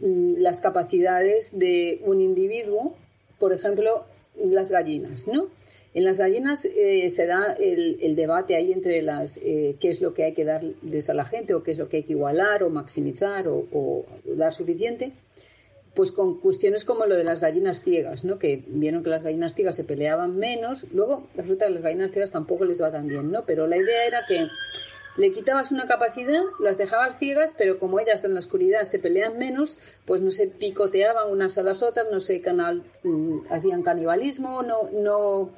las 0.00 0.60
capacidades 0.60 1.58
de 1.58 2.00
un 2.04 2.20
individuo, 2.20 2.96
por 3.38 3.52
ejemplo, 3.52 4.04
las 4.42 4.70
gallinas, 4.70 5.28
¿no? 5.28 5.48
En 5.92 6.04
las 6.04 6.18
gallinas 6.18 6.64
eh, 6.64 7.10
se 7.10 7.26
da 7.26 7.52
el, 7.58 8.14
debate 8.14 8.54
ahí 8.54 8.72
entre 8.72 9.02
las 9.02 9.38
eh, 9.38 9.76
qué 9.80 9.90
es 9.90 10.00
lo 10.00 10.14
que 10.14 10.24
hay 10.24 10.34
que 10.34 10.44
darles 10.44 11.10
a 11.10 11.14
la 11.14 11.24
gente 11.24 11.52
o 11.52 11.64
qué 11.64 11.72
es 11.72 11.78
lo 11.78 11.88
que 11.88 11.98
hay 11.98 12.02
que 12.04 12.12
igualar 12.12 12.62
o 12.62 12.70
maximizar 12.70 13.48
o 13.48 14.04
dar 14.24 14.52
suficiente 14.52 15.12
pues 15.94 16.12
con 16.12 16.40
cuestiones 16.40 16.84
como 16.84 17.06
lo 17.06 17.16
de 17.16 17.24
las 17.24 17.40
gallinas 17.40 17.82
ciegas, 17.82 18.24
¿no? 18.24 18.38
Que 18.38 18.62
vieron 18.68 19.02
que 19.02 19.10
las 19.10 19.22
gallinas 19.22 19.54
ciegas 19.54 19.76
se 19.76 19.84
peleaban 19.84 20.36
menos, 20.36 20.86
luego 20.92 21.28
resulta 21.34 21.66
que 21.66 21.72
las 21.72 21.82
gallinas 21.82 22.12
ciegas 22.12 22.30
tampoco 22.30 22.64
les 22.64 22.80
va 22.80 22.92
tan 22.92 23.06
bien, 23.06 23.30
¿no? 23.30 23.44
Pero 23.44 23.66
la 23.66 23.76
idea 23.76 24.06
era 24.06 24.24
que 24.26 24.46
le 25.20 25.32
quitabas 25.32 25.70
una 25.70 25.86
capacidad, 25.86 26.42
las 26.60 26.78
dejabas 26.78 27.18
ciegas, 27.18 27.54
pero 27.56 27.78
como 27.78 28.00
ellas 28.00 28.24
en 28.24 28.32
la 28.32 28.40
oscuridad 28.40 28.84
se 28.84 28.98
pelean 28.98 29.36
menos, 29.36 29.78
pues 30.06 30.22
no 30.22 30.30
se 30.30 30.46
picoteaban 30.46 31.30
unas 31.30 31.58
a 31.58 31.62
las 31.62 31.82
otras, 31.82 32.06
no 32.10 32.20
se 32.20 32.42
mm, 33.02 33.40
hacían 33.50 33.82
canibalismo, 33.82 34.62
no, 34.62 34.90
no 34.92 35.50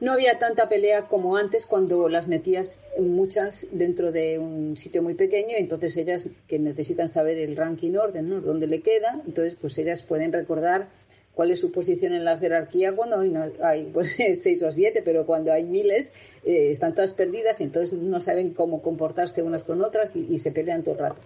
no 0.00 0.12
había 0.12 0.38
tanta 0.38 0.68
pelea 0.68 1.08
como 1.08 1.36
antes 1.36 1.66
cuando 1.66 2.08
las 2.08 2.28
metías 2.28 2.86
muchas 2.98 3.68
dentro 3.72 4.12
de 4.12 4.38
un 4.38 4.76
sitio 4.76 5.02
muy 5.02 5.14
pequeño, 5.14 5.54
entonces 5.56 5.96
ellas 5.96 6.28
que 6.46 6.58
necesitan 6.58 7.08
saber 7.08 7.38
el 7.38 7.56
ranking 7.56 7.96
orden, 7.96 8.28
¿no? 8.28 8.40
dónde 8.40 8.66
le 8.66 8.82
queda, 8.82 9.22
entonces 9.26 9.56
pues 9.58 9.78
ellas 9.78 10.02
pueden 10.02 10.32
recordar 10.32 10.88
cuál 11.34 11.50
es 11.50 11.60
su 11.60 11.72
posición 11.72 12.14
en 12.14 12.24
la 12.24 12.38
jerarquía 12.38 12.94
cuando 12.94 13.18
hay, 13.62 13.86
pues 13.92 14.16
seis 14.34 14.62
o 14.62 14.72
siete, 14.72 15.02
pero 15.04 15.26
cuando 15.26 15.52
hay 15.52 15.64
miles 15.64 16.12
eh, 16.44 16.70
están 16.70 16.94
todas 16.94 17.14
perdidas 17.14 17.60
y 17.60 17.64
entonces 17.64 17.92
no 17.92 18.20
saben 18.20 18.54
cómo 18.54 18.82
comportarse 18.82 19.42
unas 19.42 19.64
con 19.64 19.82
otras 19.82 20.16
y, 20.16 20.38
se 20.38 20.52
pelean 20.52 20.82
todo 20.82 20.94
el 20.94 21.00
rato. 21.00 21.20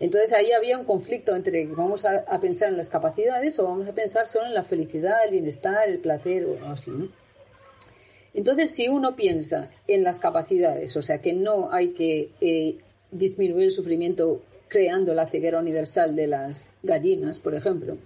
Entonces 0.00 0.32
ahí 0.32 0.52
había 0.52 0.78
un 0.78 0.84
conflicto 0.84 1.34
entre 1.36 1.66
vamos 1.66 2.04
a, 2.04 2.40
pensar 2.40 2.68
en 2.68 2.76
las 2.76 2.90
capacidades 2.90 3.58
o 3.58 3.64
vamos 3.64 3.88
a 3.88 3.94
pensar 3.94 4.26
solo 4.26 4.46
en 4.46 4.54
la 4.54 4.64
felicidad, 4.64 5.24
el 5.24 5.32
bienestar, 5.32 5.88
el 5.88 5.98
placer 5.98 6.46
o 6.46 6.66
así, 6.66 6.90
¿no? 6.90 7.08
Entonces, 8.34 8.72
si 8.72 8.88
uno 8.88 9.14
piensa 9.14 9.70
en 9.86 10.02
las 10.02 10.18
capacidades, 10.18 10.96
o 10.96 11.02
sea, 11.02 11.20
que 11.20 11.32
no 11.32 11.72
hay 11.72 11.92
que 11.92 12.30
eh, 12.40 12.78
disminuir 13.12 13.66
el 13.66 13.70
sufrimiento 13.70 14.42
creando 14.66 15.14
la 15.14 15.28
ceguera 15.28 15.60
universal 15.60 16.16
de 16.16 16.26
las 16.26 16.72
gallinas, 16.82 17.38
por 17.38 17.54
ejemplo, 17.54 17.96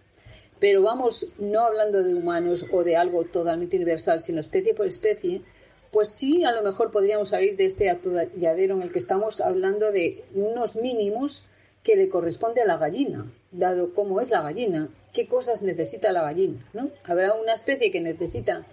pero 0.61 0.83
vamos 0.83 1.33
no 1.39 1.61
hablando 1.61 2.03
de 2.03 2.15
humanos 2.15 2.67
o 2.73 2.85
de 2.85 2.97
algo 2.97 3.25
totalmente 3.25 3.77
universal, 3.77 4.21
sino 4.21 4.41
especie 4.41 4.75
por 4.75 4.87
especie, 4.87 5.43
pues 5.91 6.09
sí, 6.09 6.45
a 6.45 6.53
lo 6.53 6.63
mejor 6.63 6.91
podríamos 6.91 7.31
salir 7.31 7.57
de 7.57 7.65
este 7.65 7.91
atolladero 7.91 8.77
en 8.77 8.83
el 8.83 8.93
que 8.93 8.99
estamos 8.99 9.41
hablando 9.41 9.91
de 9.91 10.25
unos 10.35 10.77
mínimos 10.77 11.47
que 11.83 11.97
le 11.97 12.09
corresponde 12.09 12.61
a 12.61 12.67
la 12.67 12.77
gallina, 12.77 13.33
dado 13.51 13.95
cómo 13.95 14.21
es 14.21 14.31
la 14.31 14.43
gallina, 14.43 14.91
qué 15.13 15.27
cosas 15.27 15.63
necesita 15.63 16.13
la 16.13 16.23
gallina, 16.23 16.69
¿no? 16.75 16.91
Habrá 17.05 17.35
una 17.35 17.55
especie 17.55 17.91
que 17.91 18.01
necesita 18.01 18.67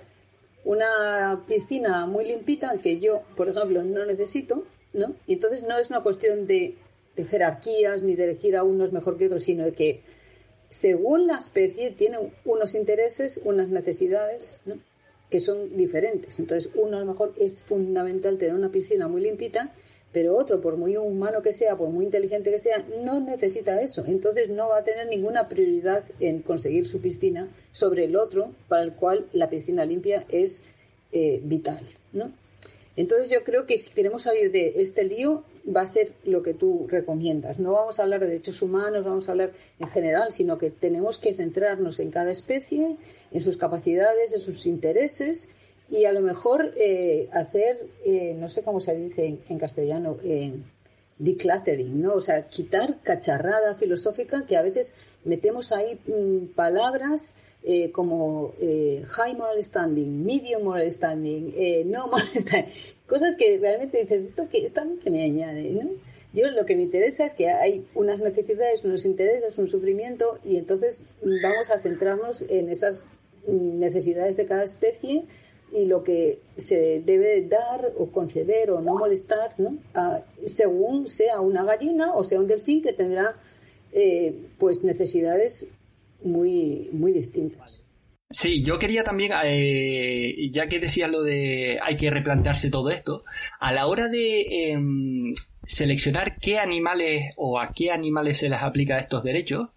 una 0.66 1.46
piscina 1.48 2.06
muy 2.08 2.26
limpita 2.26 2.78
que 2.82 3.00
yo, 3.00 3.22
por 3.38 3.48
ejemplo, 3.48 3.84
no 3.84 4.06
necesito, 4.06 4.66
¿no? 4.94 5.16
Y 5.28 5.34
entonces 5.34 5.64
no 5.64 5.78
es 5.78 5.90
una 5.92 6.02
cuestión 6.02 6.48
de, 6.48 6.76
jerarquías 7.30 8.04
ni 8.04 8.16
de 8.16 8.26
elegir 8.26 8.58
a 8.58 8.64
unos 8.64 8.92
mejor 8.92 9.18
que 9.18 9.28
otros, 9.28 9.44
sino 9.44 9.64
de 9.64 9.74
que 9.74 10.04
según 10.70 11.28
la 11.28 11.38
especie 11.38 11.92
tiene 11.92 12.18
unos 12.44 12.76
intereses, 12.76 13.42
unas 13.44 13.70
necesidades, 13.70 14.62
que 15.30 15.40
son 15.40 15.76
diferentes. 15.76 16.40
Entonces, 16.40 16.72
uno 16.76 16.98
a 16.98 17.00
lo 17.02 17.06
mejor 17.08 17.34
es 17.38 17.64
fundamental 17.64 18.38
tener 18.38 18.54
una 18.54 18.72
piscina 18.72 19.08
muy 19.08 19.22
limpita, 19.22 19.74
pero 20.12 20.36
otro, 20.36 20.62
por 20.62 20.78
muy 20.78 20.96
humano 20.96 21.42
que 21.42 21.52
sea, 21.52 21.76
por 21.76 21.90
muy 21.90 22.06
inteligente 22.06 22.52
que 22.52 22.60
sea, 22.60 22.86
no 23.04 23.20
necesita 23.20 23.82
eso. 23.82 24.06
Entonces, 24.06 24.50
no 24.50 24.70
va 24.70 24.80
a 24.80 24.84
tener 24.84 25.08
ninguna 25.08 25.50
prioridad 25.50 26.06
en 26.20 26.42
conseguir 26.42 26.88
su 26.88 27.02
piscina 27.02 27.50
sobre 27.72 28.06
el 28.06 28.16
otro, 28.16 28.54
para 28.70 28.84
el 28.84 28.94
cual 28.94 29.28
la 29.34 29.50
piscina 29.50 29.84
limpia 29.84 30.26
es 30.30 30.64
eh, 31.12 31.42
vital, 31.44 31.86
¿no? 32.14 32.32
Entonces 32.96 33.30
yo 33.30 33.44
creo 33.44 33.66
que 33.66 33.78
si 33.78 33.94
queremos 33.94 34.24
salir 34.24 34.52
de 34.52 34.74
este 34.78 35.04
lío 35.04 35.44
va 35.74 35.82
a 35.82 35.88
ser 35.88 36.14
lo 36.24 36.44
que 36.44 36.54
tú 36.54 36.88
recomiendas. 36.88 37.60
No 37.60 37.72
vamos 37.72 38.00
a 38.00 38.04
hablar 38.04 38.20
de 38.20 38.28
derechos 38.28 38.62
humanos, 38.62 39.06
vamos 39.06 39.28
a 39.28 39.32
hablar 39.32 39.52
en 39.80 39.88
general, 39.88 40.32
sino 40.32 40.58
que 40.58 40.70
tenemos 40.70 41.20
que 41.20 41.34
centrarnos 41.34 42.00
en 42.00 42.12
cada 42.12 42.32
especie, 42.32 42.98
en 43.32 43.42
sus 43.42 43.58
capacidades, 43.58 44.34
en 44.34 44.40
sus 44.40 44.68
intereses 44.68 45.50
y 45.88 46.06
a 46.06 46.14
lo 46.14 46.22
mejor 46.22 46.74
eh, 46.78 47.30
hacer, 47.32 47.88
eh, 48.04 48.34
no 48.36 48.50
sé 48.50 48.64
cómo 48.64 48.82
se 48.82 48.96
dice 48.98 49.40
en, 49.48 49.60
castellano, 49.60 50.18
decluttering, 51.18 52.02
¿no? 52.02 52.16
O 52.16 52.22
sea, 52.22 52.48
quitar 52.48 53.00
cacharrada 53.02 53.76
filosófica 53.76 54.46
que 54.46 54.58
a 54.58 54.62
veces 54.62 54.96
metemos 55.24 55.72
ahí 55.72 56.00
mm, 56.08 56.54
palabras 56.56 57.38
eh, 57.68 57.92
como 57.92 58.54
eh, 58.60 59.04
high 59.08 59.36
moral 59.36 59.64
standing, 59.64 60.24
medium 60.24 60.66
moral 60.66 60.92
standing, 60.92 61.52
eh, 61.58 61.84
no 61.84 62.08
moral 62.12 62.28
standing, 62.36 62.72
cosas 63.08 63.36
que 63.36 63.58
realmente 63.58 63.98
dices, 63.98 64.24
esto 64.28 64.48
que, 64.50 64.64
está 64.64 64.86
que 65.04 65.10
me 65.10 65.24
añade, 65.24 65.72
¿no? 65.72 65.90
Yo 66.32 66.48
lo 66.52 66.68
que 66.68 66.76
me 66.76 66.84
interesa 66.84 67.26
es 67.26 67.34
que 67.34 67.50
hay 67.50 67.88
unas 67.96 68.20
necesidades, 68.20 68.86
unos 68.86 69.04
intereses, 69.06 69.58
un 69.58 69.68
sufrimiento 69.68 70.38
y 70.44 70.58
entonces 70.58 71.08
vamos 71.24 71.72
a 71.72 71.82
centrarnos 71.82 72.44
en 72.52 72.70
esas 72.70 73.08
necesidades 73.48 74.38
de 74.38 74.46
cada 74.46 74.64
especie 74.64 75.24
y 75.74 75.86
lo 75.86 76.04
que 76.04 76.38
se 76.58 77.02
debe 77.02 77.48
dar 77.48 77.94
o 77.98 78.12
conceder 78.12 78.70
o 78.70 78.82
no 78.82 78.94
molestar, 78.96 79.56
¿no? 79.58 79.80
según 80.46 81.08
sea 81.08 81.40
una 81.42 81.64
gallina 81.64 82.14
o 82.14 82.24
sea 82.24 82.40
un 82.40 82.48
delfín 82.48 82.84
que 82.84 82.94
tendrá 82.94 83.38
pues 84.60 84.84
necesidades 84.84 85.70
muy, 86.26 86.90
muy 86.92 87.14
distintas. 87.14 87.86
Sí, 88.30 88.64
yo 88.64 88.80
quería 88.80 89.04
también, 89.04 89.32
eh, 89.44 90.50
ya 90.52 90.68
que 90.68 90.80
decías 90.80 91.10
lo 91.10 91.22
de 91.22 91.80
hay 91.82 91.96
que 91.96 92.10
replantearse 92.10 92.72
todo 92.72 92.90
esto, 92.90 93.24
a 93.60 93.72
la 93.72 93.86
hora 93.86 94.10
de 94.10 94.72
em, 94.72 95.36
seleccionar 95.64 96.38
qué 96.40 96.58
animales 96.58 97.34
o 97.38 97.60
a 97.60 97.72
qué 97.72 97.92
animales 97.92 98.40
se 98.40 98.50
les 98.50 98.62
aplica 98.62 99.00
estos 99.00 99.24
derechos, 99.24 99.70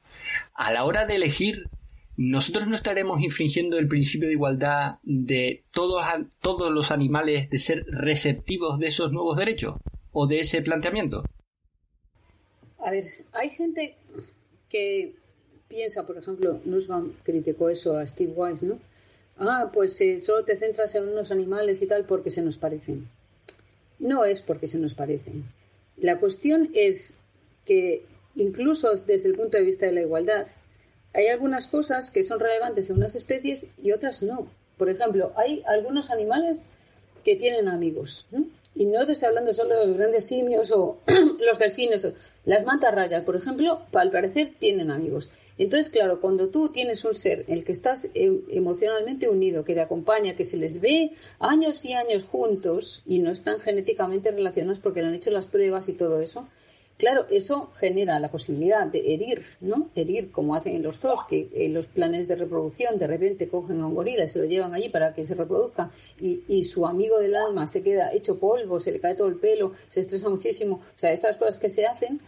a 0.55 0.73
la 0.73 0.85
hora 0.85 1.05
de 1.05 1.17
elegir, 1.17 1.69
nosotros 2.17 2.67
no 2.67 2.75
estaremos 2.75 3.21
infringiendo 3.21 3.79
el 3.79 3.87
principio 3.87 4.29
de 4.29 4.35
igualdad 4.35 4.97
de 5.03 5.63
todos, 5.71 6.05
todos 6.41 6.73
los 6.73 6.91
animales 6.91 7.51
de 7.51 7.59
ser 7.59 7.85
receptivos 7.87 8.79
de 8.79 8.89
esos 8.89 9.13
nuevos 9.13 9.37
derechos 9.37 9.77
o 10.11 10.27
de 10.27 10.41
ese 10.41 10.63
planteamiento. 10.63 11.23
A 12.79 12.91
ver, 12.91 13.05
hay 13.33 13.51
gente 13.51 13.97
que 14.69 15.15
piensa, 15.69 16.07
por 16.07 16.17
ejemplo, 16.17 16.61
Nussbaum 16.65 17.13
criticó 17.23 17.69
eso 17.69 17.97
a 17.97 18.07
Steve 18.07 18.33
Wise, 18.35 18.67
¿no? 18.67 18.79
Ah, 19.39 19.71
pues 19.73 20.01
eh, 20.01 20.21
solo 20.21 20.45
te 20.45 20.57
centras 20.57 20.95
en 20.95 21.09
unos 21.09 21.31
animales 21.31 21.81
y 21.83 21.87
tal 21.87 22.05
porque 22.05 22.31
se 22.31 22.43
nos 22.43 22.59
parecen. 22.59 23.09
No 23.99 24.25
es 24.25 24.43
porque 24.43 24.67
se 24.67 24.79
nos 24.79 24.95
parecen. 24.95 25.45
La 25.97 26.19
cuestión 26.19 26.71
es 26.75 27.21
que 27.65 28.05
incluso 28.35 28.95
desde 28.97 29.29
el 29.29 29.37
punto 29.37 29.57
de 29.57 29.65
vista 29.65 29.87
de 29.87 29.93
la 29.93 30.01
igualdad, 30.01 30.47
hay 31.13 31.29
algunas 31.29 31.67
cosas 31.67 32.11
que 32.11 32.25
son 32.25 32.41
relevantes 32.41 32.91
en 32.91 32.97
unas 32.97 33.15
especies 33.15 33.69
y 33.77 33.93
otras 33.93 34.23
no. 34.23 34.49
Por 34.77 34.89
ejemplo, 34.89 35.33
hay 35.37 35.63
algunos 35.67 36.11
animales 36.11 36.71
que 37.25 37.37
tienen 37.37 37.69
amigos. 37.69 38.27
¿no? 38.31 38.45
Y 38.75 38.87
no 38.87 39.05
te 39.07 39.13
estoy 39.13 39.29
hablando 39.29 39.53
solo 39.53 39.79
de 39.79 39.87
los 39.87 39.97
grandes 39.97 40.27
simios 40.27 40.71
o 40.71 40.99
los 41.47 41.59
delfines. 41.59 42.07
Las 42.45 42.65
mantarrayas, 42.65 43.25
por 43.25 43.37
ejemplo, 43.37 43.83
al 43.93 44.11
parecer 44.11 44.53
tienen 44.59 44.91
amigos. 44.91 45.31
Entonces, 45.59 45.91
claro, 45.91 46.21
cuando 46.21 46.51
tú 46.51 46.71
tienes 46.71 47.05
un 47.05 47.15
ser 47.15 47.45
en 47.49 47.59
el 47.59 47.65
que 47.65 47.73
estás 47.73 48.09
em, 48.15 48.43
emocionalmente 48.49 49.29
unido, 49.29 49.65
que 49.65 49.75
te 49.75 49.81
acompaña, 49.81 50.37
que 50.37 50.45
se 50.45 50.57
les 50.57 50.81
ve 50.81 51.11
años 51.41 51.85
y 51.85 51.93
años 51.93 52.23
juntos 52.25 53.03
y 53.05 53.19
no 53.19 53.33
están 53.33 53.59
genéticamente 53.59 54.31
relacionados 54.31 54.79
porque 54.79 55.03
le 55.03 55.09
han 55.09 55.15
hecho 55.15 55.33
las 55.33 55.49
pruebas 55.49 55.89
y 55.89 55.95
todo 55.95 56.21
eso, 56.21 56.49
claro, 56.97 57.27
eso 57.29 57.71
genera 57.75 58.21
la 58.21 58.31
posibilidad 58.31 58.87
de 58.87 59.15
herir, 59.15 59.47
¿no? 59.61 59.91
Herir 59.97 60.31
como 60.31 60.55
hacen 60.55 60.77
en 60.77 60.85
los 60.85 60.99
zoos, 60.99 61.25
que 61.29 61.49
en 61.53 61.75
los 61.75 61.89
planes 61.89 62.29
de 62.29 62.37
reproducción 62.37 62.97
de 62.97 63.09
repente 63.09 63.49
cogen 63.49 63.81
a 63.81 63.87
un 63.87 63.95
gorila 63.95 64.25
y 64.25 64.29
se 64.29 64.39
lo 64.39 64.45
llevan 64.45 64.75
allí 64.75 64.91
para 64.91 65.13
que 65.13 65.25
se 65.25 65.35
reproduzca 65.35 65.91
y, 66.21 66.45
y 66.47 66.65
su 66.65 66.87
amigo 66.87 67.19
del 67.19 67.35
alma 67.35 67.67
se 67.67 67.83
queda 67.83 68.13
hecho 68.13 68.39
polvo, 68.39 68.79
se 68.79 68.93
le 68.93 69.01
cae 69.01 69.17
todo 69.17 69.29
el 69.29 69.37
pelo, 69.37 69.73
se 69.89 70.01
estresa 70.01 70.29
muchísimo. 70.29 70.77
O 70.77 70.99
sea, 70.99 71.13
estas 71.13 71.37
cosas 71.37 71.59
que 71.59 71.69
se 71.69 71.85
hacen, 71.85 72.21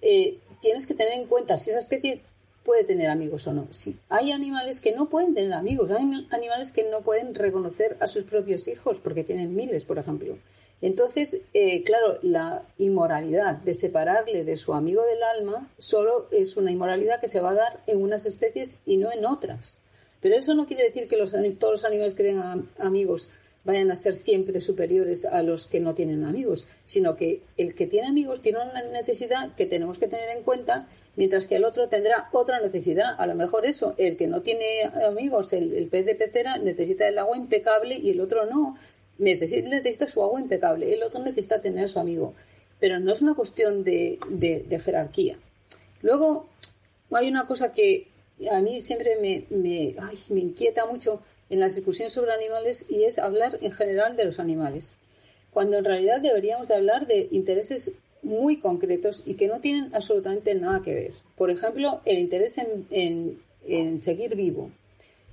eh, 0.00 0.38
tienes 0.60 0.86
que 0.86 0.94
tener 0.94 1.18
en 1.18 1.26
cuenta 1.26 1.58
si 1.58 1.70
esa 1.70 1.78
especie 1.78 2.22
puede 2.64 2.84
tener 2.84 3.08
amigos 3.08 3.46
o 3.46 3.52
no. 3.52 3.68
Sí, 3.70 3.98
hay 4.08 4.32
animales 4.32 4.80
que 4.80 4.92
no 4.92 5.08
pueden 5.08 5.34
tener 5.34 5.52
amigos, 5.52 5.90
hay 5.90 6.26
animales 6.30 6.72
que 6.72 6.88
no 6.90 7.00
pueden 7.02 7.34
reconocer 7.34 7.96
a 8.00 8.08
sus 8.08 8.24
propios 8.24 8.68
hijos 8.68 9.00
porque 9.00 9.24
tienen 9.24 9.54
miles, 9.54 9.84
por 9.84 9.98
ejemplo. 9.98 10.38
Entonces, 10.80 11.42
eh, 11.54 11.84
claro, 11.84 12.18
la 12.22 12.66
inmoralidad 12.76 13.56
de 13.58 13.74
separarle 13.74 14.44
de 14.44 14.56
su 14.56 14.74
amigo 14.74 15.02
del 15.04 15.22
alma 15.22 15.70
solo 15.78 16.26
es 16.32 16.56
una 16.56 16.72
inmoralidad 16.72 17.20
que 17.20 17.28
se 17.28 17.40
va 17.40 17.50
a 17.50 17.54
dar 17.54 17.80
en 17.86 18.02
unas 18.02 18.26
especies 18.26 18.78
y 18.84 18.96
no 18.96 19.12
en 19.12 19.24
otras. 19.24 19.78
Pero 20.20 20.34
eso 20.34 20.54
no 20.54 20.66
quiere 20.66 20.84
decir 20.84 21.08
que 21.08 21.16
los, 21.16 21.32
todos 21.58 21.72
los 21.72 21.84
animales 21.84 22.16
que 22.16 22.24
tengan 22.24 22.68
amigos 22.78 23.28
vayan 23.64 23.90
a 23.92 23.96
ser 23.96 24.16
siempre 24.16 24.60
superiores 24.60 25.24
a 25.24 25.42
los 25.42 25.66
que 25.66 25.80
no 25.80 25.94
tienen 25.94 26.24
amigos, 26.24 26.68
sino 26.84 27.14
que 27.14 27.42
el 27.56 27.74
que 27.74 27.86
tiene 27.86 28.08
amigos 28.08 28.42
tiene 28.42 28.58
una 28.60 28.82
necesidad 28.82 29.54
que 29.54 29.66
tenemos 29.66 29.98
que 29.98 30.08
tener 30.08 30.30
en 30.36 30.42
cuenta, 30.42 30.88
mientras 31.16 31.46
que 31.46 31.56
el 31.56 31.64
otro 31.64 31.88
tendrá 31.88 32.28
otra 32.32 32.60
necesidad. 32.60 33.14
A 33.18 33.26
lo 33.26 33.34
mejor 33.34 33.66
eso, 33.66 33.94
el 33.98 34.16
que 34.16 34.26
no 34.26 34.42
tiene 34.42 34.84
amigos, 35.06 35.52
el, 35.52 35.88
pez 35.88 36.06
de 36.06 36.14
pecera, 36.14 36.58
necesita 36.58 37.08
el 37.08 37.18
agua 37.18 37.36
impecable 37.36 37.98
y 37.98 38.10
el 38.10 38.20
otro 38.20 38.46
no. 38.46 38.78
Necesita, 39.18 39.68
necesita 39.68 40.06
su 40.06 40.22
agua 40.22 40.40
impecable, 40.40 40.92
el 40.92 41.02
otro 41.02 41.20
necesita 41.20 41.60
tener 41.60 41.84
a 41.84 41.88
su 41.88 42.00
amigo. 42.00 42.34
Pero 42.80 42.98
no 42.98 43.12
es 43.12 43.22
una 43.22 43.34
cuestión 43.34 43.84
de, 43.84 44.18
jerarquía. 44.84 45.38
Luego, 46.00 46.48
hay 47.12 47.28
una 47.28 47.46
cosa 47.46 47.72
que 47.72 48.08
a 48.50 48.60
mí 48.60 48.80
siempre 48.80 49.16
me, 49.20 49.44
me, 49.50 49.94
me 50.30 50.40
inquieta 50.40 50.86
mucho 50.86 51.22
en 51.50 51.60
las 51.60 51.76
discusiones 51.76 52.14
sobre 52.14 52.32
animales 52.32 52.86
y 52.88 53.04
es 53.04 53.18
hablar 53.18 53.58
en 53.60 53.72
general 53.72 54.16
de 54.16 54.24
los 54.24 54.40
animales, 54.40 54.96
cuando 55.52 55.76
en 55.76 55.84
realidad 55.84 56.20
deberíamos 56.22 56.66
de 56.68 56.74
hablar 56.74 57.06
de 57.06 57.28
intereses 57.30 57.92
muy 58.22 58.60
concretos 58.60 59.24
y 59.26 59.34
que 59.34 59.48
no 59.48 59.60
tienen 59.60 59.94
absolutamente 59.94 60.54
nada 60.54 60.82
que 60.82 60.94
ver. 60.94 61.12
Por 61.36 61.50
ejemplo, 61.50 62.00
el 62.04 62.18
interés 62.18 62.58
en, 62.58 63.98
seguir 63.98 64.36
vivo, 64.36 64.70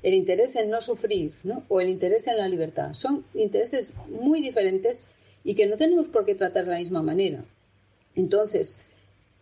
el 0.01 0.13
interés 0.13 0.55
en 0.55 0.69
no 0.69 0.81
sufrir 0.81 1.33
o 1.67 1.81
el 1.81 1.89
interés 1.89 2.27
en 2.27 2.37
la 2.37 2.47
libertad. 2.47 2.93
Son 2.93 3.25
intereses 3.33 3.93
muy 4.07 4.41
diferentes 4.41 5.07
y 5.43 5.55
que 5.55 5.67
no 5.67 5.77
tenemos 5.77 6.07
por 6.07 6.25
qué 6.25 6.35
tratar 6.35 6.65
de 6.65 6.71
la 6.71 6.79
misma 6.79 7.01
manera. 7.01 7.43
Entonces, 8.15 8.79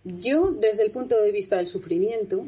yo 0.04 0.52
desde 0.52 0.84
el 0.84 0.92
punto 0.92 1.22
de 1.22 1.32
vista 1.32 1.58
del 1.58 1.68
sufrimiento, 1.68 2.48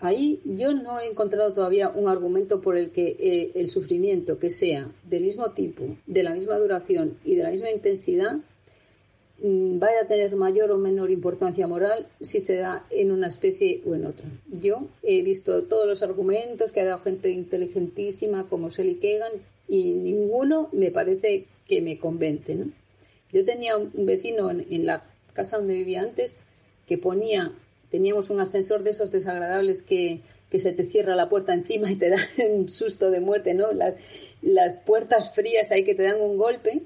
Ahí 0.00 0.42
yo 0.44 0.74
no 0.74 1.00
he 1.00 1.06
encontrado 1.06 1.54
todavía 1.54 1.88
un 1.88 2.08
argumento 2.08 2.60
por 2.60 2.76
el 2.76 2.90
que 2.90 3.16
eh, 3.18 3.52
el 3.54 3.70
sufrimiento 3.70 4.38
que 4.38 4.50
sea 4.50 4.90
del 5.08 5.22
mismo 5.22 5.52
tipo, 5.52 5.96
de 6.06 6.22
la 6.22 6.34
misma 6.34 6.58
duración 6.58 7.16
y 7.24 7.36
de 7.36 7.42
la 7.44 7.50
misma 7.50 7.70
intensidad 7.70 8.38
vaya 9.38 10.02
a 10.02 10.06
tener 10.06 10.36
mayor 10.36 10.70
o 10.70 10.78
menor 10.78 11.10
importancia 11.10 11.66
moral 11.66 12.06
si 12.20 12.40
se 12.40 12.56
da 12.56 12.86
en 12.90 13.10
una 13.10 13.28
especie 13.28 13.82
o 13.86 13.94
en 13.94 14.06
otra. 14.06 14.26
Yo 14.46 14.88
he 15.02 15.22
visto 15.22 15.64
todos 15.64 15.86
los 15.86 16.02
argumentos 16.02 16.72
que 16.72 16.80
ha 16.80 16.84
dado 16.84 17.00
gente 17.00 17.30
inteligentísima 17.30 18.48
como 18.48 18.70
Sally 18.70 18.96
Kegan 18.96 19.32
y 19.68 19.94
ninguno 19.94 20.68
me 20.72 20.90
parece 20.90 21.46
que 21.66 21.82
me 21.82 21.98
convence. 21.98 22.56
Yo 23.32 23.44
tenía 23.44 23.76
un 23.76 24.06
vecino 24.06 24.50
en 24.50 24.86
la 24.86 25.04
casa 25.32 25.58
donde 25.58 25.74
vivía 25.74 26.02
antes 26.02 26.38
que 26.86 26.98
ponía 26.98 27.52
teníamos 27.94 28.28
un 28.30 28.40
ascensor 28.40 28.82
de 28.82 28.90
esos 28.90 29.12
desagradables 29.12 29.82
que, 29.82 30.20
se 30.58 30.72
te 30.72 30.84
cierra 30.84 31.14
la 31.14 31.28
puerta 31.28 31.54
encima 31.54 31.90
y 31.92 31.94
te 31.94 32.10
da 32.10 32.18
un 32.50 32.68
susto 32.68 33.12
de 33.12 33.20
muerte, 33.20 33.54
¿no? 33.54 33.72
Las, 33.72 33.94
las 34.42 34.78
puertas 34.78 35.32
frías 35.32 35.70
ahí 35.70 35.84
que 35.84 35.94
te 35.94 36.02
dan 36.02 36.20
un 36.20 36.36
golpe. 36.36 36.82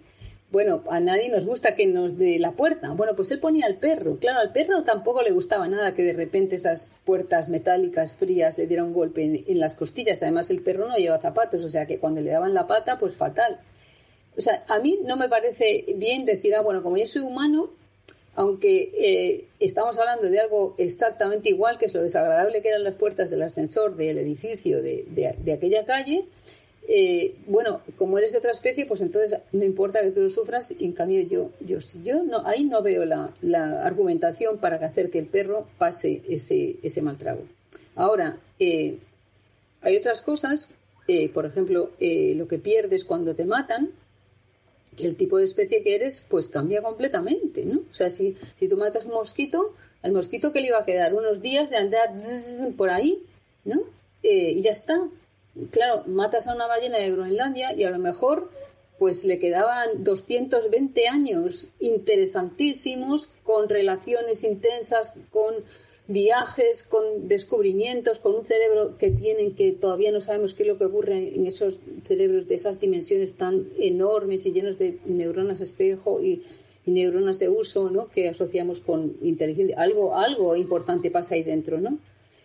Bueno, 0.51 0.82
a 0.88 0.99
nadie 0.99 1.28
nos 1.28 1.44
gusta 1.44 1.74
que 1.74 1.86
nos 1.86 2.16
dé 2.16 2.38
la 2.38 2.53
puerta. 2.53 2.90
Bueno, 2.94 3.14
pues 3.14 3.30
él 3.30 3.38
ponía 3.38 3.66
al 3.66 3.76
perro. 3.76 4.18
Claro, 4.18 4.40
al 4.40 4.53
perro 4.53 4.82
tampoco 4.82 5.22
le 5.22 5.30
gustaba 5.30 5.68
nada 5.68 5.94
que 5.94 6.03
de 6.03 6.14
repente 6.14 6.57
esas 6.57 6.94
puertas 7.05 7.51
metálicas 7.51 8.14
frías 8.14 8.57
le 8.57 8.66
dieran 8.66 8.86
un 8.86 8.94
golpe 8.94 9.44
en, 9.46 9.61
las 9.61 9.76
costillas. 9.76 10.22
Además, 10.22 10.49
el 10.49 10.62
perro 10.62 10.88
no 10.88 10.96
lleva 10.96 11.20
zapatos, 11.20 11.62
o 11.64 11.68
sea 11.68 11.86
que 11.86 11.99
cuando 11.99 12.22
le 12.22 12.30
daban 12.30 12.55
la 12.55 12.66
pata, 12.66 12.99
pues 12.99 13.14
fatal. 13.14 13.61
O 14.38 14.40
sea, 14.40 14.64
a 14.68 14.78
mí 14.78 15.01
no 15.05 15.16
me 15.16 15.28
parece 15.28 15.84
bien 15.96 16.24
decir, 16.24 16.55
ah, 16.55 16.62
bueno, 16.62 16.82
como 16.82 16.96
yo 16.96 17.07
soy 17.07 17.22
humano, 17.22 17.70
aunque 18.38 18.92
eh, 18.96 19.49
estamos 19.59 19.99
hablando 19.99 20.30
de 20.30 20.38
algo 20.38 20.76
exactamente 20.78 21.49
igual, 21.49 21.76
que 21.76 21.86
es 21.86 21.94
lo 21.94 22.03
desagradable 22.03 22.62
que 22.62 22.68
eran 22.68 22.84
las 22.84 22.94
puertas 22.94 23.30
del 23.30 23.42
ascensor 23.42 23.96
del 23.96 24.16
edificio 24.16 24.80
de, 24.80 25.53
aquella 25.53 25.84
calle, 25.84 26.24
eh, 26.89 27.36
bueno, 27.47 27.82
como 27.97 28.18
eres 28.18 28.32
de 28.32 28.39
otra 28.39 28.51
especie, 28.51 28.86
pues 28.86 29.01
entonces 29.01 29.39
no 29.53 29.64
importa 29.64 30.03
que 30.03 30.11
tú 30.11 30.22
lo 30.22 30.28
sufras, 30.28 30.74
y 30.76 30.86
en 30.86 30.93
cambio 30.93 31.20
yo, 31.28 31.51
yo, 31.61 31.78
yo 32.03 32.24
no, 32.24 32.45
ahí 32.47 32.64
no 32.64 32.82
veo 32.82 33.05
la, 33.05 33.32
argumentación 33.84 34.59
para 34.59 34.84
hacer 34.84 35.11
que 35.11 35.20
el 35.20 35.26
perro 35.26 35.68
pase 35.78 36.22
ese, 36.28 36.76
ese. 36.82 37.03
Ahora, 37.95 38.41
eh, 38.59 38.99
hay 39.82 39.97
otras 39.97 40.22
cosas, 40.22 40.70
por 41.32 41.47
ejemplo, 41.47 41.91
lo 42.01 42.49
que 42.49 42.59
pierdes 42.59 43.05
cuando 43.05 43.34
te 43.34 43.45
matan, 43.45 43.93
que 44.99 45.07
el 45.07 45.16
tipo 45.16 45.39
de 45.39 45.45
especie 45.45 45.82
que 45.82 45.95
eres, 45.95 46.24
pues 46.28 46.49
cambia 46.49 46.82
completamente, 46.82 47.64
¿no? 47.64 47.80
O 47.91 47.95
sea, 47.95 48.11
si, 48.11 48.36
si 48.59 48.68
tú 48.68 48.76
matas 48.76 49.05
un 49.05 49.12
mosquito, 49.12 49.74
al 50.03 50.12
mosquito 50.12 50.53
que 50.53 50.61
le 50.61 50.68
iba 50.68 50.78
a 50.78 50.84
quedar 50.84 51.14
unos 51.14 51.41
días 51.41 51.70
de 51.70 51.76
andar 51.76 52.11
por 52.76 52.91
ahí, 52.91 53.22
¿no? 53.64 53.80
Eh, 54.22 54.53
y 54.53 54.62
ya 54.62 54.72
está. 54.72 55.09
Claro, 55.70 56.04
matas 56.06 56.46
a 56.46 56.54
una 56.54 56.66
ballena 56.66 56.98
de 56.98 57.11
Groenlandia 57.11 57.74
y 57.74 57.84
a 57.84 57.90
lo 57.90 57.98
mejor 57.98 58.50
pues 58.98 59.24
le 59.24 59.38
quedaban 59.38 60.02
220 60.02 61.06
años 61.06 61.68
interesantísimos 61.78 63.32
con 63.44 63.68
relaciones 63.68 64.42
intensas 64.42 65.14
con 65.30 65.54
viajes, 66.09 66.84
con 66.84 67.28
descubrimientos, 67.28 68.18
con 68.18 68.34
un 68.34 68.44
cerebro 68.44 68.96
que 68.96 69.11
tienen 69.11 69.54
que 69.54 69.72
todavía 69.72 70.11
no 70.11 70.20
sabemos 70.20 70.54
qué 70.54 70.62
es 70.62 70.68
lo 70.68 70.78
que 70.78 70.86
ocurre 70.86 71.34
en 71.34 71.46
esos 71.46 71.80
cerebros 72.02 72.48
de 72.48 72.54
esas 72.54 72.80
dimensiones 72.80 73.34
tan 73.34 73.68
enormes 73.78 74.46
y 74.46 74.52
llenos 74.52 74.78
de 74.78 74.98
neuronas 75.04 75.61
espejo 75.61 76.20
y, 76.22 76.42
neuronas 76.86 77.38
de 77.38 77.50
uso, 77.50 77.90
¿no? 77.90 78.09
Que 78.09 78.30
asociamos 78.30 78.80
con 78.80 79.18
inteligencia. 79.20 79.76
Algo, 79.78 80.16
algo 80.16 80.56
importante 80.56 81.11
pasa 81.11 81.34
ahí 81.34 81.42
dentro, 81.42 81.78
¿no? 81.78 81.98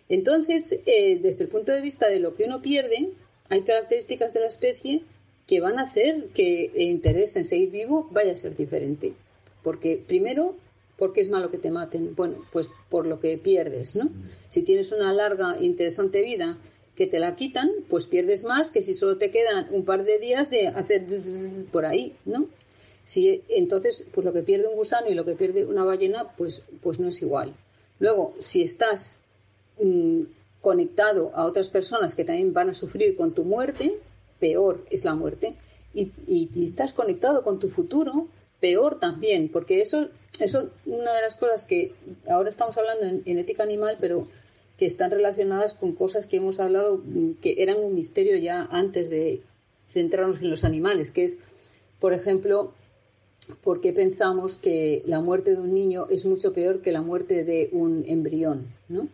Entonces, 0.08 0.80
eh, 0.86 1.18
desde 1.20 1.44
el 1.44 1.50
punto 1.50 1.72
de 1.72 1.80
vista 1.80 2.08
de 2.08 2.20
lo 2.20 2.34
que 2.34 2.44
uno 2.44 2.62
pierde, 2.62 3.10
hay 3.48 3.62
características 3.62 4.34
de 4.34 4.40
la 4.40 4.46
especie 4.46 5.02
que 5.46 5.60
van 5.60 5.78
a 5.78 5.82
hacer 5.82 6.28
que 6.34 6.66
el 6.74 6.88
interés 6.88 7.36
en 7.36 7.44
seguir 7.44 7.70
vivo 7.70 8.08
vaya 8.10 8.32
a 8.32 8.36
ser 8.36 8.56
diferente. 8.56 9.14
Porque 9.62 10.02
primero 10.06 10.56
¿Por 10.96 11.12
qué 11.12 11.20
es 11.20 11.28
malo 11.28 11.50
que 11.50 11.58
te 11.58 11.70
maten? 11.70 12.14
Bueno, 12.14 12.44
pues 12.52 12.68
por 12.88 13.06
lo 13.06 13.18
que 13.18 13.36
pierdes, 13.36 13.96
¿no? 13.96 14.10
Si 14.48 14.62
tienes 14.62 14.92
una 14.92 15.12
larga, 15.12 15.56
interesante 15.60 16.22
vida 16.22 16.58
que 16.94 17.08
te 17.08 17.18
la 17.18 17.34
quitan, 17.34 17.68
pues 17.88 18.06
pierdes 18.06 18.44
más 18.44 18.70
que 18.70 18.80
si 18.80 18.94
solo 18.94 19.18
te 19.18 19.32
quedan 19.32 19.66
un 19.72 19.84
par 19.84 20.04
de 20.04 20.20
días 20.20 20.50
de 20.50 20.68
hacer 20.68 21.04
por 21.72 21.84
ahí, 21.84 22.16
¿no? 22.24 22.46
Si, 23.04 23.42
entonces, 23.48 24.06
pues 24.14 24.24
lo 24.24 24.32
que 24.32 24.42
pierde 24.42 24.68
un 24.68 24.76
gusano 24.76 25.08
y 25.08 25.14
lo 25.14 25.24
que 25.24 25.34
pierde 25.34 25.66
una 25.66 25.84
ballena, 25.84 26.32
pues, 26.38 26.64
pues 26.80 27.00
no 27.00 27.08
es 27.08 27.20
igual. 27.20 27.54
Luego, 27.98 28.34
si 28.38 28.62
estás 28.62 29.18
mm, 29.80 30.22
conectado 30.60 31.32
a 31.34 31.44
otras 31.44 31.68
personas 31.68 32.14
que 32.14 32.24
también 32.24 32.52
van 32.52 32.70
a 32.70 32.74
sufrir 32.74 33.16
con 33.16 33.34
tu 33.34 33.44
muerte, 33.44 34.00
peor 34.40 34.84
es 34.90 35.04
la 35.04 35.14
muerte. 35.14 35.56
y, 35.96 36.10
y 36.26 36.66
estás 36.66 36.92
conectado 36.92 37.44
con 37.44 37.60
tu 37.60 37.70
futuro, 37.70 38.26
peor 38.60 38.98
también, 38.98 39.48
porque 39.48 39.80
eso 39.80 40.08
eso 40.40 40.70
una 40.86 41.14
de 41.14 41.22
las 41.22 41.36
cosas 41.36 41.64
que 41.64 41.92
ahora 42.28 42.50
estamos 42.50 42.76
hablando 42.76 43.22
en, 43.24 43.38
ética 43.38 43.62
animal, 43.62 43.96
pero 44.00 44.26
que 44.78 44.86
están 44.86 45.10
relacionadas 45.10 45.74
con 45.74 45.92
cosas 45.92 46.26
que 46.26 46.38
hemos 46.38 46.58
hablado 46.58 47.00
mm, 47.04 47.34
que 47.40 47.62
eran 47.62 47.78
un 47.78 47.94
misterio 47.94 48.36
ya 48.38 48.62
antes 48.64 49.10
de 49.10 49.42
centrarnos 49.88 50.40
en 50.40 50.50
los 50.50 50.64
animales, 50.64 51.12
que 51.12 51.24
es, 51.24 51.38
por 52.00 52.12
ejemplo, 52.12 52.72
por 53.62 53.80
qué 53.80 53.92
pensamos 53.92 54.58
que 54.58 55.02
la 55.06 55.20
muerte 55.20 55.54
de 55.54 55.60
un 55.60 55.72
niño 55.72 56.06
es 56.10 56.24
mucho 56.24 56.52
peor 56.52 56.80
que 56.82 56.90
la 56.90 57.02
muerte 57.02 57.44
de 57.44 57.68
un 57.72 58.04
embrión, 58.08 58.66
¿no? 58.88 59.08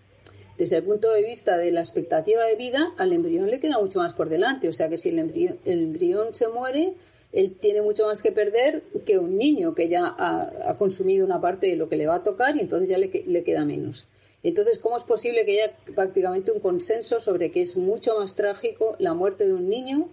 Desde 0.60 0.76
el 0.76 0.82
punto 0.82 1.10
de 1.10 1.24
vista 1.24 1.56
de 1.56 1.72
la 1.72 1.80
expectativa 1.80 2.44
de 2.44 2.54
vida, 2.54 2.92
al 2.98 3.14
embrión 3.14 3.50
le 3.50 3.60
queda 3.60 3.80
mucho 3.80 4.00
más 4.00 4.12
por 4.12 4.28
delante. 4.28 4.68
O 4.68 4.74
sea 4.74 4.90
que 4.90 4.98
si 4.98 5.08
el 5.08 5.18
embrión, 5.18 5.58
el 5.64 5.84
embrión 5.84 6.34
se 6.34 6.48
muere, 6.48 6.96
él 7.32 7.56
tiene 7.58 7.80
mucho 7.80 8.04
más 8.04 8.22
que 8.22 8.30
perder 8.30 8.82
que 9.06 9.18
un 9.18 9.38
niño 9.38 9.74
que 9.74 9.88
ya 9.88 10.14
ha, 10.18 10.76
consumido 10.76 11.24
una 11.24 11.40
parte 11.40 11.68
de 11.68 11.76
lo 11.76 11.88
que 11.88 11.96
le 11.96 12.06
va 12.06 12.16
a 12.16 12.22
tocar 12.22 12.56
y 12.56 12.60
entonces 12.60 12.90
ya 12.90 12.98
le, 12.98 13.10
le, 13.26 13.42
queda 13.42 13.64
menos. 13.64 14.06
Entonces, 14.42 14.78
¿cómo 14.78 14.98
es 14.98 15.04
posible 15.04 15.46
que 15.46 15.62
haya 15.62 15.74
prácticamente 15.94 16.52
un 16.52 16.60
consenso 16.60 17.20
sobre 17.20 17.50
que 17.50 17.62
es 17.62 17.78
mucho 17.78 18.18
más 18.18 18.34
trágico 18.34 18.96
la 18.98 19.14
muerte 19.14 19.46
de 19.46 19.54
un 19.54 19.66
niño 19.66 20.10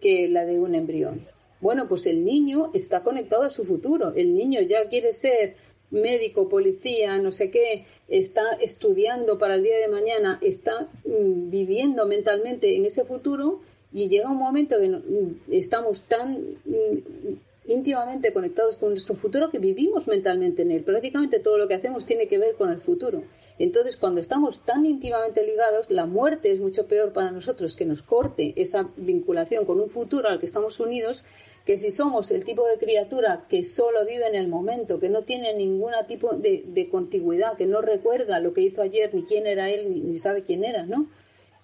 que 0.00 0.28
la 0.28 0.44
de 0.44 0.60
un 0.60 0.76
embrión? 0.76 1.26
Bueno, 1.60 1.88
pues 1.88 2.06
el 2.06 2.24
niño 2.24 2.70
está 2.72 3.02
conectado 3.02 3.42
a 3.42 3.50
su 3.50 3.64
futuro. 3.64 4.12
El 4.14 4.36
niño 4.36 4.60
ya 4.60 4.88
quiere 4.88 5.12
ser 5.12 5.56
médico, 5.90 6.48
policía, 6.48 7.18
no 7.18 7.32
sé 7.32 7.50
qué, 7.50 7.86
está 8.08 8.42
estudiando 8.60 9.38
para 9.38 9.54
el 9.54 9.62
día 9.62 9.78
de 9.78 9.88
mañana, 9.88 10.38
está 10.42 10.88
mm, 11.04 11.50
viviendo 11.50 12.06
mentalmente 12.06 12.76
en 12.76 12.84
ese 12.84 13.04
futuro 13.04 13.60
y 13.92 14.08
llega 14.08 14.30
un 14.30 14.38
momento 14.38 14.76
que 14.78 15.58
estamos 15.58 16.02
tan 16.02 16.58
mm, 16.64 17.72
íntimamente 17.72 18.32
conectados 18.32 18.76
con 18.76 18.90
nuestro 18.90 19.14
futuro 19.14 19.50
que 19.50 19.58
vivimos 19.58 20.08
mentalmente 20.08 20.62
en 20.62 20.70
él. 20.70 20.84
Prácticamente 20.84 21.40
todo 21.40 21.58
lo 21.58 21.68
que 21.68 21.74
hacemos 21.74 22.06
tiene 22.06 22.28
que 22.28 22.38
ver 22.38 22.54
con 22.54 22.70
el 22.70 22.80
futuro. 22.80 23.22
Entonces, 23.58 23.96
cuando 23.96 24.20
estamos 24.20 24.64
tan 24.64 24.86
íntimamente 24.86 25.44
ligados, 25.44 25.90
la 25.90 26.06
muerte 26.06 26.52
es 26.52 26.60
mucho 26.60 26.86
peor 26.86 27.12
para 27.12 27.32
nosotros 27.32 27.76
que 27.76 27.84
nos 27.84 28.02
corte 28.02 28.54
esa 28.56 28.88
vinculación 28.96 29.66
con 29.66 29.80
un 29.80 29.90
futuro 29.90 30.28
al 30.28 30.38
que 30.38 30.46
estamos 30.46 30.78
unidos, 30.78 31.24
que 31.68 31.76
si 31.76 31.90
somos 31.90 32.30
el 32.30 32.46
tipo 32.46 32.66
de 32.66 32.78
criatura 32.78 33.44
que 33.46 33.62
solo 33.62 34.06
vive 34.06 34.26
en 34.26 34.34
el 34.34 34.48
momento, 34.48 34.98
que 34.98 35.10
no 35.10 35.24
tiene 35.24 35.54
ningún 35.54 35.92
tipo 36.06 36.32
de, 36.32 36.64
de 36.66 36.88
contigüidad, 36.88 37.58
que 37.58 37.66
no 37.66 37.82
recuerda 37.82 38.40
lo 38.40 38.54
que 38.54 38.62
hizo 38.62 38.80
ayer, 38.80 39.14
ni 39.14 39.24
quién 39.24 39.46
era 39.46 39.68
él, 39.68 40.10
ni, 40.10 40.16
sabe 40.16 40.44
quién 40.44 40.64
era, 40.64 40.86
¿no? 40.86 41.10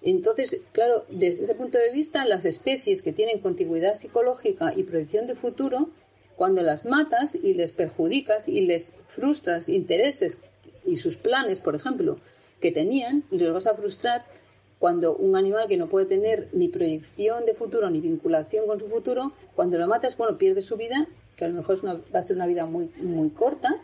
Entonces, 0.03 0.61
claro, 0.73 1.05
desde 1.09 1.45
ese 1.45 1.55
punto 1.55 1.79
de 1.79 1.91
vista, 1.91 2.23
las 2.23 2.45
especies 2.45 3.01
que 3.01 3.13
tienen 3.13 3.39
contigüidad 3.39 3.95
psicológica 3.95 4.73
y 4.75 4.83
proyección 4.83 5.25
de 5.25 5.33
futuro, 5.33 5.89
cuando 6.35 6.61
las 6.61 6.85
matas 6.85 7.33
y 7.33 7.55
les 7.55 7.71
perjudicas 7.71 8.47
y 8.47 8.61
les 8.61 8.93
frustras 9.07 9.69
intereses 9.69 10.39
y 10.85 10.97
sus 10.97 11.17
planes, 11.17 11.61
por 11.61 11.73
ejemplo, 11.73 12.19
que 12.61 12.71
tenían, 12.71 13.23
y 13.31 13.39
los 13.39 13.51
vas 13.51 13.65
a 13.65 13.73
frustrar, 13.73 14.23
cuando 14.85 15.15
un 15.15 15.35
animal 15.35 15.67
que 15.67 15.77
no 15.77 15.89
puede 15.89 16.05
tener 16.05 16.47
ni 16.53 16.67
proyección 16.67 17.43
de 17.47 17.55
futuro 17.55 17.89
ni 17.89 18.01
vinculación 18.01 18.67
con 18.67 18.79
su 18.79 18.87
futuro, 18.87 19.31
cuando 19.55 19.79
lo 19.79 19.87
matas, 19.87 20.15
bueno, 20.15 20.37
pierde 20.37 20.61
su 20.61 20.77
vida, 20.77 21.07
que 21.35 21.43
a 21.43 21.47
lo 21.47 21.55
mejor 21.55 21.75
va 21.83 22.19
a 22.19 22.21
ser 22.21 22.35
una 22.35 22.45
vida 22.45 22.67
muy, 22.67 22.91
muy 22.97 23.31
corta, 23.31 23.81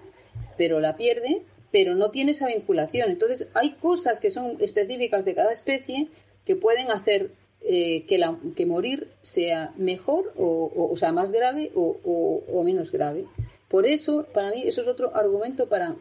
pero 0.60 0.80
la 0.80 0.98
pierde, 0.98 1.42
pero 1.72 1.96
no 1.96 2.12
tiene 2.12 2.34
esa 2.34 2.46
vinculación. 2.46 3.10
Entonces, 3.10 3.50
hay 3.56 3.72
cosas 3.82 4.20
que 4.20 4.30
son 4.30 4.58
específicas 4.60 5.26
de 5.26 5.34
cada 5.34 5.52
especie 5.52 6.08
que 6.46 6.56
pueden 6.56 6.92
hacer 6.92 7.32
eh, 7.62 8.06
que, 8.06 8.20
la, 8.20 8.38
que 8.56 8.68
morir 8.68 9.08
sea 9.24 9.74
mejor 9.78 10.32
o, 10.38 10.94
sea 10.98 11.12
más 11.12 11.32
grave 11.32 11.72
o, 11.74 12.62
menos 12.64 12.92
grave. 12.92 13.26
Por 13.70 13.88
eso, 13.88 14.28
para 14.36 14.52
mí, 14.52 14.66
eso 14.68 14.82
es 14.82 14.88
otro 14.88 15.16
argumento 15.16 15.68
para 15.68 15.96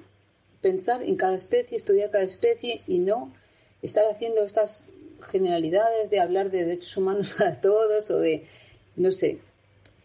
pensar 0.61 1.03
en 1.03 1.17
cada 1.17 1.37
especie, 1.37 1.79
estudiar 1.79 2.11
cada 2.11 2.25
especie 2.25 2.83
y 2.87 2.99
no 2.99 3.33
estar 3.83 4.05
haciendo 4.07 4.45
estas 4.45 4.89
generalidades 5.23 6.11
de 6.11 6.21
hablar 6.21 6.51
de 6.51 6.65
derechos 6.65 6.97
humanos 6.97 7.35
para 7.39 7.61
todos 7.61 8.11
o 8.11 8.19
de, 8.19 8.45
no 8.97 9.13
sé, 9.13 9.39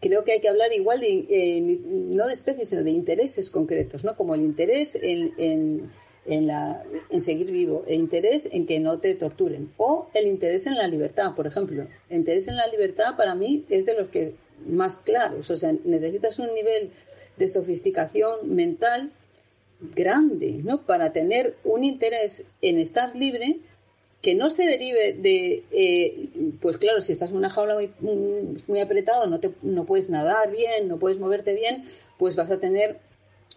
creo 0.00 0.24
que 0.24 0.32
hay 0.32 0.40
que 0.40 0.48
hablar 0.48 0.72
igual 0.72 1.00
de, 1.00 1.26
eh, 1.28 1.80
no 1.84 2.26
de 2.26 2.32
especies, 2.32 2.68
sino 2.68 2.82
de 2.82 2.90
intereses 2.90 3.50
concretos, 3.50 4.04
¿no? 4.04 4.16
Como 4.16 4.34
el 4.34 4.42
interés 4.42 4.94
en, 5.02 5.90
en, 6.26 6.46
la, 6.46 6.84
en 7.10 7.20
seguir 7.20 7.50
vivo, 7.50 7.84
el 7.86 8.00
interés 8.00 8.48
en 8.52 8.66
que 8.66 8.78
no 8.78 9.00
te 9.00 9.14
torturen, 9.14 9.72
o 9.76 10.08
el 10.14 10.26
interés 10.26 10.66
en 10.66 10.76
la 10.76 10.88
libertad, 10.88 11.34
por 11.34 11.46
ejemplo. 11.46 11.86
El 12.10 12.18
interés 12.18 12.48
en 12.48 12.56
la 12.56 12.66
libertad 12.68 13.16
para 13.16 13.34
mí 13.34 13.64
es 13.68 13.86
de 13.86 13.94
los 13.94 14.08
que 14.08 14.34
más 14.66 14.98
claros, 14.98 15.50
o 15.50 15.56
sea, 15.56 15.72
necesitas 15.84 16.38
un 16.38 16.52
nivel 16.54 16.90
de 17.36 17.48
sofisticación 17.48 18.54
mental 18.54 19.12
grande, 19.80 20.60
¿no? 20.62 20.82
Para 20.82 21.12
tener 21.12 21.56
un 21.64 21.84
interés 21.84 22.46
en 22.62 22.78
estar 22.78 23.14
libre 23.14 23.58
que 24.22 24.34
no 24.34 24.50
se 24.50 24.66
derive 24.66 25.12
de, 25.12 25.64
eh, 25.70 26.28
pues 26.60 26.78
claro, 26.78 27.00
si 27.00 27.12
estás 27.12 27.30
en 27.30 27.36
una 27.36 27.50
jaula 27.50 27.74
muy, 27.74 28.56
muy 28.66 28.80
apretado, 28.80 29.26
no, 29.26 29.38
te, 29.38 29.52
no 29.62 29.84
puedes 29.84 30.10
nadar 30.10 30.50
bien, 30.50 30.88
no 30.88 30.98
puedes 30.98 31.18
moverte 31.18 31.54
bien, 31.54 31.84
pues 32.18 32.34
vas 32.34 32.50
a 32.50 32.58
tener 32.58 32.98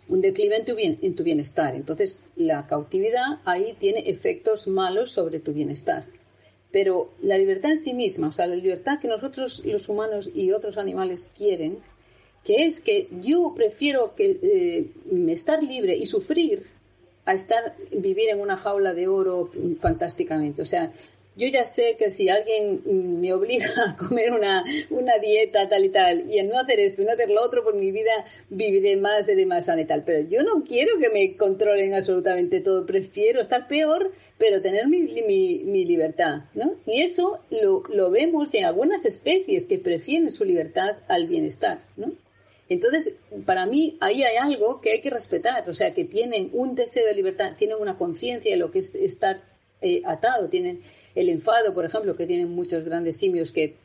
un 0.08 0.22
declive 0.22 0.58
en 0.58 0.66
tu, 0.66 0.76
bien, 0.76 1.00
en 1.02 1.16
tu 1.16 1.24
bienestar. 1.24 1.76
Entonces, 1.76 2.22
la 2.36 2.68
cautividad 2.68 3.40
ahí 3.46 3.76
tiene 3.80 4.10
efectos 4.10 4.68
malos 4.68 5.12
sobre 5.12 5.40
tu 5.40 5.54
bienestar. 5.54 6.06
Pero 6.72 7.12
la 7.22 7.38
libertad 7.38 7.72
en 7.72 7.78
sí 7.78 7.94
misma, 7.94 8.28
o 8.28 8.32
sea, 8.32 8.46
la 8.46 8.56
libertad 8.56 9.00
que 9.00 9.08
nosotros 9.08 9.64
los 9.66 9.90
humanos 9.90 10.30
y 10.34 10.52
otros 10.52 10.78
animales 10.78 11.32
quieren, 11.36 11.80
que 12.44 12.66
es 12.66 12.80
que 12.80 13.08
yo 13.22 13.54
prefiero 13.56 14.16
que, 14.16 14.40
eh, 14.42 14.88
estar 15.32 15.64
libre 15.64 15.96
y 15.96 16.06
sufrir 16.06 16.68
a 17.26 17.34
estar 17.34 17.76
vivir 17.92 18.30
en 18.30 18.42
una 18.42 18.58
jaula 18.58 18.94
de 18.94 19.08
oro 19.08 19.52
fantásticamente. 19.80 20.62
O 20.62 20.66
sea, 20.66 20.92
yo 21.40 21.48
ya 21.48 21.66
sé 21.66 21.96
que 21.98 22.12
si 22.12 22.28
alguien 22.28 22.82
me 23.22 23.32
obliga 23.32 23.70
a 23.88 23.96
comer 23.96 24.32
una, 24.34 24.66
una 24.90 25.18
dieta 25.20 25.70
tal 25.70 25.86
y 25.86 25.90
tal, 25.90 26.30
y 26.30 26.40
en 26.40 26.50
no 26.50 26.60
hacer 26.60 26.80
esto 26.82 27.02
no 27.04 27.12
hacer 27.12 27.30
lo 27.30 27.42
otro, 27.42 27.64
por 27.64 27.76
mi 27.76 27.92
vida 27.92 28.12
viviré 28.50 28.98
más 28.98 29.26
de 29.26 29.46
más 29.46 29.66
sana 29.66 29.82
y 29.82 29.86
tal. 29.86 30.04
Pero 30.04 30.28
yo 30.28 30.44
no 30.44 30.66
quiero 30.66 30.98
que 31.00 31.10
me 31.10 31.38
controlen 31.38 31.94
absolutamente 31.94 32.60
todo. 32.60 32.86
Prefiero 32.86 33.42
estar 33.42 33.68
peor, 33.68 34.12
pero 34.38 34.62
tener 34.62 34.88
mi, 34.88 35.04
mi, 35.04 35.64
mi 35.64 35.86
libertad, 35.86 36.42
¿no? 36.56 36.76
Y 36.86 37.04
eso 37.04 37.40
lo, 37.52 37.84
lo 37.90 38.12
vemos 38.12 38.54
en 38.54 38.66
algunas 38.66 39.06
especies 39.06 39.66
que 39.66 39.80
prefieren 39.80 40.32
su 40.32 40.44
libertad 40.44 40.98
al 41.08 41.28
bienestar, 41.28 41.84
¿no? 41.96 42.12
Entonces, 42.70 43.18
para 43.46 43.66
mí, 43.66 43.98
ahí 44.00 44.22
hay 44.22 44.38
algo 44.38 44.80
que 44.80 44.92
hay 44.92 45.02
que 45.02 45.10
respetar, 45.10 45.68
o 45.68 45.74
sea, 45.74 45.94
que 45.94 46.06
tienen 46.06 46.52
un 46.54 46.76
deseo 46.76 47.06
de 47.06 47.16
libertad, 47.16 47.56
tienen 47.58 47.78
una 47.80 47.98
conciencia 47.98 48.52
de 48.52 48.58
lo 48.58 48.72
que 48.72 48.80
es 48.80 48.94
estar 48.94 49.42
eh, 49.82 50.04
atado, 50.06 50.50
tienen 50.50 50.82
el 51.16 51.30
enfado, 51.30 51.74
por 51.74 51.84
ejemplo, 51.84 52.16
que 52.16 52.28
tienen 52.28 52.52
muchos 52.52 52.84
grandes 52.84 53.18
simios 53.18 53.52
que, 53.52 53.76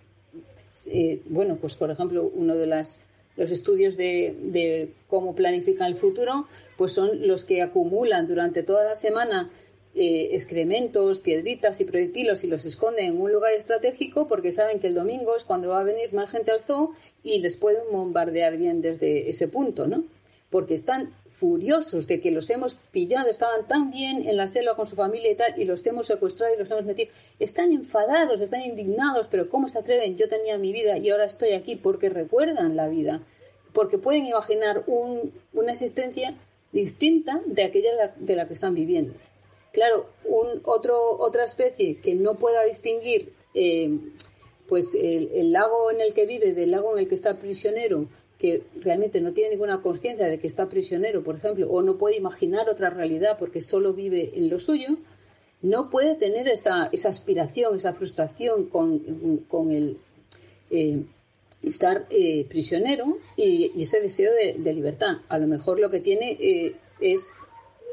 eh, 0.86 1.22
bueno, 1.26 1.56
pues 1.58 1.76
por 1.76 1.90
ejemplo, 1.90 2.30
uno 2.34 2.54
de 2.56 2.66
las 2.66 3.02
los 3.36 3.50
estudios 3.50 3.96
de, 3.96 4.36
de, 4.40 4.92
cómo 5.08 5.34
planifican 5.34 5.88
el 5.88 5.96
futuro, 5.96 6.46
pues 6.76 6.92
son 6.92 7.26
los 7.26 7.44
que 7.44 7.62
acumulan 7.62 8.28
durante 8.28 8.62
toda 8.62 8.84
la 8.84 8.94
semana 8.94 9.50
eh, 9.96 10.30
excrementos, 10.32 11.20
piedritas 11.20 11.80
y 11.80 11.84
proyectilos 11.84 12.42
y 12.42 12.48
los 12.48 12.64
esconden 12.64 13.04
en 13.04 13.20
un 13.20 13.30
lugar 13.30 13.52
estratégico 13.52 14.26
porque 14.26 14.50
saben 14.50 14.80
que 14.80 14.88
el 14.88 14.94
domingo 14.96 15.36
es 15.36 15.44
cuando 15.44 15.68
va 15.68 15.78
a 15.78 15.84
venir 15.84 16.12
más 16.12 16.32
gente 16.32 16.50
al 16.50 16.62
zoo 16.62 16.96
y 17.22 17.38
les 17.38 17.56
pueden 17.56 17.84
bombardear 17.92 18.56
bien 18.56 18.82
desde 18.82 19.30
ese 19.30 19.46
punto, 19.46 19.86
¿no? 19.86 20.02
Porque 20.50 20.74
están 20.74 21.14
furiosos 21.28 22.08
de 22.08 22.20
que 22.20 22.32
los 22.32 22.50
hemos 22.50 22.74
pillado, 22.74 23.30
estaban 23.30 23.68
tan 23.68 23.92
bien 23.92 24.28
en 24.28 24.36
la 24.36 24.48
selva 24.48 24.74
con 24.74 24.88
su 24.88 24.96
familia 24.96 25.30
y 25.30 25.36
tal, 25.36 25.54
y 25.56 25.64
los 25.64 25.86
hemos 25.86 26.08
secuestrado 26.08 26.52
y 26.52 26.58
los 26.58 26.72
hemos 26.72 26.86
metido. 26.86 27.12
Están 27.38 27.70
enfadados, 27.70 28.40
están 28.40 28.62
indignados, 28.62 29.28
pero 29.28 29.48
¿cómo 29.48 29.68
se 29.68 29.78
atreven? 29.78 30.16
Yo 30.16 30.26
tenía 30.26 30.58
mi 30.58 30.72
vida 30.72 30.98
y 30.98 31.10
ahora 31.10 31.26
estoy 31.26 31.52
aquí 31.52 31.76
porque 31.76 32.08
recuerdan 32.08 32.74
la 32.74 32.88
vida, 32.88 33.22
porque 33.72 33.98
pueden 33.98 34.26
imaginar 34.26 34.82
una 34.86 35.70
existencia 35.70 36.36
distinta 36.72 37.40
de 37.46 37.62
aquella 37.62 38.12
de 38.16 38.34
la 38.34 38.48
que 38.48 38.54
están 38.54 38.74
viviendo. 38.74 39.14
Claro, 39.74 40.06
un, 40.24 40.60
otro, 40.62 41.18
otra 41.18 41.42
especie 41.42 41.96
que 41.96 42.14
no 42.14 42.36
pueda 42.36 42.62
distinguir 42.62 43.32
eh, 43.54 43.98
pues 44.68 44.94
el, 44.94 45.50
lago 45.50 45.90
en 45.90 46.00
el 46.00 46.14
que 46.14 46.26
vive 46.26 46.52
del 46.52 46.70
lago 46.70 46.92
en 46.92 47.00
el 47.00 47.08
que 47.08 47.16
está 47.16 47.40
prisionero, 47.40 48.06
que 48.38 48.62
realmente 48.76 49.20
no 49.20 49.32
tiene 49.32 49.50
ninguna 49.50 49.82
conciencia 49.82 50.28
de 50.28 50.38
que 50.38 50.46
está 50.46 50.68
prisionero, 50.68 51.24
por 51.24 51.34
ejemplo, 51.34 51.68
o 51.68 51.82
no 51.82 51.98
puede 51.98 52.16
imaginar 52.16 52.68
otra 52.68 52.88
realidad 52.88 53.36
porque 53.36 53.60
solo 53.60 53.92
vive 53.92 54.30
en 54.36 54.48
lo 54.48 54.60
suyo, 54.60 54.96
no 55.60 55.90
puede 55.90 56.14
tener 56.14 56.46
esa, 56.46 56.88
esa 56.92 57.08
aspiración, 57.08 57.74
esa 57.74 57.94
frustración 57.94 58.66
con, 58.66 59.02
el 59.72 59.98
eh, 60.70 61.02
estar 61.64 62.06
eh, 62.10 62.46
prisionero 62.48 63.18
y, 63.36 63.82
ese 63.82 64.00
deseo 64.00 64.30
de, 64.32 64.72
libertad. 64.72 65.16
A 65.28 65.36
lo 65.36 65.48
mejor 65.48 65.80
lo 65.80 65.90
que 65.90 65.98
tiene 65.98 66.38
es 67.00 67.32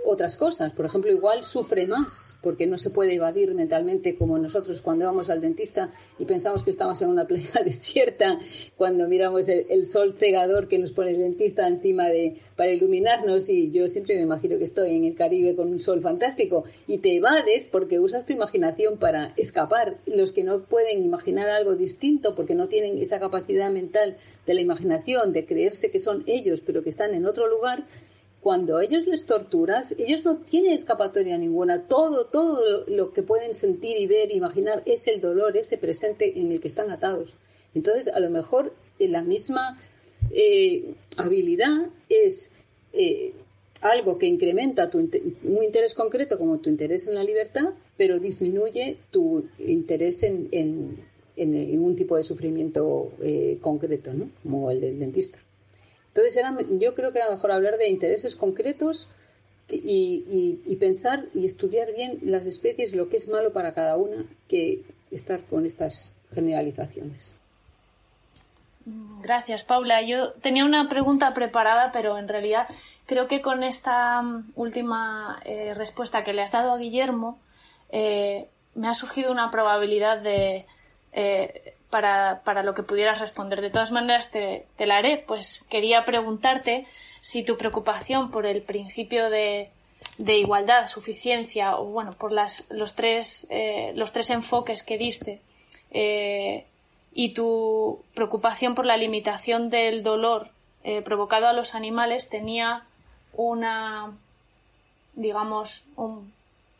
otras 0.06 0.38
cosas. 0.38 0.72
Por 0.72 0.86
ejemplo, 0.86 1.12
igual 1.12 1.43
sufre 1.43 1.88
más 1.88 2.38
porque 2.41 2.68
no 2.68 2.78
se 2.78 2.89
puede 2.89 3.16
evadir 3.16 3.54
mentalmente 3.54 4.16
como 4.16 4.38
nosotros 4.38 4.82
cuando 4.82 5.06
vamos 5.06 5.30
al 5.30 5.41
dentista 5.41 5.91
y 6.18 6.26
pensamos 6.26 6.64
que 6.64 6.72
estamos 6.72 7.02
en 7.02 7.10
una 7.10 7.26
playa 7.26 7.62
desierta, 7.66 8.39
cuando 8.78 9.08
miramos 9.08 9.47
el, 9.47 9.86
sol 9.86 10.16
cegador 10.18 10.68
que 10.68 10.78
nos 10.78 10.91
pone 10.91 11.12
el 11.12 11.18
dentista 11.18 11.68
encima 11.68 12.08
de 12.08 12.38
para 12.56 12.72
iluminarnos 12.72 13.49
y 13.49 13.72
yo 13.72 13.88
siempre 13.88 14.16
me 14.16 14.22
imagino 14.22 14.58
que 14.58 14.64
estoy 14.64 14.95
en 14.95 15.06
el 15.06 15.16
Caribe 15.16 15.56
con 15.56 15.70
un 15.70 15.80
sol 15.80 16.02
fantástico 16.02 16.66
y 16.86 16.99
te 16.99 17.16
evades 17.16 17.68
porque 17.68 17.99
usas 17.99 18.26
tu 18.26 18.34
imaginación 18.34 18.99
para 18.99 19.34
escapar. 19.38 19.97
Los 20.06 20.32
que 20.32 20.43
no 20.43 20.64
pueden 20.66 21.04
imaginar 21.04 21.49
algo 21.49 21.76
distinto 21.76 22.36
porque 22.36 22.54
no 22.54 22.68
tienen 22.68 22.99
esa 22.99 23.20
capacidad 23.20 23.72
mental 23.72 24.18
de 24.45 24.54
la 24.54 24.62
imaginación, 24.62 25.34
de 25.34 25.45
creerse 25.45 25.89
que 25.89 25.99
son 25.99 26.24
ellos 26.28 26.62
pero 26.62 26.84
que 26.84 26.89
están 26.89 27.14
en 27.14 27.26
otro 27.26 27.47
lugar, 27.47 27.86
cuando 28.42 28.80
ellos 28.80 29.06
les 29.06 29.26
torturas, 29.28 29.96
ellos 30.00 30.26
no 30.26 30.39
tienen 30.39 30.74
escapatoria 30.74 31.38
ninguna. 31.38 31.88
Todo, 31.88 32.26
todo 32.26 32.86
lo 32.88 33.14
que 33.14 33.22
pueden 33.22 33.54
sentir 33.54 33.98
y 33.98 34.08
ver, 34.08 34.32
imaginar, 34.32 34.82
es 34.88 35.08
el 35.08 35.22
dolor, 35.22 35.56
ese 35.56 35.78
presente 35.78 36.39
en 36.39 36.52
el 36.52 36.60
que 36.60 36.68
están 36.68 36.89
atados. 36.89 37.36
Entonces, 37.76 38.08
a 38.08 38.20
lo 38.20 38.32
mejor 38.32 38.74
eh, 38.98 39.08
la 39.08 39.24
misma 39.24 39.80
eh, 40.32 40.96
habilidad 41.18 41.89
es 42.10 42.54
eh, 42.94 43.34
algo 43.82 44.18
que 44.18 44.26
incrementa 44.26 44.89
tu 44.89 44.98
un 44.98 45.64
interés 45.64 45.94
concreto 45.94 46.38
como 46.38 46.60
tu 46.60 46.70
interés 46.70 47.08
en 47.08 47.16
la 47.16 47.24
libertad, 47.24 47.74
pero 47.96 48.20
disminuye 48.20 48.98
tu 49.12 49.46
interés 49.60 50.24
en, 50.24 50.50
en, 50.52 51.06
en 51.36 51.84
un 51.84 51.96
tipo 51.96 52.18
de 52.18 52.24
sufrimiento 52.24 53.12
concreto, 53.62 54.14
¿no? 54.14 54.30
como 54.44 54.72
el 54.72 54.82
del 54.82 55.00
dentista. 55.00 55.39
Entonces, 56.14 56.36
era, 56.36 56.55
yo 56.80 56.93
creo 56.93 57.14
que 57.14 57.20
era 57.20 57.32
mejor 57.32 57.51
hablar 57.51 57.78
de 57.78 57.88
intereses 57.88 58.36
concretos 58.36 59.07
y, 59.70 60.76
pensar 60.80 61.26
y 61.34 61.45
estudiar 61.45 61.93
bien 61.93 62.20
las 62.24 62.45
especies, 62.45 62.93
lo 62.93 63.07
que 63.07 63.18
es 63.18 63.30
malo 63.30 63.53
para 63.53 63.74
cada 63.74 63.95
una, 63.95 64.26
que 64.47 64.82
estar 65.09 65.41
con 65.41 65.66
estas 65.66 66.16
generalizaciones. 66.34 67.36
Gracias, 69.22 69.64
Paula. 69.64 70.01
Yo 70.01 70.34
tenía 70.34 70.66
una 70.66 70.89
pregunta 70.89 71.34
preparada, 71.34 71.91
pero 71.91 72.18
en 72.18 72.28
realidad 72.28 72.68
creo 73.05 73.28
que 73.28 73.41
con 73.41 73.64
esta 73.64 74.22
mm, 74.22 74.51
última 74.55 75.39
eh, 75.45 75.74
respuesta 75.76 76.24
que 76.24 76.34
le 76.34 76.41
has 76.41 76.51
dado 76.51 76.72
a 76.74 76.78
Guillermo, 76.78 77.39
eh, 77.89 78.47
me 78.74 78.88
ha 78.88 78.95
surgido 78.95 79.32
una 79.32 79.51
probabilidad 79.51 80.18
de 80.18 80.66
eh, 81.14 81.76
para, 81.92 82.42
para 82.44 82.64
lo 82.64 82.74
que 82.74 82.82
pudieras 82.82 83.20
responder. 83.20 83.62
De 83.62 83.70
todas 83.70 83.92
maneras, 83.92 84.32
te, 84.32 84.66
te 84.78 84.88
la 84.88 84.98
haré. 84.98 85.24
Pues 85.28 85.64
quería 85.70 86.04
preguntarte 86.06 86.88
si 87.22 87.44
tu 87.44 87.58
preocupación 87.58 88.32
por 88.32 88.48
el 88.48 88.64
principio 88.64 89.30
de, 89.30 89.70
de 90.18 90.38
igualdad, 90.38 90.88
suficiencia, 90.88 91.78
o 91.78 91.86
bueno, 91.86 92.14
por 92.14 92.32
las, 92.32 92.66
los, 92.70 92.96
tres, 92.96 93.46
eh, 93.52 93.92
los 93.96 94.12
tres 94.12 94.32
enfoques 94.32 94.82
que 94.82 94.98
diste, 94.98 95.42
eh, 95.92 96.66
y 97.14 97.34
tu 97.34 98.04
preocupación 98.16 98.74
por 98.74 98.86
la 98.86 98.98
limitación 98.98 99.70
del 99.70 100.02
dolor 100.02 100.50
eh, 100.84 101.02
provocado 101.02 101.48
a 101.48 101.54
los 101.54 101.76
animales 101.76 102.30
tenía 102.30 102.86
una, 103.34 104.14
digamos, 105.14 105.84
un, 105.96 106.34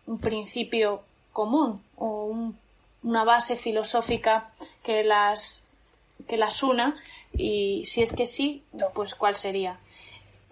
un 0.08 0.20
principio 0.20 1.04
común 1.34 1.84
o 1.98 2.24
una 3.04 3.24
base 3.24 3.56
filosófica 3.56 4.52
que 4.84 5.04
las, 5.04 5.64
que 6.28 6.38
las 6.38 6.64
una 6.64 6.96
y 7.34 7.84
si 7.86 8.02
es 8.02 8.12
que 8.12 8.26
sí, 8.26 8.64
pues 8.94 9.16
cuál 9.16 9.36
sería. 9.36 9.80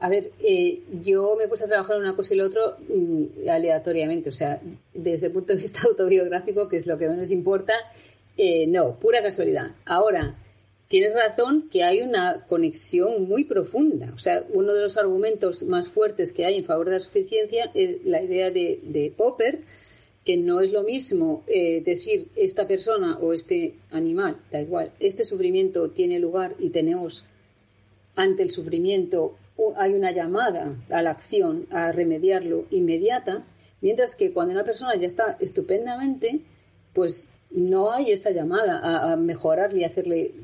A 0.02 0.08
ver, 0.08 0.32
eh, 0.40 0.82
yo 1.04 1.36
me 1.38 1.48
puse 1.48 1.66
a 1.66 1.68
trabajar 1.68 1.98
en 1.98 2.04
una 2.04 2.16
cosa 2.16 2.34
y 2.34 2.38
la 2.38 2.46
otra 2.46 2.62
mm, 2.88 3.50
aleatoriamente, 3.50 4.30
o 4.30 4.32
sea, 4.32 4.62
desde 4.94 5.28
el 5.28 5.34
punto 5.34 5.54
de 5.54 5.60
vista 5.60 5.82
autobiográfico, 5.88 6.70
que 6.70 6.78
es 6.78 6.88
lo 6.88 6.98
que 6.98 7.10
menos 7.10 7.32
importa, 7.32 7.74
eh, 8.38 8.66
no, 8.68 8.96
pura 8.96 9.22
casualidad. 9.22 9.72
Ahora, 9.86 10.38
tienes 10.88 11.14
razón 11.14 11.70
que 11.70 11.84
hay 11.84 12.02
una 12.02 12.46
conexión 12.48 13.28
muy 13.28 13.44
profunda. 13.46 14.12
O 14.14 14.18
sea, 14.18 14.44
uno 14.54 14.74
de 14.74 14.82
los 14.82 14.98
argumentos 14.98 15.64
más 15.64 15.90
fuertes 15.90 16.32
que 16.32 16.46
hay 16.46 16.58
en 16.58 16.66
favor 16.66 16.88
de 16.88 16.94
la 16.96 17.00
suficiencia 17.02 17.70
es 17.74 18.04
la 18.06 18.22
idea 18.22 18.50
de, 18.50 19.14
Popper, 19.18 19.60
que 20.30 20.38
no 20.38 20.62
es 20.62 20.72
lo 20.72 20.84
mismo 20.84 21.44
eh, 21.48 21.82
decir 21.82 22.28
esta 22.36 22.68
persona 22.68 23.18
o 23.18 23.34
este 23.34 23.80
animal, 23.90 24.38
da 24.52 24.62
igual, 24.62 24.92
este 25.00 25.26
sufrimiento 25.26 25.90
tiene 25.90 26.20
lugar 26.20 26.54
y 26.60 26.70
tenemos 26.70 27.26
ante 28.16 28.44
el 28.44 28.52
sufrimiento 28.52 29.38
hay 29.76 29.96
una 29.96 30.12
llamada 30.12 30.76
a 30.92 31.02
la 31.02 31.10
acción, 31.10 31.66
a 31.72 31.92
remediarlo 31.92 32.66
inmediata, 32.70 33.44
mientras 33.82 34.16
que 34.16 34.32
cuando 34.32 34.54
una 34.54 34.64
persona 34.64 34.96
ya 34.98 35.08
está 35.08 35.36
estupendamente, 35.40 36.42
pues 36.94 37.32
no 37.50 37.92
hay 37.92 38.12
esa 38.12 38.30
llamada 38.30 39.12
a, 39.12 39.16
mejorarle 39.16 39.80
y 39.80 39.84
hacerle 39.84 40.36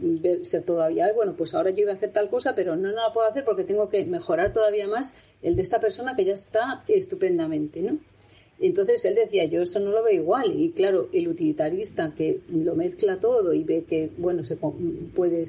ser 0.41 0.63
todavía, 0.63 1.13
bueno, 1.13 1.35
pues 1.37 1.53
ahora 1.53 1.69
yo 1.69 1.81
iba 1.81 1.91
a 1.91 1.95
hacer 1.95 2.11
tal 2.11 2.31
cosa, 2.31 2.55
pero 2.55 2.75
no 2.75 2.89
la 2.89 3.13
puedo 3.13 3.27
hacer 3.27 3.45
porque 3.45 3.65
tengo 3.65 3.87
que 3.91 4.03
mejorar 4.07 4.51
todavía 4.51 4.87
más 4.87 5.13
el 5.43 5.55
de 5.55 5.61
esta 5.61 5.79
persona 5.79 6.15
que 6.15 6.25
ya 6.25 6.33
está 6.33 6.83
estupendamente, 6.87 7.83
¿no? 7.83 7.99
Entonces 8.59 9.03
él 9.03 9.15
decía, 9.15 9.45
yo 9.45 9.61
esto 9.61 9.79
no 9.79 9.91
lo 9.91 10.03
veo 10.03 10.13
igual. 10.13 10.53
Y 10.55 10.71
claro, 10.71 11.09
el 11.11 11.27
utilitarista 11.27 12.13
que 12.15 12.39
lo 12.49 12.75
mezcla 12.75 13.19
todo 13.19 13.53
y 13.53 13.63
ve 13.63 13.83
que, 13.83 14.11
bueno, 14.17 14.43
se 14.43 14.57
puede 15.15 15.45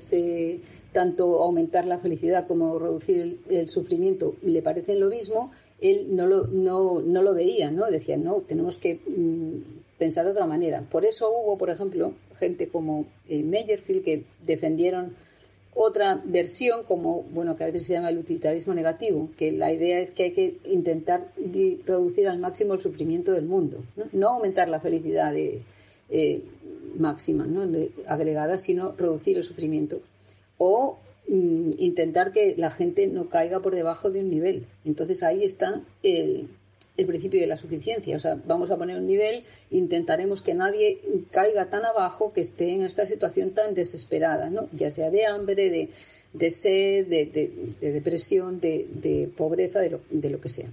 tanto 0.92 1.42
aumentar 1.42 1.84
la 1.86 1.98
felicidad 1.98 2.46
como 2.46 2.78
reducir 2.78 3.40
el, 3.48 3.68
sufrimiento, 3.68 4.34
le 4.42 4.62
parecen 4.62 4.98
lo 4.98 5.08
mismo, 5.08 5.52
él 5.80 6.16
no 6.16 6.26
lo, 6.26 6.46
no, 6.46 7.00
no 7.00 7.22
lo 7.22 7.34
veía, 7.34 7.70
¿no? 7.70 7.86
Decía, 7.86 8.16
no, 8.16 8.36
tenemos 8.36 8.78
que 8.78 8.94
mm, 8.94 9.98
pensar 9.98 10.24
de 10.24 10.32
otra 10.32 10.46
manera. 10.46 10.80
Por 10.90 11.04
eso 11.04 11.30
hubo, 11.30 11.58
por 11.58 11.70
ejemplo, 11.70 12.14
gente 12.38 12.68
como 12.68 13.04
eh, 13.28 13.42
Meyerfield 13.42 14.04
que 14.04 14.24
defendieron 14.46 15.14
otra 15.78 16.22
versión 16.24 16.84
como, 16.84 17.24
bueno, 17.24 17.54
que 17.54 17.64
a 17.64 17.66
veces 17.66 17.84
se 17.84 17.92
llama 17.92 18.08
el 18.08 18.16
utilitarismo 18.16 18.72
negativo, 18.72 19.28
que 19.36 19.52
la 19.52 19.70
idea 19.70 20.00
es 20.00 20.10
que 20.10 20.24
hay 20.24 20.32
que 20.32 20.58
intentar 20.64 21.32
reducir 21.84 22.28
al 22.28 22.38
máximo 22.38 22.72
el 22.72 22.80
sufrimiento 22.80 23.32
del 23.32 23.44
mundo, 23.44 23.84
no, 24.12 24.28
aumentar 24.30 24.68
la 24.68 24.80
felicidad 24.80 25.34
eh, 25.36 26.42
máxima, 26.96 27.46
¿no? 27.46 27.62
agregada, 28.06 28.56
sino 28.56 28.92
reducir 28.92 29.36
el 29.36 29.44
sufrimiento. 29.44 30.00
O 30.56 30.98
mm, 31.28 31.72
intentar 31.76 32.32
que 32.32 32.54
la 32.56 32.70
gente 32.70 33.06
no 33.08 33.28
caiga 33.28 33.60
por 33.60 33.74
debajo 33.74 34.10
de 34.10 34.20
un 34.20 34.30
nivel. 34.30 34.64
Entonces 34.86 35.22
ahí 35.22 35.44
está 35.44 35.82
el, 36.02 36.48
el 36.96 37.06
principio 37.06 37.40
de 37.40 37.46
la 37.46 37.56
suficiencia. 37.56 38.16
O 38.16 38.18
sea, 38.18 38.40
vamos 38.46 38.70
a 38.70 38.76
poner 38.76 38.96
un 38.96 39.06
nivel, 39.06 39.44
intentaremos 39.70 40.42
que 40.42 40.54
nadie 40.54 41.00
caiga 41.30 41.68
tan 41.68 41.84
abajo 41.84 42.32
que 42.32 42.40
esté 42.40 42.72
en 42.72 42.82
esta 42.82 43.06
situación 43.06 43.52
tan 43.52 43.74
desesperada, 43.74 44.50
¿no? 44.50 44.68
Ya 44.72 44.90
sea 44.90 45.10
de 45.10 45.26
hambre, 45.26 45.70
de, 45.70 45.90
de 46.32 46.50
sed, 46.50 47.06
de, 47.06 47.72
depresión, 47.80 48.60
de, 48.60 49.30
pobreza, 49.36 49.80
de 49.80 49.90
lo, 49.90 50.00
de 50.10 50.30
lo, 50.30 50.40
que 50.40 50.48
sea. 50.48 50.70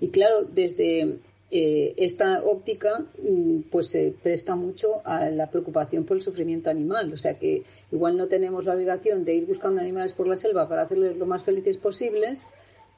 Y 0.00 0.08
claro, 0.08 0.44
desde 0.44 1.18
eh, 1.50 1.94
esta 1.96 2.42
óptica, 2.42 3.06
mm, 3.22 3.70
pues 3.70 3.88
se 3.88 4.14
presta 4.22 4.56
mucho 4.56 5.00
a 5.04 5.30
la 5.30 5.50
preocupación 5.50 6.04
por 6.04 6.16
el 6.16 6.22
sufrimiento 6.22 6.70
animal. 6.70 7.12
O 7.12 7.16
sea 7.16 7.38
que 7.38 7.62
igual 7.92 8.16
no 8.16 8.26
tenemos 8.26 8.64
la 8.64 8.74
obligación 8.74 9.24
de 9.24 9.34
ir 9.34 9.46
buscando 9.46 9.80
animales 9.80 10.12
por 10.12 10.26
la 10.26 10.36
selva 10.36 10.68
para 10.68 10.82
hacerlos 10.82 11.16
lo 11.16 11.26
más 11.26 11.42
felices 11.42 11.78
posibles, 11.78 12.42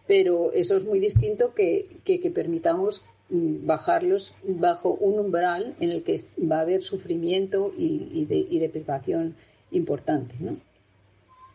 pero 0.09 0.53
eso 0.53 0.77
es 0.77 0.85
muy 0.85 0.99
distinto 0.99 1.55
que, 1.55 1.87
que, 2.05 2.31
permitamos 2.31 3.05
mm, 3.29 3.67
bajarlos 3.67 4.35
bajo 4.43 4.95
un 4.95 5.21
umbral 5.21 5.77
en 5.79 5.91
el 5.91 6.03
que 6.03 6.19
va 6.41 6.59
a 6.59 6.63
haber 6.63 6.83
sufrimiento 6.83 7.73
y, 7.77 8.09
y, 8.13 8.25
de, 8.25 8.39
y 8.39 8.59
deprivación 8.59 9.37
importante. 9.71 10.35
¿no? 10.41 10.57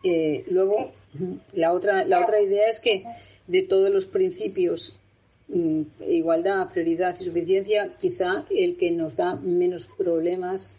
Eh, 0.04 0.44
luego, 0.48 0.92
la, 1.52 1.72
otra, 1.72 2.04
la 2.04 2.22
otra 2.22 2.40
idea 2.40 2.68
es 2.70 2.78
que 2.78 3.04
de 3.48 3.62
todos 3.62 3.90
los 3.90 4.06
principios, 4.06 4.98
mm, 5.48 5.82
igualdad, 6.08 6.70
prioridad 6.70 7.16
y 7.20 7.24
suficiencia, 7.24 7.96
quizá 8.00 8.46
el 8.50 8.76
que 8.76 8.92
nos 8.92 9.16
da 9.16 9.34
menos 9.34 9.88
problemas 9.98 10.78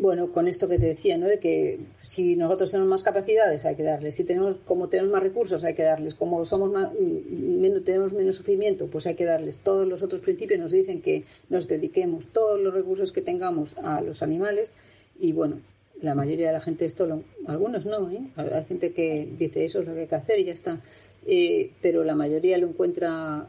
bueno, 0.00 0.32
con 0.32 0.48
esto 0.48 0.66
que 0.66 0.78
te 0.78 0.86
decía, 0.86 1.18
¿no? 1.18 1.26
De 1.26 1.38
que 1.38 1.78
si 2.00 2.34
nosotros 2.34 2.70
tenemos 2.70 2.88
más 2.88 3.02
capacidades 3.02 3.66
hay 3.66 3.76
que 3.76 3.82
darles, 3.82 4.14
si 4.14 4.24
tenemos, 4.24 4.56
como 4.64 4.88
tenemos 4.88 5.12
más 5.12 5.22
recursos 5.22 5.62
hay 5.62 5.74
que 5.74 5.82
darles, 5.82 6.14
como 6.14 6.46
somos 6.46 6.72
menos, 6.72 7.84
tenemos 7.84 8.14
menos 8.14 8.36
sufrimiento, 8.36 8.86
pues 8.86 9.06
hay 9.06 9.14
que 9.14 9.26
darles. 9.26 9.58
Todos 9.58 9.86
los 9.86 10.02
otros 10.02 10.22
principios 10.22 10.58
nos 10.58 10.72
dicen 10.72 11.02
que 11.02 11.24
nos 11.50 11.68
dediquemos 11.68 12.28
todos 12.28 12.58
los 12.58 12.72
recursos 12.72 13.12
que 13.12 13.20
tengamos 13.20 13.76
a 13.76 14.00
los 14.00 14.22
animales 14.22 14.74
y 15.18 15.34
bueno, 15.34 15.60
la 16.00 16.14
mayoría 16.14 16.46
de 16.46 16.54
la 16.54 16.60
gente 16.60 16.86
esto, 16.86 17.04
lo, 17.04 17.22
algunos 17.46 17.84
no, 17.84 18.10
¿eh? 18.10 18.22
Hay 18.36 18.64
gente 18.64 18.94
que 18.94 19.28
dice 19.36 19.66
eso 19.66 19.80
es 19.80 19.86
lo 19.86 19.92
que 19.92 20.00
hay 20.00 20.06
que 20.06 20.14
hacer 20.14 20.38
y 20.38 20.46
ya 20.46 20.54
está, 20.54 20.80
eh, 21.26 21.72
pero 21.82 22.04
la 22.04 22.14
mayoría 22.14 22.56
lo 22.56 22.68
encuentra 22.68 23.46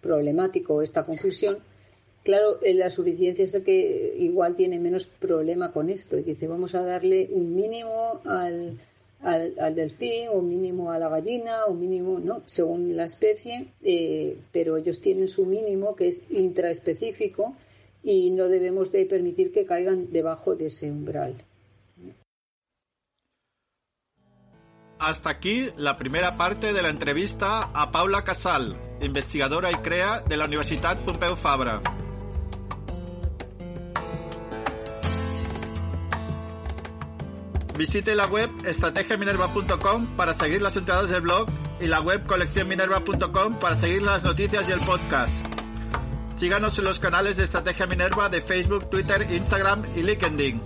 problemático 0.00 0.80
esta 0.80 1.04
conclusión 1.04 1.58
Claro, 2.22 2.60
la 2.62 2.90
suficiencia 2.90 3.44
es 3.44 3.54
el 3.54 3.64
que 3.64 4.14
igual 4.18 4.54
tiene 4.54 4.78
menos 4.78 5.06
problema 5.06 5.72
con 5.72 5.88
esto. 5.88 6.18
Y 6.18 6.22
dice, 6.22 6.46
vamos 6.46 6.74
a 6.74 6.82
darle 6.82 7.28
un 7.32 7.54
mínimo 7.54 8.20
al, 8.24 8.78
al, 9.22 9.74
delfín, 9.74 10.28
un 10.32 10.48
mínimo 10.48 10.92
a 10.92 10.98
la 10.98 11.08
gallina, 11.08 11.66
un 11.66 11.80
mínimo, 11.80 12.20
¿no? 12.20 12.42
Según 12.44 12.96
la 12.96 13.04
especie, 13.04 13.68
eh, 13.82 14.36
pero 14.52 14.76
ellos 14.76 15.00
tienen 15.00 15.28
su 15.28 15.46
mínimo 15.46 15.96
que 15.96 16.08
es 16.08 16.24
intraespecífico 16.30 17.56
y 18.02 18.30
no 18.30 18.48
debemos 18.48 18.92
de 18.92 19.06
permitir 19.06 19.52
que 19.52 19.66
caigan 19.66 20.12
debajo 20.12 20.56
de 20.56 20.66
ese 20.66 20.90
umbral. 20.90 21.34
Hasta 24.98 25.30
aquí 25.30 25.68
la 25.76 25.98
primera 25.98 26.36
parte 26.36 26.72
de 26.72 26.80
la 26.80 26.88
entrevista 26.88 27.70
a 27.74 27.90
Paula 27.90 28.22
Casal, 28.22 28.76
investigadora 29.00 29.72
y 29.72 29.74
crea 29.76 30.20
de 30.20 30.36
la 30.36 30.44
Universidad 30.44 30.96
Pompeu 31.04 31.34
Fabra. 31.34 31.82
Visite 37.82 38.14
la 38.14 38.28
web 38.28 38.48
estrategiaminerva.com 38.64 40.06
para 40.16 40.32
seguir 40.32 40.62
las 40.62 40.76
entradas 40.76 41.10
del 41.10 41.22
blog 41.22 41.48
y 41.80 41.88
la 41.88 42.00
web 42.00 42.24
coleccionminerva.com 42.28 43.58
para 43.58 43.76
seguir 43.76 44.02
las 44.02 44.22
noticias 44.22 44.68
y 44.68 44.72
el 44.72 44.78
podcast. 44.78 45.44
Síganos 46.36 46.78
en 46.78 46.84
los 46.84 47.00
canales 47.00 47.38
de 47.38 47.42
Estrategia 47.42 47.86
Minerva 47.86 48.28
de 48.28 48.40
Facebook, 48.40 48.88
Twitter, 48.88 49.26
Instagram 49.32 49.82
y 49.96 50.02
LinkedIn. 50.04 50.62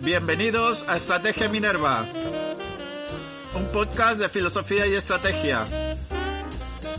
Bienvenidos 0.00 0.86
a 0.88 0.96
Estrategia 0.96 1.50
Minerva 1.50 2.06
un 3.54 3.66
podcast 3.66 4.20
de 4.20 4.28
filosofía 4.28 4.86
y 4.86 4.94
estrategia. 4.94 5.64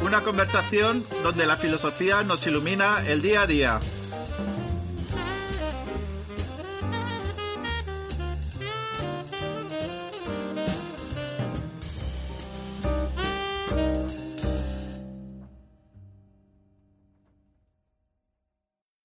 Una 0.02 0.22
conversación 0.22 1.06
donde 1.24 1.45
la 1.45 1.58
filosofía 1.58 2.24
nos 2.24 2.45
ilumina 2.47 3.04
el 3.08 3.22
día 3.22 3.41
a 3.41 3.47
día. 3.47 3.80